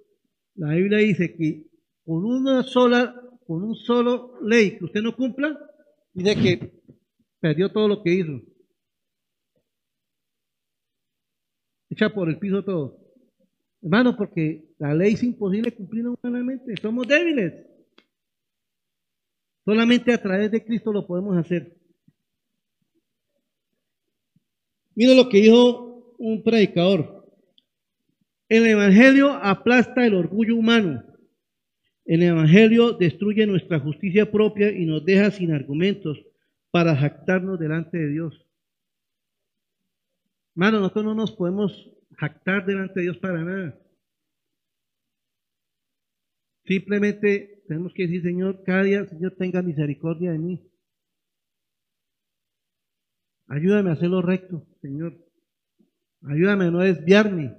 la 0.55 0.75
Biblia 0.75 0.99
dice 0.99 1.35
que 1.35 1.68
con 2.09 2.25
una 2.25 2.63
sola, 2.63 3.21
con 3.45 3.61
un 3.61 3.75
solo 3.75 4.39
ley 4.41 4.79
que 4.79 4.85
usted 4.85 4.99
no 4.99 5.15
cumpla, 5.15 5.55
dice 6.11 6.35
que 6.41 6.81
perdió 7.39 7.71
todo 7.71 7.87
lo 7.87 8.01
que 8.01 8.11
hizo. 8.11 8.41
Echa 11.87 12.09
por 12.09 12.27
el 12.29 12.39
piso 12.39 12.63
todo. 12.63 12.97
Hermano, 13.83 14.17
porque 14.17 14.73
la 14.79 14.95
ley 14.95 15.13
es 15.13 15.21
imposible 15.21 15.71
cumplir 15.71 16.07
humanamente. 16.07 16.75
Somos 16.81 17.07
débiles. 17.07 17.53
Solamente 19.63 20.11
a 20.11 20.19
través 20.19 20.49
de 20.49 20.65
Cristo 20.65 20.91
lo 20.91 21.05
podemos 21.05 21.37
hacer. 21.37 21.77
Mira 24.95 25.13
lo 25.13 25.29
que 25.29 25.41
dijo 25.41 26.15
un 26.17 26.41
predicador. 26.41 27.31
El 28.47 28.65
Evangelio 28.65 29.31
aplasta 29.31 30.07
el 30.07 30.15
orgullo 30.15 30.55
humano. 30.55 31.03
El 32.09 32.23
Evangelio 32.23 32.93
destruye 32.93 33.45
nuestra 33.45 33.79
justicia 33.79 34.31
propia 34.31 34.71
y 34.71 34.83
nos 34.87 35.05
deja 35.05 35.29
sin 35.29 35.53
argumentos 35.53 36.17
para 36.71 36.95
jactarnos 36.95 37.59
delante 37.59 37.99
de 37.99 38.07
Dios. 38.07 38.47
Hermano, 40.55 40.79
nosotros 40.79 41.05
no 41.05 41.13
nos 41.13 41.31
podemos 41.31 41.71
jactar 42.17 42.65
delante 42.65 42.95
de 42.95 43.01
Dios 43.03 43.17
para 43.19 43.43
nada. 43.43 43.79
Simplemente 46.65 47.61
tenemos 47.67 47.93
que 47.93 48.07
decir, 48.07 48.23
Señor, 48.23 48.63
cada 48.63 48.81
día, 48.81 49.05
Señor, 49.05 49.35
tenga 49.37 49.61
misericordia 49.61 50.31
de 50.31 50.39
mí. 50.39 50.67
Ayúdame 53.45 53.91
a 53.91 53.93
hacer 53.93 54.09
lo 54.09 54.23
recto, 54.23 54.65
Señor. 54.81 55.15
Ayúdame 56.23 56.65
a 56.65 56.71
no 56.71 56.79
desviarme. 56.79 57.55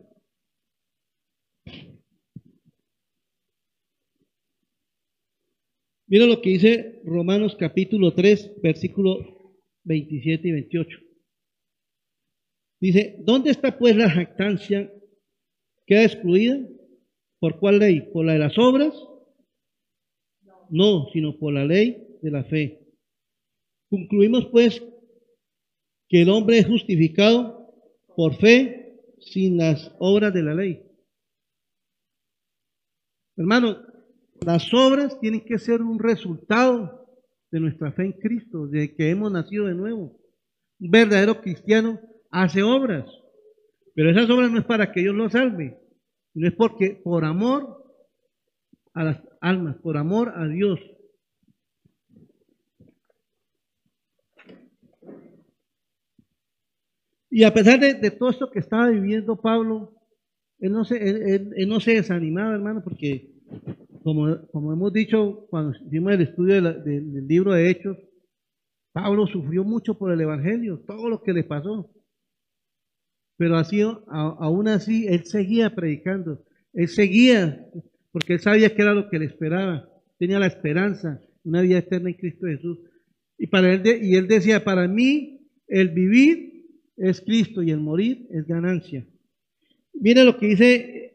Mira 6.11 6.26
lo 6.26 6.42
que 6.42 6.50
dice 6.50 7.00
Romanos 7.04 7.54
capítulo 7.56 8.12
3, 8.12 8.61
versículo 8.61 9.54
27 9.84 10.48
y 10.48 10.50
28. 10.50 10.98
Dice, 12.80 13.16
¿dónde 13.20 13.50
está 13.50 13.78
pues 13.78 13.94
la 13.94 14.11
jactancia? 14.11 14.92
¿Queda 15.86 16.02
excluida? 16.02 16.58
¿Por 17.38 17.61
cuál 17.61 17.78
ley? 17.78 18.11
¿Por 18.12 18.26
la 18.26 18.32
de 18.32 18.40
las 18.40 18.58
obras? 18.58 18.92
No, 20.68 21.06
sino 21.12 21.38
por 21.38 21.52
la 21.52 21.64
ley 21.64 22.18
de 22.20 22.30
la 22.32 22.42
fe. 22.42 22.88
Concluimos 23.88 24.46
pues 24.46 24.82
que 26.08 26.22
el 26.22 26.28
hombre 26.28 26.58
es 26.58 26.66
justificado 26.66 27.72
por 28.16 28.34
fe 28.34 29.00
sin 29.20 29.58
las 29.58 29.94
obras 30.00 30.34
de 30.34 30.42
la 30.42 30.54
ley. 30.54 30.82
Hermano, 33.36 33.89
las 34.45 34.72
obras 34.72 35.18
tienen 35.20 35.45
que 35.45 35.59
ser 35.59 35.82
un 35.82 35.99
resultado 35.99 37.07
de 37.51 37.61
nuestra 37.61 37.93
fe 37.93 38.05
en 38.05 38.12
Cristo, 38.12 38.66
de 38.66 38.95
que 38.95 39.11
hemos 39.11 39.30
nacido 39.30 39.66
de 39.66 39.74
nuevo. 39.74 40.18
Un 40.78 40.91
verdadero 40.91 41.41
cristiano 41.41 42.01
hace 42.30 42.62
obras, 42.62 43.11
pero 43.95 44.11
esas 44.11 44.30
obras 44.30 44.51
no 44.51 44.59
es 44.59 44.64
para 44.64 44.93
que 44.93 45.01
Dios 45.01 45.14
lo 45.14 45.28
salve, 45.28 45.78
no 46.34 46.47
es 46.47 46.55
porque 46.55 47.01
por 47.03 47.24
amor 47.24 47.84
a 48.95 49.05
las 49.05 49.22
almas, 49.41 49.76
por 49.78 49.97
amor 49.97 50.32
a 50.34 50.47
Dios. 50.47 50.80
Y 57.32 57.45
a 57.45 57.55
pesar 57.55 57.78
de, 57.78 58.11
todo 58.11 58.30
esto 58.30 58.51
que 58.51 58.59
estaba 58.59 58.88
viviendo 58.88 59.41
Pablo, 59.41 59.95
él 60.59 60.72
no 60.72 60.84
se, 60.84 60.97
él 60.99 61.68
no 61.68 61.78
se 61.78 61.95
desanimaba, 61.95 62.55
hermano, 62.55 62.82
porque 62.82 63.30
como, 64.03 64.72
hemos 64.72 64.92
dicho 64.92 65.46
cuando 65.51 65.76
hicimos 65.86 66.12
el 66.12 66.22
estudio 66.22 66.62
del 66.62 67.26
libro 67.26 67.53
de 67.53 67.70
Hechos, 67.70 67.96
Pablo 68.92 69.26
sufrió 69.26 69.64
mucho 69.64 69.96
por 69.96 70.12
el 70.12 70.20
Evangelio, 70.20 70.82
todo 70.86 71.09
lo 71.09 71.22
que 71.22 71.32
le 71.32 71.44
pasó. 71.44 71.90
Pero 73.36 73.57
así, 73.57 73.80
aún 73.80 74.68
así, 74.68 75.07
él 75.07 75.24
seguía 75.24 75.74
predicando, 75.74 76.44
él 76.72 76.88
seguía, 76.88 77.66
porque 78.12 78.34
él 78.34 78.40
sabía 78.40 78.74
que 78.74 78.82
era 78.82 78.92
lo 78.92 79.09
que 79.09 79.18
le 79.18 79.26
esperaba, 79.26 79.88
tenía 80.18 80.38
la 80.38 80.46
esperanza, 80.46 81.20
una 81.44 81.62
vida 81.62 81.78
eterna 81.78 82.11
en 82.11 82.16
Cristo 82.16 82.46
Jesús. 82.46 82.78
Y, 83.38 83.46
para 83.46 83.72
él 83.72 83.82
y 84.03 84.16
él 84.16 84.28
decía, 84.28 84.64
para 84.64 84.86
mí 84.88 85.48
el 85.68 85.90
vivir 85.90 86.66
es 86.96 87.20
Cristo 87.22 87.62
y 87.62 87.70
el 87.70 87.80
morir 87.80 88.26
es 88.30 88.46
ganancia. 88.46 89.07
Mire 89.94 90.24
lo 90.24 90.36
que 90.36 90.46
dice 90.46 91.09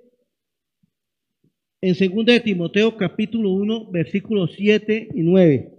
en 1.87 1.93
2 1.93 2.25
de 2.25 2.39
Timoteo 2.39 2.97
capítulo 2.97 3.51
1, 3.51 3.91
versículos 3.91 4.53
7 4.57 5.09
y 5.13 5.21
9. 5.21 5.71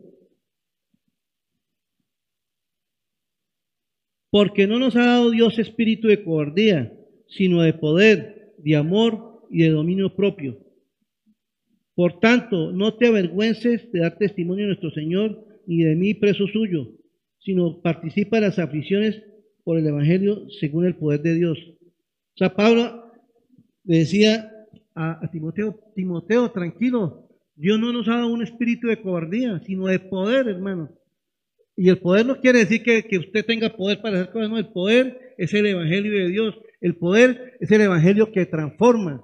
Porque 4.31 4.69
no 4.69 4.79
nos 4.79 4.95
ha 4.95 5.05
dado 5.05 5.33
Dios 5.33 5.59
espíritu 5.59 6.07
de 6.07 6.23
cobardía, 6.23 6.97
sino 7.27 7.61
de 7.63 7.73
poder, 7.73 8.55
de 8.59 8.77
amor 8.77 9.43
y 9.51 9.65
de 9.65 9.71
dominio 9.71 10.15
propio. 10.15 10.61
Por 11.97 12.21
tanto, 12.21 12.71
no 12.71 12.95
te 12.95 13.09
avergüences 13.09 13.91
de 13.91 13.99
dar 13.99 14.17
testimonio 14.17 14.63
de 14.63 14.69
nuestro 14.69 14.93
Señor, 14.93 15.45
ni 15.67 15.83
de 15.83 15.97
mí 15.97 16.15
preso 16.15 16.47
suyo, 16.47 16.93
sino 17.41 17.83
participa 17.83 18.37
en 18.37 18.45
las 18.45 18.61
aflicciones 18.61 19.25
por 19.65 19.77
el 19.77 19.87
Evangelio 19.89 20.49
según 20.61 20.87
el 20.87 20.95
poder 20.95 21.23
de 21.23 21.35
Dios. 21.35 21.59
O 21.59 22.37
sea, 22.39 22.55
Pablo 22.55 23.11
decía 23.83 24.53
a, 24.97 25.29
Timoteo, 25.31 25.79
Timoteo, 25.95 26.51
tranquilo, 26.51 27.29
Dios 27.55 27.79
no 27.79 27.93
nos 27.93 28.09
ha 28.09 28.17
dado 28.17 28.29
un 28.29 28.43
espíritu 28.43 28.89
de 28.89 29.01
cobardía, 29.01 29.61
sino 29.61 29.87
de 29.87 30.01
poder, 30.01 30.49
hermano. 30.49 30.91
Y 31.77 31.91
el 31.91 31.99
poder 31.99 32.25
no 32.25 32.41
quiere 32.41 32.61
decir 32.61 32.83
que, 32.83 33.05
que, 33.05 33.19
usted 33.19 33.45
tenga 33.45 33.77
poder 33.77 34.01
para 34.01 34.21
hacer 34.21 34.33
cosas, 34.33 34.49
no, 34.49 34.59
el 34.59 34.69
poder 34.69 35.35
es 35.37 35.53
el 35.53 35.67
Evangelio 35.67 36.13
de 36.13 36.29
Dios, 36.29 36.59
el 36.81 36.97
poder 36.97 37.59
es 37.61 37.71
el 37.71 37.83
Evangelio 37.83 38.33
que 38.33 38.47
transforma. 38.47 39.23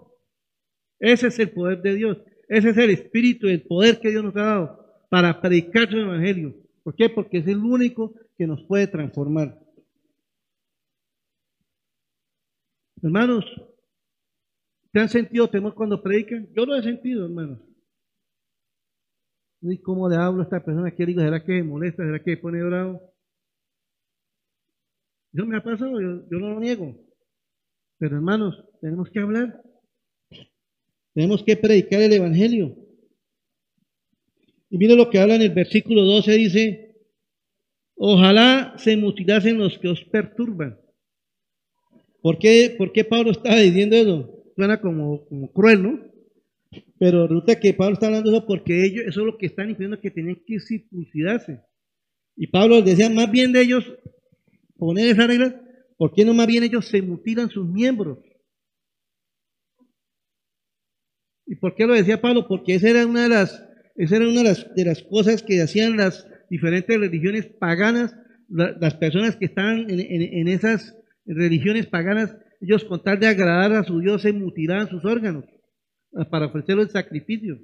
Ese 1.01 1.29
es 1.29 1.39
el 1.39 1.51
poder 1.51 1.81
de 1.81 1.95
Dios, 1.95 2.19
ese 2.49 2.71
es 2.71 2.77
el 2.77 2.91
espíritu, 2.91 3.49
el 3.49 3.63
poder 3.63 3.99
que 3.99 4.11
Dios 4.11 4.23
nos 4.23 4.37
ha 4.37 4.43
dado 4.43 4.87
para 5.09 5.41
predicar 5.41 5.91
su 5.91 5.97
Evangelio. 5.97 6.55
¿Por 6.83 6.95
qué? 6.95 7.09
Porque 7.09 7.39
es 7.39 7.47
el 7.47 7.59
único 7.59 8.15
que 8.37 8.47
nos 8.47 8.63
puede 8.65 8.87
transformar. 8.87 9.59
Hermanos, 13.03 13.45
¿Te 14.93 15.01
han 15.01 15.09
sentido 15.09 15.49
temor 15.49 15.75
cuando 15.75 16.03
predican? 16.03 16.49
Yo 16.55 16.67
lo 16.67 16.77
he 16.77 16.83
sentido, 16.83 17.25
hermanos. 17.25 17.61
¿Y 19.63 19.81
cómo 19.81 20.09
le 20.09 20.17
hablo 20.17 20.41
a 20.41 20.45
esta 20.45 20.63
persona 20.63 20.91
que 20.91 21.07
digo? 21.07 21.23
¿Será 21.23 21.43
que 21.43 21.63
molesta? 21.63 22.05
¿Será 22.05 22.23
que 22.23 22.37
pone 22.37 22.63
bravo? 22.63 23.01
Yo 25.33 25.47
me 25.47 25.57
ha 25.57 25.63
pasado, 25.63 25.99
yo, 25.99 26.29
yo 26.31 26.39
no 26.39 26.51
lo 26.51 26.61
niego. 26.61 26.95
Pero 27.99 28.17
hermanos, 28.17 28.63
tenemos 28.83 29.09
que 29.09 29.21
hablar. 29.21 29.63
Tenemos 31.15 31.43
que 31.43 31.57
predicar 31.57 32.03
el 32.03 32.13
Evangelio. 32.13 32.77
Y 34.69 34.77
mire 34.77 34.97
lo 34.97 35.09
que 35.09 35.19
habla 35.19 35.37
en 35.37 35.43
el 35.43 35.55
versículo 35.55 36.03
12, 36.03 36.33
dice, 36.33 36.97
ojalá 37.95 38.75
se 38.77 38.97
mutilasen 38.97 39.59
los 39.59 39.79
que 39.79 39.89
os 39.89 40.05
perturban. 40.05 40.79
¿Por 42.21 42.39
qué, 42.39 42.75
¿Por 42.77 42.93
qué 42.93 43.05
Pablo 43.05 43.31
estaba 43.31 43.57
diciendo 43.57 43.97
eso? 43.97 44.42
Suena 44.55 44.81
como, 44.81 45.27
cruel, 45.53 45.83
¿no? 45.83 46.01
Pero 46.99 47.27
resulta 47.27 47.59
que 47.59 47.75
Pablo 47.75 47.95
está 47.95 48.07
hablando 48.07 48.31
de 48.31 48.37
eso 48.37 48.47
porque 48.47 48.85
ellos, 48.85 49.05
eso 49.07 49.21
es 49.21 49.27
lo 49.27 49.39
que 49.39 49.47
están 49.47 49.69
diciendo 49.69 50.01
que 50.01 50.11
tenían 50.11 50.41
que 50.47 50.61
circuncidarse. 50.61 51.61
Y 52.37 52.47
Pablo 52.47 52.81
decía, 52.81 53.11
más 53.11 53.31
bien 53.31 53.53
de 53.53 53.61
ellos 53.61 53.93
poner 54.77 55.09
esa 55.09 55.27
regla, 55.27 55.61
¿por 55.97 56.15
qué 56.15 56.25
no 56.25 56.35
más 56.35 56.47
bien 56.47 56.65
ellos 56.65 56.87
se 56.87 57.03
mutilan 57.03 57.51
sus 57.51 57.69
miembros? 57.69 58.19
¿Y 61.47 61.57
por 61.57 61.75
qué 61.75 61.87
lo 61.87 61.95
decía 61.95 62.21
Pablo? 62.21 62.47
Porque 62.49 62.77
esa 62.77 62.89
era 62.89 63.07
una 63.07 63.25
de 63.25 63.29
las, 63.29 63.63
esa 63.97 64.17
era 64.17 64.29
una 64.29 64.43
de 64.43 64.49
las, 64.49 64.75
de 64.75 64.85
las 64.85 65.03
cosas 65.03 65.43
que 65.43 65.61
hacían 65.61 65.97
las 65.97 66.27
diferentes 66.49 66.99
religiones 66.99 67.47
paganas, 67.47 68.17
las 68.49 68.95
personas 68.95 69.37
que 69.37 69.47
estaban 69.47 69.87
en 69.89 70.49
esas 70.49 70.97
religiones 71.25 71.87
paganas 71.87 72.37
ellos 72.63 72.85
con 72.85 73.03
tal 73.03 73.19
de 73.19 73.27
agradar 73.27 73.73
a 73.73 73.83
su 73.83 73.99
Dios 73.99 74.23
se 74.23 74.33
mutilaban 74.33 74.89
sus 74.89 75.05
órganos. 75.05 75.45
para 76.31 76.47
ofrecerlo 76.47 76.83
en 76.83 76.91
sacrificio. 76.91 77.59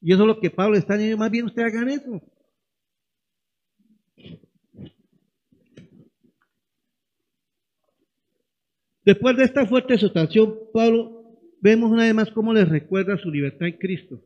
Y 0.00 0.12
eso 0.12 0.22
es 0.22 0.26
lo 0.26 0.40
que 0.40 0.50
Pablo 0.50 0.76
está 0.76 0.94
diciendo, 0.94 1.18
más 1.18 1.30
bien 1.30 1.44
ustedes 1.44 1.72
hagan 1.72 1.88
eso. 1.90 2.22
Después 9.04 9.36
de 9.36 9.44
esta 9.44 9.66
fuerte 9.66 9.94
exhortación, 9.94 10.54
Pablo, 10.72 11.38
vemos 11.60 11.90
una 11.90 12.04
vez 12.04 12.14
más 12.14 12.30
cómo 12.30 12.54
les 12.54 12.68
recuerda 12.68 13.18
su 13.18 13.30
libertad 13.30 13.68
en 13.68 13.76
Cristo. 13.76 14.24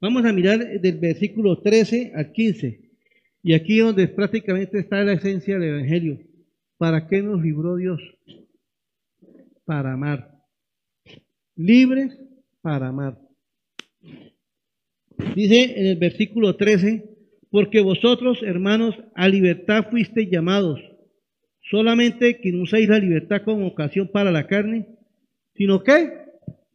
Vamos 0.00 0.24
a 0.24 0.32
mirar 0.32 0.80
del 0.80 0.98
versículo 0.98 1.60
13 1.62 2.12
al 2.14 2.32
15. 2.32 2.80
Y 3.42 3.54
aquí 3.54 3.78
donde 3.78 4.08
prácticamente 4.08 4.78
está 4.78 5.02
la 5.04 5.12
esencia 5.12 5.58
del 5.58 5.70
Evangelio. 5.70 6.25
¿Para 6.78 7.08
qué 7.08 7.22
nos 7.22 7.40
libró 7.42 7.76
Dios? 7.76 8.00
Para 9.64 9.92
amar. 9.94 10.36
Libres 11.54 12.18
para 12.60 12.88
amar. 12.88 13.18
Dice 15.34 15.80
en 15.80 15.86
el 15.86 15.96
versículo 15.96 16.56
13, 16.56 17.16
porque 17.50 17.80
vosotros, 17.80 18.42
hermanos, 18.42 18.94
a 19.14 19.28
libertad 19.28 19.86
fuisteis 19.90 20.28
llamados, 20.30 20.80
solamente 21.70 22.40
que 22.40 22.52
no 22.52 22.64
uséis 22.64 22.88
la 22.88 22.98
libertad 22.98 23.42
como 23.44 23.66
ocasión 23.66 24.08
para 24.12 24.30
la 24.30 24.46
carne, 24.46 24.86
sino 25.54 25.82
que 25.82 26.10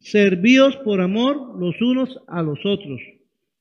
servíos 0.00 0.76
por 0.78 1.00
amor 1.00 1.58
los 1.60 1.80
unos 1.80 2.20
a 2.26 2.42
los 2.42 2.58
otros, 2.64 3.00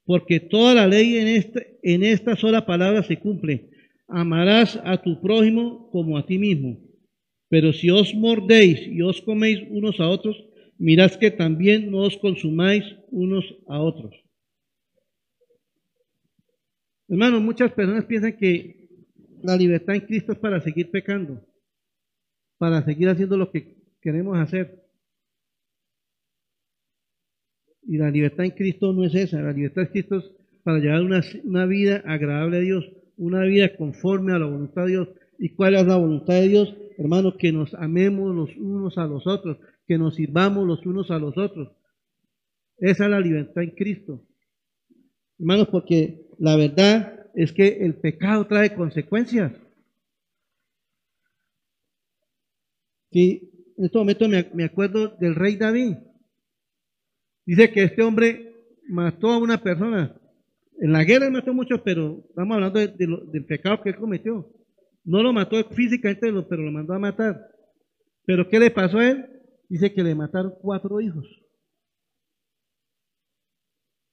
porque 0.05 0.39
toda 0.39 0.73
la 0.73 0.87
ley 0.87 1.17
en 1.17 1.27
esta, 1.27 1.61
en 1.83 2.03
esta 2.03 2.35
sola 2.35 2.65
palabra 2.65 3.03
se 3.03 3.19
cumple. 3.19 3.70
Amarás 4.11 4.77
a 4.83 5.01
tu 5.01 5.21
prójimo 5.21 5.89
como 5.89 6.17
a 6.17 6.25
ti 6.25 6.37
mismo. 6.37 6.77
Pero 7.47 7.71
si 7.71 7.89
os 7.89 8.13
mordéis 8.13 8.85
y 8.87 9.01
os 9.01 9.21
coméis 9.21 9.63
unos 9.69 9.99
a 9.99 10.07
otros, 10.07 10.35
mirad 10.77 11.11
que 11.15 11.31
también 11.31 11.89
no 11.91 11.99
os 11.99 12.17
consumáis 12.17 12.83
unos 13.09 13.45
a 13.67 13.79
otros. 13.79 14.13
Hermanos, 17.07 17.41
muchas 17.41 17.71
personas 17.71 18.05
piensan 18.05 18.37
que 18.37 18.89
la 19.43 19.55
libertad 19.55 19.95
en 19.95 20.01
Cristo 20.01 20.33
es 20.33 20.39
para 20.39 20.61
seguir 20.61 20.91
pecando, 20.91 21.45
para 22.57 22.83
seguir 22.83 23.09
haciendo 23.09 23.37
lo 23.37 23.51
que 23.51 23.75
queremos 24.01 24.37
hacer. 24.37 24.81
Y 27.83 27.97
la 27.97 28.11
libertad 28.11 28.45
en 28.45 28.51
Cristo 28.51 28.93
no 28.93 29.05
es 29.05 29.15
esa, 29.15 29.41
la 29.41 29.51
libertad 29.51 29.83
en 29.83 29.89
Cristo 29.89 30.17
es 30.19 30.31
para 30.63 30.79
llevar 30.79 31.01
una, 31.01 31.21
una 31.43 31.65
vida 31.65 32.03
agradable 32.05 32.57
a 32.57 32.61
Dios, 32.61 32.91
una 33.17 33.43
vida 33.43 33.75
conforme 33.75 34.33
a 34.33 34.39
la 34.39 34.45
voluntad 34.45 34.83
de 34.83 34.91
Dios. 34.91 35.09
¿Y 35.37 35.49
cuál 35.49 35.75
es 35.75 35.85
la 35.85 35.97
voluntad 35.97 36.35
de 36.35 36.47
Dios? 36.47 36.75
Hermanos, 36.97 37.35
que 37.37 37.51
nos 37.51 37.73
amemos 37.73 38.35
los 38.35 38.55
unos 38.57 38.97
a 38.97 39.05
los 39.05 39.25
otros, 39.27 39.57
que 39.87 39.97
nos 39.97 40.15
sirvamos 40.15 40.67
los 40.67 40.85
unos 40.85 41.09
a 41.11 41.17
los 41.17 41.37
otros. 41.37 41.71
Esa 42.77 43.05
es 43.05 43.09
la 43.11 43.19
libertad 43.19 43.63
en 43.63 43.71
Cristo. 43.71 44.23
Hermanos, 45.39 45.67
porque 45.71 46.27
la 46.39 46.55
verdad 46.55 47.27
es 47.35 47.51
que 47.53 47.67
el 47.85 47.95
pecado 47.95 48.45
trae 48.45 48.75
consecuencias. 48.75 49.53
Sí, 53.11 53.73
en 53.77 53.85
este 53.85 53.97
momento 53.97 54.27
me, 54.27 54.63
acuerdo 54.63 55.09
del 55.19 55.35
rey 55.35 55.55
David. 55.55 55.97
Dice 57.45 57.71
que 57.71 57.83
este 57.83 58.03
hombre 58.03 58.55
mató 58.87 59.31
a 59.31 59.37
una 59.37 59.61
persona. 59.61 60.20
En 60.81 60.91
la 60.91 61.03
guerra 61.03 61.29
mató 61.29 61.53
muchos, 61.53 61.79
pero 61.81 62.25
estamos 62.27 62.55
hablando 62.55 62.79
del 62.79 63.45
pecado 63.45 63.83
que 63.83 63.89
él 63.89 63.97
cometió. 63.97 64.51
No 65.03 65.21
lo 65.21 65.31
mató 65.31 65.63
físicamente, 65.69 66.33
pero 66.49 66.63
lo 66.63 66.71
mandó 66.71 66.93
a 66.93 66.99
matar. 66.99 67.39
Pero 68.25 68.49
¿qué 68.49 68.59
le 68.59 68.71
pasó 68.71 68.97
a 68.97 69.11
él? 69.11 69.25
Dice 69.69 69.93
que 69.93 70.03
le 70.03 70.15
mataron 70.15 70.55
cuatro 70.59 70.99
hijos. 70.99 71.23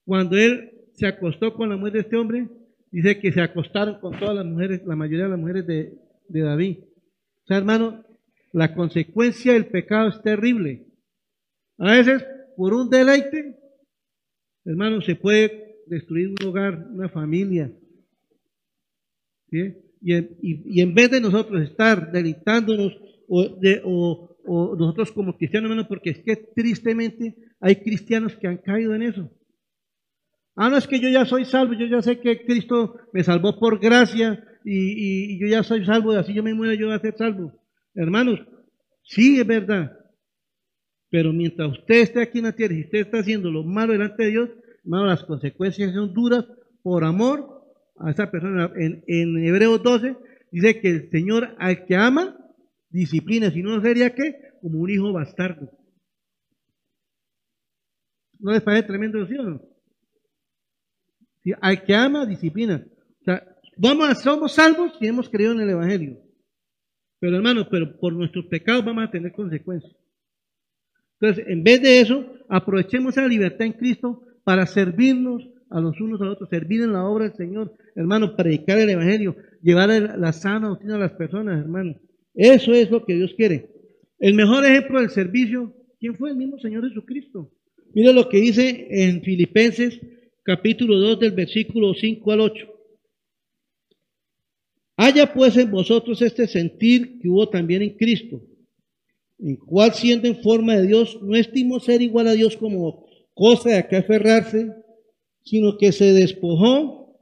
Cuando 0.05 0.37
él 0.37 0.91
se 0.93 1.07
acostó 1.07 1.55
con 1.55 1.69
la 1.69 1.75
mujer 1.75 1.93
de 1.93 1.99
este 2.01 2.15
hombre, 2.15 2.47
dice 2.91 3.19
que 3.19 3.31
se 3.31 3.41
acostaron 3.41 3.99
con 3.99 4.19
todas 4.19 4.35
las 4.35 4.45
mujeres, 4.45 4.85
la 4.85 4.95
mayoría 4.95 5.23
de 5.23 5.31
las 5.31 5.39
mujeres 5.39 5.65
de, 5.65 5.97
David. 6.27 6.83
O 6.83 7.47
sea, 7.47 7.57
hermano, 7.57 8.05
la 8.53 8.75
consecuencia 8.75 9.53
del 9.53 9.69
pecado 9.69 10.09
es 10.09 10.21
terrible. 10.21 10.85
A 11.79 11.93
veces, 11.93 12.23
por 12.55 12.75
un 12.75 12.91
deleite, 12.91 13.57
hermano, 14.65 15.01
se 15.01 15.15
puede 15.15 15.68
destruir 15.89 16.29
un 16.29 16.47
hogar, 16.47 16.87
una 16.91 17.09
familia. 17.09 17.71
Y, 19.51 20.81
en, 20.81 20.93
vez 20.93 21.11
de 21.11 21.21
nosotros 21.21 21.61
estar 21.61 22.11
deleitándonos 22.11 22.97
o, 23.27 24.29
o 24.45 24.75
nosotros 24.77 25.11
como 25.11 25.37
cristianos, 25.37 25.69
hermano, 25.69 25.87
porque 25.87 26.11
es 26.11 26.19
que 26.19 26.35
tristemente 26.35 27.35
hay 27.59 27.77
cristianos 27.77 28.35
que 28.35 28.47
han 28.47 28.57
caído 28.57 28.95
en 28.95 29.03
eso. 29.03 29.29
Ah, 30.55 30.69
no 30.69 30.77
es 30.77 30.87
que 30.87 30.99
yo 30.99 31.07
ya 31.09 31.25
soy 31.25 31.45
salvo, 31.45 31.73
yo 31.73 31.85
ya 31.85 32.01
sé 32.01 32.19
que 32.19 32.43
Cristo 32.45 32.95
me 33.13 33.23
salvó 33.23 33.57
por 33.57 33.79
gracia 33.79 34.43
y, 34.65 35.39
yo 35.39 35.47
ya 35.47 35.63
soy 35.63 35.85
salvo, 35.85 36.13
y 36.13 36.17
así 36.17 36.33
yo 36.33 36.43
me 36.43 36.53
muero, 36.53 36.73
yo 36.73 36.87
voy 36.87 36.95
a 36.95 36.99
ser 36.99 37.15
salvo. 37.17 37.53
Hermanos, 37.95 38.41
sí 39.03 39.39
es 39.39 39.47
verdad. 39.47 39.97
Pero 41.09 41.31
mientras 41.31 41.71
usted 41.71 42.01
esté 42.01 42.21
aquí 42.21 42.39
en 42.39 42.45
la 42.45 42.55
tierra 42.55 42.73
y 42.73 42.81
usted 42.81 42.99
está 42.99 43.19
haciendo 43.19 43.49
lo 43.49 43.63
malo 43.63 43.93
delante 43.93 44.23
de 44.23 44.29
Dios, 44.31 44.49
hermano, 44.83 45.05
las 45.05 45.23
consecuencias 45.23 45.93
son 45.93 46.13
duras 46.13 46.45
por 46.81 47.03
amor 47.03 47.63
a 47.97 48.11
esa 48.11 48.29
persona. 48.31 48.71
En, 48.75 49.03
en 49.07 49.37
Hebreos 49.43 49.81
12 49.83 50.15
dice 50.51 50.79
que 50.79 50.89
el 50.89 51.09
Señor 51.09 51.55
al 51.59 51.85
que 51.85 51.95
ama, 51.95 52.37
disciplina, 52.89 53.51
si 53.51 53.61
no 53.61 53.81
sería 53.81 54.13
que 54.13 54.35
como 54.61 54.79
un 54.79 54.89
hijo 54.89 55.13
bastardo. 55.13 55.71
¿No 58.39 58.51
les 58.51 58.61
parece 58.61 58.87
tremendo, 58.87 59.25
¿sí 59.27 59.35
o 59.37 59.43
no? 59.43 59.61
Al 61.61 61.83
que 61.83 61.95
ama, 61.95 62.25
disciplina. 62.25 62.85
O 63.21 63.23
sea, 63.23 63.43
vamos 63.75 64.19
somos 64.21 64.53
salvos 64.53 64.93
si 64.99 65.07
hemos 65.07 65.29
creído 65.29 65.53
en 65.53 65.61
el 65.61 65.69
Evangelio. 65.71 66.21
Pero 67.19 67.37
hermanos, 67.37 67.67
pero 67.69 67.99
por 67.99 68.13
nuestros 68.13 68.45
pecados 68.45 68.85
vamos 68.85 69.05
a 69.05 69.11
tener 69.11 69.31
consecuencias. 69.33 69.93
Entonces, 71.19 71.45
en 71.47 71.63
vez 71.63 71.81
de 71.81 71.99
eso, 71.99 72.25
aprovechemos 72.47 73.15
la 73.17 73.27
libertad 73.27 73.67
en 73.67 73.73
Cristo 73.73 74.23
para 74.43 74.65
servirnos 74.65 75.47
a 75.69 75.79
los 75.79 75.99
unos 76.01 76.19
a 76.21 76.25
los 76.25 76.33
otros, 76.33 76.49
servir 76.49 76.81
en 76.81 76.93
la 76.93 77.05
obra 77.05 77.25
del 77.25 77.37
Señor, 77.37 77.73
hermano, 77.95 78.35
predicar 78.35 78.79
el 78.79 78.89
Evangelio, 78.89 79.35
llevar 79.61 79.89
la 79.89 80.33
sana 80.33 80.69
doctrina 80.69 80.95
a 80.95 80.99
las 80.99 81.11
personas, 81.13 81.59
hermano. 81.59 81.95
Eso 82.33 82.73
es 82.73 82.89
lo 82.89 83.05
que 83.05 83.15
Dios 83.15 83.33
quiere. 83.35 83.69
El 84.17 84.33
mejor 84.33 84.65
ejemplo 84.65 84.99
del 84.99 85.09
servicio, 85.09 85.73
¿quién 85.99 86.15
fue 86.15 86.31
el 86.31 86.37
mismo 86.37 86.59
Señor 86.59 86.87
Jesucristo? 86.87 87.51
Mira 87.93 88.11
lo 88.11 88.29
que 88.29 88.37
dice 88.37 88.87
en 88.89 89.21
Filipenses 89.21 89.99
capítulo 90.43 90.97
2 90.99 91.19
del 91.19 91.31
versículo 91.31 91.93
5 91.93 92.31
al 92.31 92.41
8. 92.41 92.67
Haya 94.97 95.33
pues 95.33 95.55
en 95.57 95.71
vosotros 95.71 96.21
este 96.21 96.47
sentir 96.47 97.19
que 97.19 97.29
hubo 97.29 97.47
también 97.49 97.81
en 97.81 97.95
Cristo, 97.95 98.41
en 99.39 99.55
cual 99.55 99.93
siendo 99.93 100.27
en 100.27 100.41
forma 100.41 100.75
de 100.75 100.87
Dios, 100.87 101.19
no 101.21 101.35
estimó 101.35 101.79
ser 101.79 102.01
igual 102.01 102.27
a 102.27 102.33
Dios 102.33 102.57
como 102.57 103.08
cosa 103.39 103.69
de 103.69 103.87
que 103.87 103.95
aferrarse, 103.95 104.69
sino 105.45 105.77
que 105.77 105.93
se 105.93 106.11
despojó, 106.13 107.17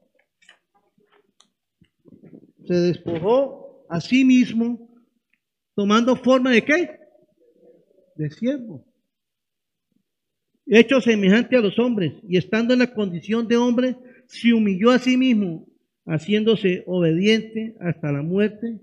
se 2.65 2.73
despojó 2.73 3.85
a 3.87 4.01
sí 4.01 4.25
mismo, 4.25 4.89
tomando 5.75 6.15
forma 6.15 6.51
de 6.51 6.65
qué? 6.65 6.99
De 8.15 8.31
siervo 8.31 8.87
hecho 10.67 10.99
semejante 11.01 11.55
a 11.55 11.61
los 11.61 11.79
hombres, 11.79 12.13
y 12.27 12.37
estando 12.37 12.73
en 12.73 12.79
la 12.79 12.93
condición 12.93 13.47
de 13.47 13.57
hombre, 13.57 13.95
se 14.27 14.53
humilló 14.53 14.91
a 14.91 14.99
sí 14.99 15.17
mismo, 15.17 15.67
haciéndose 16.05 16.83
obediente 16.85 17.75
hasta 17.79 18.11
la 18.11 18.21
muerte 18.21 18.79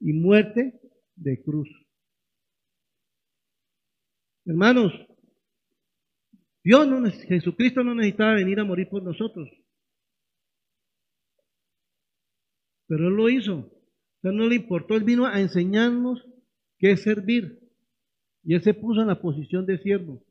y 0.00 0.12
muerte 0.12 0.80
de 1.16 1.40
cruz. 1.42 1.68
Hermanos, 4.44 4.92
Dios 6.64 6.86
no, 6.86 7.10
Jesucristo 7.10 7.82
no 7.82 7.94
necesitaba 7.94 8.34
venir 8.34 8.60
a 8.60 8.64
morir 8.64 8.88
por 8.88 9.02
nosotros. 9.02 9.48
Pero 12.86 13.08
Él 13.08 13.14
lo 13.14 13.28
hizo. 13.28 13.70
Él 14.22 14.36
no 14.36 14.46
le 14.46 14.56
importó, 14.56 14.94
Él 14.94 15.04
vino 15.04 15.26
a 15.26 15.40
enseñarnos 15.40 16.24
qué 16.78 16.92
es 16.92 17.02
servir. 17.02 17.58
Y 18.44 18.54
Él 18.54 18.62
se 18.62 18.74
puso 18.74 19.00
en 19.00 19.08
la 19.08 19.20
posición 19.20 19.66
de 19.66 19.78
siervo. 19.78 20.22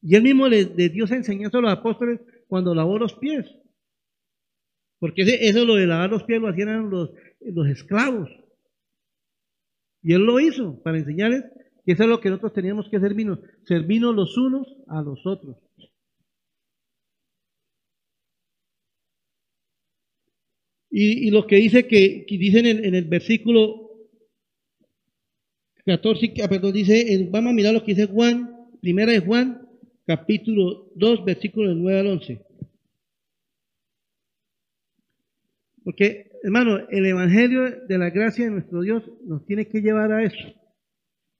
Y 0.00 0.14
él 0.14 0.22
mismo 0.22 0.48
le, 0.48 0.64
dio 0.64 1.04
esa 1.04 1.16
enseñanza 1.16 1.58
a 1.58 1.60
los 1.60 1.72
apóstoles 1.72 2.20
cuando 2.46 2.74
lavó 2.74 2.98
los 2.98 3.14
pies. 3.14 3.46
Porque 4.98 5.22
eso 5.22 5.64
lo 5.64 5.74
de 5.74 5.86
lavar 5.86 6.10
los 6.10 6.24
pies 6.24 6.40
lo 6.40 6.48
hacían 6.48 6.88
los, 6.88 7.10
los 7.40 7.68
esclavos. 7.68 8.30
Y 10.02 10.14
él 10.14 10.22
lo 10.22 10.40
hizo 10.40 10.80
para 10.82 10.98
enseñarles 10.98 11.44
que 11.88 11.92
eso 11.94 12.02
es 12.02 12.08
lo 12.10 12.20
que 12.20 12.28
nosotros 12.28 12.52
teníamos 12.52 12.86
que 12.90 13.00
servirnos, 13.00 13.38
servirnos 13.66 14.14
los 14.14 14.36
unos 14.36 14.76
a 14.88 15.00
los 15.00 15.24
otros. 15.24 15.56
Y, 20.90 21.30
lo 21.30 21.46
que 21.46 21.56
dice 21.56 21.86
que, 21.86 22.26
dicen 22.28 22.66
en, 22.66 22.84
en 22.84 22.94
el 22.94 23.06
versículo 23.06 23.88
14, 25.86 26.34
ah, 26.44 26.48
perdón, 26.50 26.74
dice, 26.74 27.26
vamos 27.30 27.52
a 27.52 27.54
mirar 27.54 27.72
lo 27.72 27.82
que 27.82 27.94
dice 27.94 28.06
Juan, 28.06 28.68
primera 28.82 29.12
de 29.12 29.20
Juan, 29.20 29.66
capítulo 30.06 30.92
2, 30.94 31.24
versículos 31.24 31.74
9 31.74 32.00
al 32.00 32.06
11. 32.08 32.46
Porque, 35.84 36.32
hermano, 36.42 36.86
el 36.90 37.06
Evangelio 37.06 37.86
de 37.86 37.96
la 37.96 38.10
gracia 38.10 38.44
de 38.44 38.50
nuestro 38.50 38.82
Dios 38.82 39.10
nos 39.24 39.46
tiene 39.46 39.68
que 39.68 39.80
llevar 39.80 40.12
a 40.12 40.22
eso, 40.22 40.57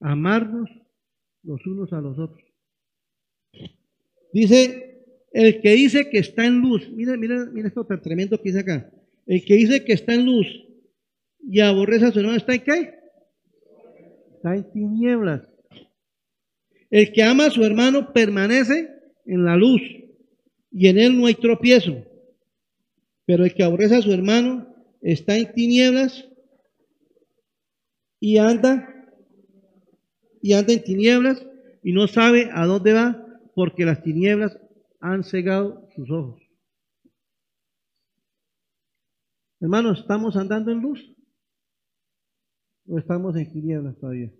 amarnos 0.00 0.70
los 1.42 1.66
unos 1.66 1.92
a 1.92 2.00
los 2.00 2.18
otros. 2.18 2.44
Dice, 4.32 5.04
el 5.32 5.60
que 5.60 5.70
dice 5.70 6.10
que 6.10 6.18
está 6.18 6.46
en 6.46 6.60
luz, 6.60 6.90
mira, 6.90 7.16
mira, 7.16 7.46
mira 7.52 7.68
esto 7.68 7.84
tan 7.84 8.00
tremendo 8.00 8.36
que 8.38 8.50
dice 8.50 8.60
acá, 8.60 8.90
el 9.26 9.44
que 9.44 9.54
dice 9.54 9.84
que 9.84 9.92
está 9.92 10.14
en 10.14 10.26
luz 10.26 10.46
y 11.40 11.60
aborrece 11.60 12.06
a 12.06 12.12
su 12.12 12.20
hermano, 12.20 12.36
¿está 12.36 12.54
en 12.54 12.62
qué? 12.62 12.94
Está 14.34 14.54
en 14.54 14.70
tinieblas. 14.72 15.48
El 16.90 17.12
que 17.12 17.22
ama 17.22 17.46
a 17.46 17.50
su 17.50 17.64
hermano 17.64 18.12
permanece 18.12 18.90
en 19.26 19.44
la 19.44 19.56
luz 19.56 19.82
y 20.70 20.88
en 20.88 20.98
él 20.98 21.18
no 21.18 21.26
hay 21.26 21.34
tropiezo. 21.34 22.04
Pero 23.26 23.44
el 23.44 23.54
que 23.54 23.62
aborrece 23.62 23.96
a 23.96 24.02
su 24.02 24.12
hermano 24.12 24.74
está 25.02 25.36
en 25.36 25.52
tinieblas 25.52 26.28
y 28.20 28.38
anda 28.38 28.97
y 30.42 30.52
anda 30.52 30.72
en 30.72 30.82
tinieblas 30.82 31.44
y 31.82 31.92
no 31.92 32.06
sabe 32.06 32.50
a 32.52 32.66
dónde 32.66 32.92
va 32.92 33.24
porque 33.54 33.84
las 33.84 34.02
tinieblas 34.02 34.58
han 35.00 35.24
cegado 35.24 35.88
sus 35.94 36.10
ojos. 36.10 36.42
Hermanos, 39.60 40.00
¿estamos 40.00 40.36
andando 40.36 40.70
en 40.70 40.80
luz? 40.80 41.14
¿O 42.86 42.98
estamos 42.98 43.36
en 43.36 43.52
tinieblas 43.52 43.98
todavía? 43.98 44.32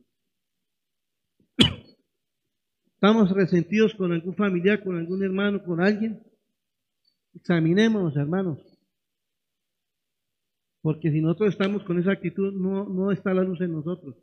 ¿Estamos 2.94 3.30
resentidos 3.30 3.94
con 3.94 4.12
algún 4.12 4.34
familiar, 4.34 4.82
con 4.82 4.96
algún 4.96 5.22
hermano, 5.22 5.62
con 5.62 5.80
alguien? 5.80 6.22
Examinémonos, 7.34 8.16
hermanos. 8.16 8.58
Porque 10.80 11.10
si 11.10 11.20
nosotros 11.20 11.50
estamos 11.50 11.84
con 11.84 11.98
esa 11.98 12.12
actitud, 12.12 12.52
no, 12.52 12.88
no 12.88 13.12
está 13.12 13.34
la 13.34 13.42
luz 13.42 13.60
en 13.60 13.72
nosotros. 13.72 14.16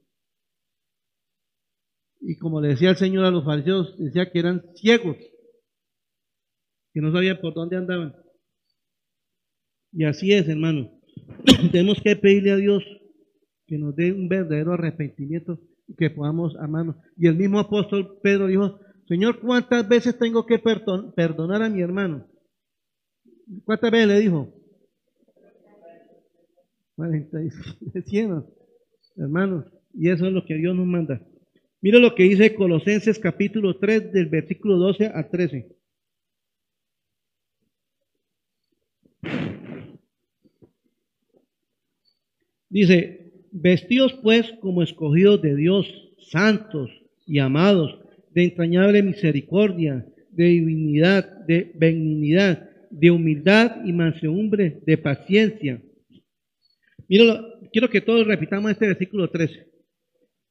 Y 2.22 2.38
como 2.38 2.62
le 2.62 2.70
decía 2.70 2.90
el 2.90 2.98
Señor 2.98 3.26
a 3.26 3.32
los 3.32 3.46
fariseos, 3.46 3.98
decía 3.98 4.32
que 4.32 4.40
eran 4.40 4.64
ciegos, 4.76 5.18
que 6.94 7.02
no 7.02 7.12
sabían 7.12 7.40
por 7.42 7.54
dónde 7.54 7.78
andaban. 7.78 8.16
Y 9.92 10.06
así 10.06 10.34
es, 10.34 10.48
hermano. 10.48 10.92
Tenemos 11.72 12.02
que 12.02 12.16
pedirle 12.16 12.52
a 12.52 12.58
Dios 12.58 12.84
que 13.68 13.78
nos 13.78 13.96
dé 13.96 14.12
un 14.12 14.28
verdadero 14.28 14.74
arrepentimiento 14.74 15.60
que 15.98 16.10
podamos 16.10 16.56
amarnos. 16.58 16.98
Y 17.18 17.28
el 17.28 17.36
mismo 17.36 17.60
apóstol 17.60 18.20
Pedro 18.22 18.48
dijo, 18.48 18.80
Señor, 19.08 19.40
¿cuántas 19.40 19.88
veces 19.88 20.18
tengo 20.18 20.46
que 20.46 20.60
perdonar 20.60 21.62
a 21.62 21.70
mi 21.70 21.82
hermano? 21.82 22.28
¿Cuántas 23.64 23.92
veces 23.92 24.08
le 24.08 24.20
dijo? 24.20 24.54
100, 28.06 28.46
hermanos, 29.18 29.66
y 29.94 30.10
eso 30.10 30.26
es 30.26 30.34
lo 30.34 30.46
que 30.46 30.56
Dios 30.56 30.76
nos 30.76 30.88
manda. 30.88 31.22
Mira 31.82 32.00
lo 32.00 32.16
que 32.16 32.24
dice 32.24 32.56
Colosenses 32.56 33.20
capítulo 33.20 33.78
3 33.78 34.12
del 34.12 34.28
versículo 34.28 34.78
12 34.78 35.12
a 35.14 35.30
13. 35.30 35.68
Dice, 42.70 43.32
Vestidos 43.52 44.14
pues 44.22 44.52
como 44.60 44.84
escogidos 44.84 45.42
de 45.42 45.56
Dios, 45.56 45.88
santos 46.30 46.92
y 47.26 47.40
amados, 47.40 48.00
de 48.32 48.44
entrañable 48.44 49.02
misericordia, 49.02 50.06
de 50.32 50.46
divinidad, 50.46 51.46
de 51.46 51.72
benignidad, 51.76 52.70
de 52.90 53.12
humildad 53.12 53.86
y 53.86 53.94
mansedumbre, 53.94 54.82
de 54.86 54.98
paciencia. 54.98 55.82
Míralo, 57.08 57.60
quiero 57.72 57.90
que 57.90 58.02
todos 58.02 58.28
repitamos 58.28 58.72
este 58.72 58.88
versículo 58.88 59.30
13. 59.30 59.75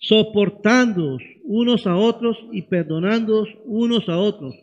Soportándoos 0.08 1.22
unos 1.44 1.86
a 1.86 1.96
otros 1.96 2.36
y 2.52 2.62
perdonándoos 2.62 3.48
unos 3.64 4.08
a 4.08 4.18
otros. 4.18 4.54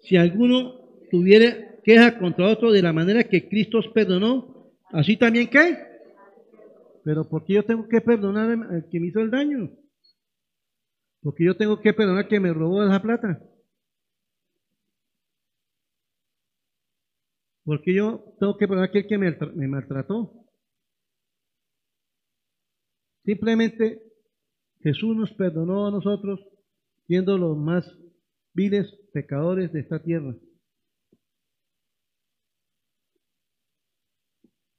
Si 0.00 0.16
alguno 0.16 0.74
tuviera 1.10 1.80
queja 1.82 2.18
contra 2.18 2.48
otro 2.48 2.72
de 2.72 2.82
la 2.82 2.92
manera 2.92 3.24
que 3.24 3.48
Cristo 3.48 3.78
os 3.78 3.88
perdonó, 3.88 4.72
así 4.92 5.16
también 5.16 5.48
que 5.48 5.86
pero 7.06 7.28
¿por 7.28 7.44
qué 7.44 7.52
yo 7.52 7.64
tengo 7.64 7.86
que 7.86 8.00
perdonar 8.00 8.50
al 8.50 8.88
que 8.90 8.98
me 8.98 9.06
hizo 9.06 9.20
el 9.20 9.30
daño? 9.30 9.70
Porque 11.22 11.44
yo 11.44 11.56
tengo 11.56 11.80
que 11.80 11.92
perdonar 11.92 12.26
que 12.26 12.40
me 12.40 12.52
robó 12.52 12.82
esa 12.82 13.00
plata. 13.00 13.40
Porque 17.64 17.94
yo 17.94 18.34
tengo 18.40 18.56
que 18.56 18.66
perdonar 18.66 18.88
aquel 18.88 19.06
que 19.06 19.18
me, 19.18 19.30
me 19.54 19.68
maltrató. 19.68 20.32
Simplemente 23.24 24.05
Jesús 24.86 25.16
nos 25.16 25.32
perdonó 25.32 25.88
a 25.88 25.90
nosotros 25.90 26.38
siendo 27.08 27.36
los 27.36 27.58
más 27.58 27.84
viles 28.54 28.86
pecadores 29.12 29.72
de 29.72 29.80
esta 29.80 30.00
tierra. 30.00 30.36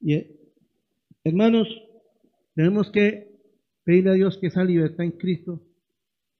Y 0.00 0.24
hermanos, 1.24 1.68
tenemos 2.54 2.90
que 2.90 3.38
pedirle 3.84 4.12
a 4.12 4.14
Dios 4.14 4.38
que 4.38 4.46
esa 4.46 4.64
libertad 4.64 5.04
en 5.04 5.12
Cristo 5.12 5.60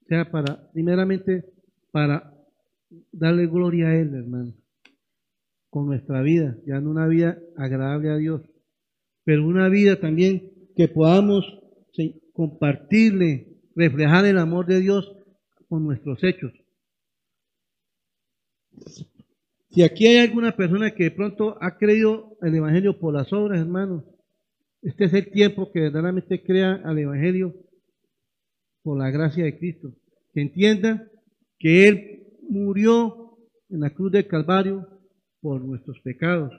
sea 0.07 0.31
para, 0.31 0.71
primeramente, 0.71 1.45
para 1.91 2.33
darle 3.11 3.45
gloria 3.45 3.89
a 3.89 3.95
Él, 3.95 4.15
hermano, 4.15 4.55
con 5.69 5.85
nuestra 5.85 6.23
vida, 6.23 6.57
ya 6.65 6.81
no 6.81 6.89
una 6.89 7.05
vida 7.05 7.37
agradable 7.55 8.09
a 8.09 8.17
Dios, 8.17 8.41
pero 9.23 9.45
una 9.45 9.69
vida 9.69 9.99
también 9.99 10.71
que 10.75 10.87
podamos 10.87 11.45
compartirle, 12.33 13.48
reflejar 13.79 14.25
el 14.25 14.37
amor 14.37 14.65
de 14.65 14.81
Dios 14.81 15.15
con 15.69 15.85
nuestros 15.85 16.21
hechos. 16.23 16.51
Si 19.71 19.83
aquí 19.83 20.05
hay 20.07 20.17
alguna 20.17 20.55
persona 20.55 20.91
que 20.91 21.05
de 21.05 21.11
pronto 21.11 21.57
ha 21.61 21.77
creído 21.77 22.37
el 22.41 22.55
Evangelio 22.55 22.99
por 22.99 23.13
las 23.13 23.31
obras, 23.31 23.59
hermano, 23.59 24.03
este 24.81 25.05
es 25.05 25.13
el 25.13 25.31
tiempo 25.31 25.71
que 25.71 25.81
verdaderamente 25.81 26.43
crea 26.43 26.81
al 26.83 26.99
Evangelio 26.99 27.55
por 28.83 28.97
la 28.97 29.11
gracia 29.11 29.45
de 29.45 29.57
Cristo. 29.57 29.93
Que 30.33 30.41
entienda 30.41 31.09
que 31.57 31.87
Él 31.87 32.27
murió 32.49 33.37
en 33.69 33.81
la 33.81 33.91
cruz 33.91 34.11
del 34.11 34.27
Calvario 34.27 34.87
por 35.41 35.61
nuestros 35.61 35.99
pecados, 36.01 36.51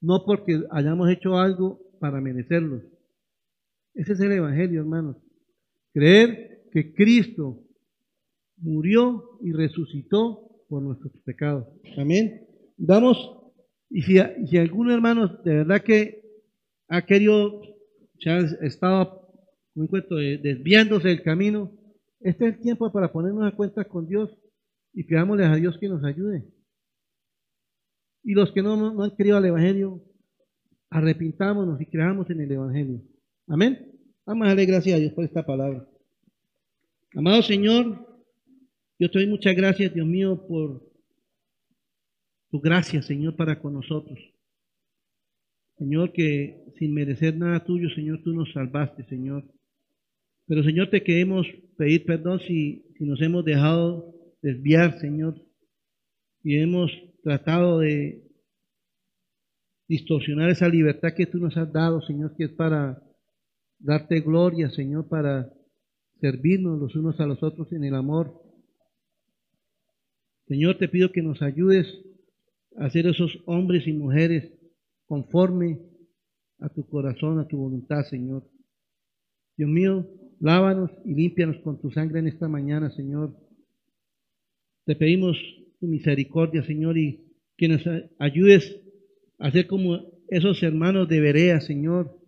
no 0.00 0.24
porque 0.24 0.62
hayamos 0.70 1.10
hecho 1.10 1.38
algo 1.38 1.80
para 2.00 2.20
merecerlos. 2.20 2.82
Ese 3.94 4.14
es 4.14 4.20
el 4.20 4.32
Evangelio, 4.32 4.80
hermanos. 4.80 5.16
Creer 5.92 6.55
que 6.76 6.92
Cristo 6.92 7.64
murió 8.58 9.38
y 9.40 9.52
resucitó 9.52 10.46
por 10.68 10.82
nuestros 10.82 11.10
pecados. 11.24 11.66
Amén. 11.96 12.46
Vamos, 12.76 13.16
y 13.88 14.02
si, 14.02 14.18
si 14.46 14.58
hermano 14.58 15.40
de 15.42 15.54
verdad 15.54 15.82
que 15.82 16.20
ha 16.88 17.00
querido, 17.06 17.62
se 18.18 18.28
ha 18.28 18.40
estado, 18.60 19.26
un 19.74 19.86
cuento, 19.86 20.16
desviándose 20.16 21.08
del 21.08 21.22
camino, 21.22 21.72
este 22.20 22.46
es 22.46 22.54
el 22.56 22.60
tiempo 22.60 22.92
para 22.92 23.10
ponernos 23.10 23.50
a 23.50 23.56
cuenta 23.56 23.84
con 23.86 24.06
Dios 24.06 24.36
y 24.92 25.04
pidámosle 25.04 25.46
a 25.46 25.56
Dios 25.56 25.78
que 25.78 25.88
nos 25.88 26.04
ayude. 26.04 26.44
Y 28.22 28.34
los 28.34 28.52
que 28.52 28.60
no, 28.60 28.92
no 28.92 29.02
han 29.02 29.16
creído 29.16 29.38
al 29.38 29.46
Evangelio, 29.46 30.04
arrepintámonos 30.90 31.80
y 31.80 31.86
creamos 31.86 32.28
en 32.28 32.42
el 32.42 32.52
Evangelio. 32.52 33.00
Amén. 33.46 33.98
Vamos 34.26 34.44
a 34.44 34.48
darle 34.48 34.66
gracias 34.66 34.96
a 34.96 35.00
Dios 35.00 35.14
por 35.14 35.24
esta 35.24 35.46
palabra. 35.46 35.88
Amado 37.16 37.40
Señor, 37.40 38.06
yo 38.98 39.10
te 39.10 39.18
doy 39.18 39.26
muchas 39.26 39.56
gracias, 39.56 39.94
Dios 39.94 40.06
mío, 40.06 40.46
por 40.46 40.86
tu 42.50 42.60
gracia, 42.60 43.00
Señor, 43.00 43.36
para 43.36 43.58
con 43.58 43.72
nosotros. 43.72 44.18
Señor, 45.78 46.12
que 46.12 46.62
sin 46.78 46.92
merecer 46.92 47.34
nada 47.34 47.64
tuyo, 47.64 47.88
Señor, 47.88 48.22
tú 48.22 48.34
nos 48.34 48.52
salvaste, 48.52 49.04
Señor. 49.04 49.44
Pero, 50.46 50.62
Señor, 50.62 50.90
te 50.90 51.02
queremos 51.02 51.46
pedir 51.78 52.04
perdón 52.04 52.40
si, 52.40 52.84
si 52.98 53.04
nos 53.04 53.18
hemos 53.22 53.46
dejado 53.46 54.14
desviar, 54.42 55.00
Señor, 55.00 55.42
y 56.42 56.58
hemos 56.58 56.92
tratado 57.22 57.78
de 57.78 58.28
distorsionar 59.88 60.50
esa 60.50 60.68
libertad 60.68 61.14
que 61.16 61.24
tú 61.24 61.38
nos 61.38 61.56
has 61.56 61.72
dado, 61.72 62.02
Señor, 62.02 62.36
que 62.36 62.44
es 62.44 62.52
para 62.52 63.02
darte 63.78 64.20
gloria, 64.20 64.68
Señor, 64.68 65.08
para 65.08 65.55
servirnos 66.20 66.78
los 66.78 66.94
unos 66.96 67.18
a 67.20 67.26
los 67.26 67.42
otros 67.42 67.72
en 67.72 67.84
el 67.84 67.94
amor. 67.94 68.42
Señor, 70.48 70.78
te 70.78 70.88
pido 70.88 71.12
que 71.12 71.22
nos 71.22 71.42
ayudes 71.42 71.86
a 72.76 72.90
ser 72.90 73.06
esos 73.06 73.42
hombres 73.46 73.86
y 73.86 73.92
mujeres 73.92 74.52
conforme 75.06 75.80
a 76.60 76.68
tu 76.68 76.88
corazón, 76.88 77.38
a 77.38 77.48
tu 77.48 77.56
voluntad, 77.56 78.04
Señor. 78.04 78.48
Dios 79.56 79.70
mío, 79.70 80.06
Lávanos 80.40 80.90
y 81.04 81.14
límpianos 81.14 81.56
con 81.62 81.80
tu 81.80 81.90
sangre 81.90 82.18
en 82.18 82.28
esta 82.28 82.48
mañana, 82.48 82.90
Señor. 82.90 83.34
Te 84.84 84.94
pedimos 84.94 85.36
tu 85.80 85.86
misericordia, 85.86 86.62
Señor, 86.62 86.98
y 86.98 87.32
que 87.56 87.68
nos 87.68 87.82
ayudes 88.18 88.80
a 89.38 89.50
ser 89.50 89.66
como 89.66 89.98
esos 90.28 90.62
hermanos 90.62 91.08
de 91.08 91.20
Berea, 91.20 91.60
Señor, 91.60 92.18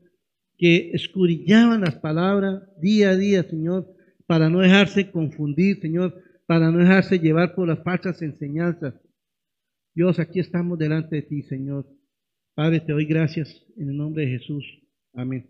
que 0.59 0.91
escudriñaban 0.91 1.81
las 1.81 1.97
palabras 1.97 2.63
día 2.81 3.11
a 3.11 3.17
día, 3.17 3.45
Señor, 3.45 3.95
para 4.27 4.51
no 4.51 4.59
dejarse 4.61 5.11
confundir, 5.11 5.81
Señor, 5.81 6.21
para 6.47 6.71
no 6.71 6.79
dejarse 6.79 7.19
llevar 7.19 7.55
por 7.55 7.69
las 7.69 7.83
falsas 7.83 8.21
enseñanzas. 8.21 8.95
Dios, 9.95 10.19
aquí 10.19 10.41
estamos 10.41 10.79
delante 10.79 11.17
de 11.17 11.23
ti, 11.23 11.43
Señor. 11.43 11.87
Padre, 12.55 12.81
te 12.81 12.93
doy 12.93 13.07
gracias 13.07 13.65
en 13.77 13.91
el 13.91 13.97
nombre 13.97 14.27
de 14.27 14.39
Jesús. 14.39 14.65
Amén. 15.15 15.49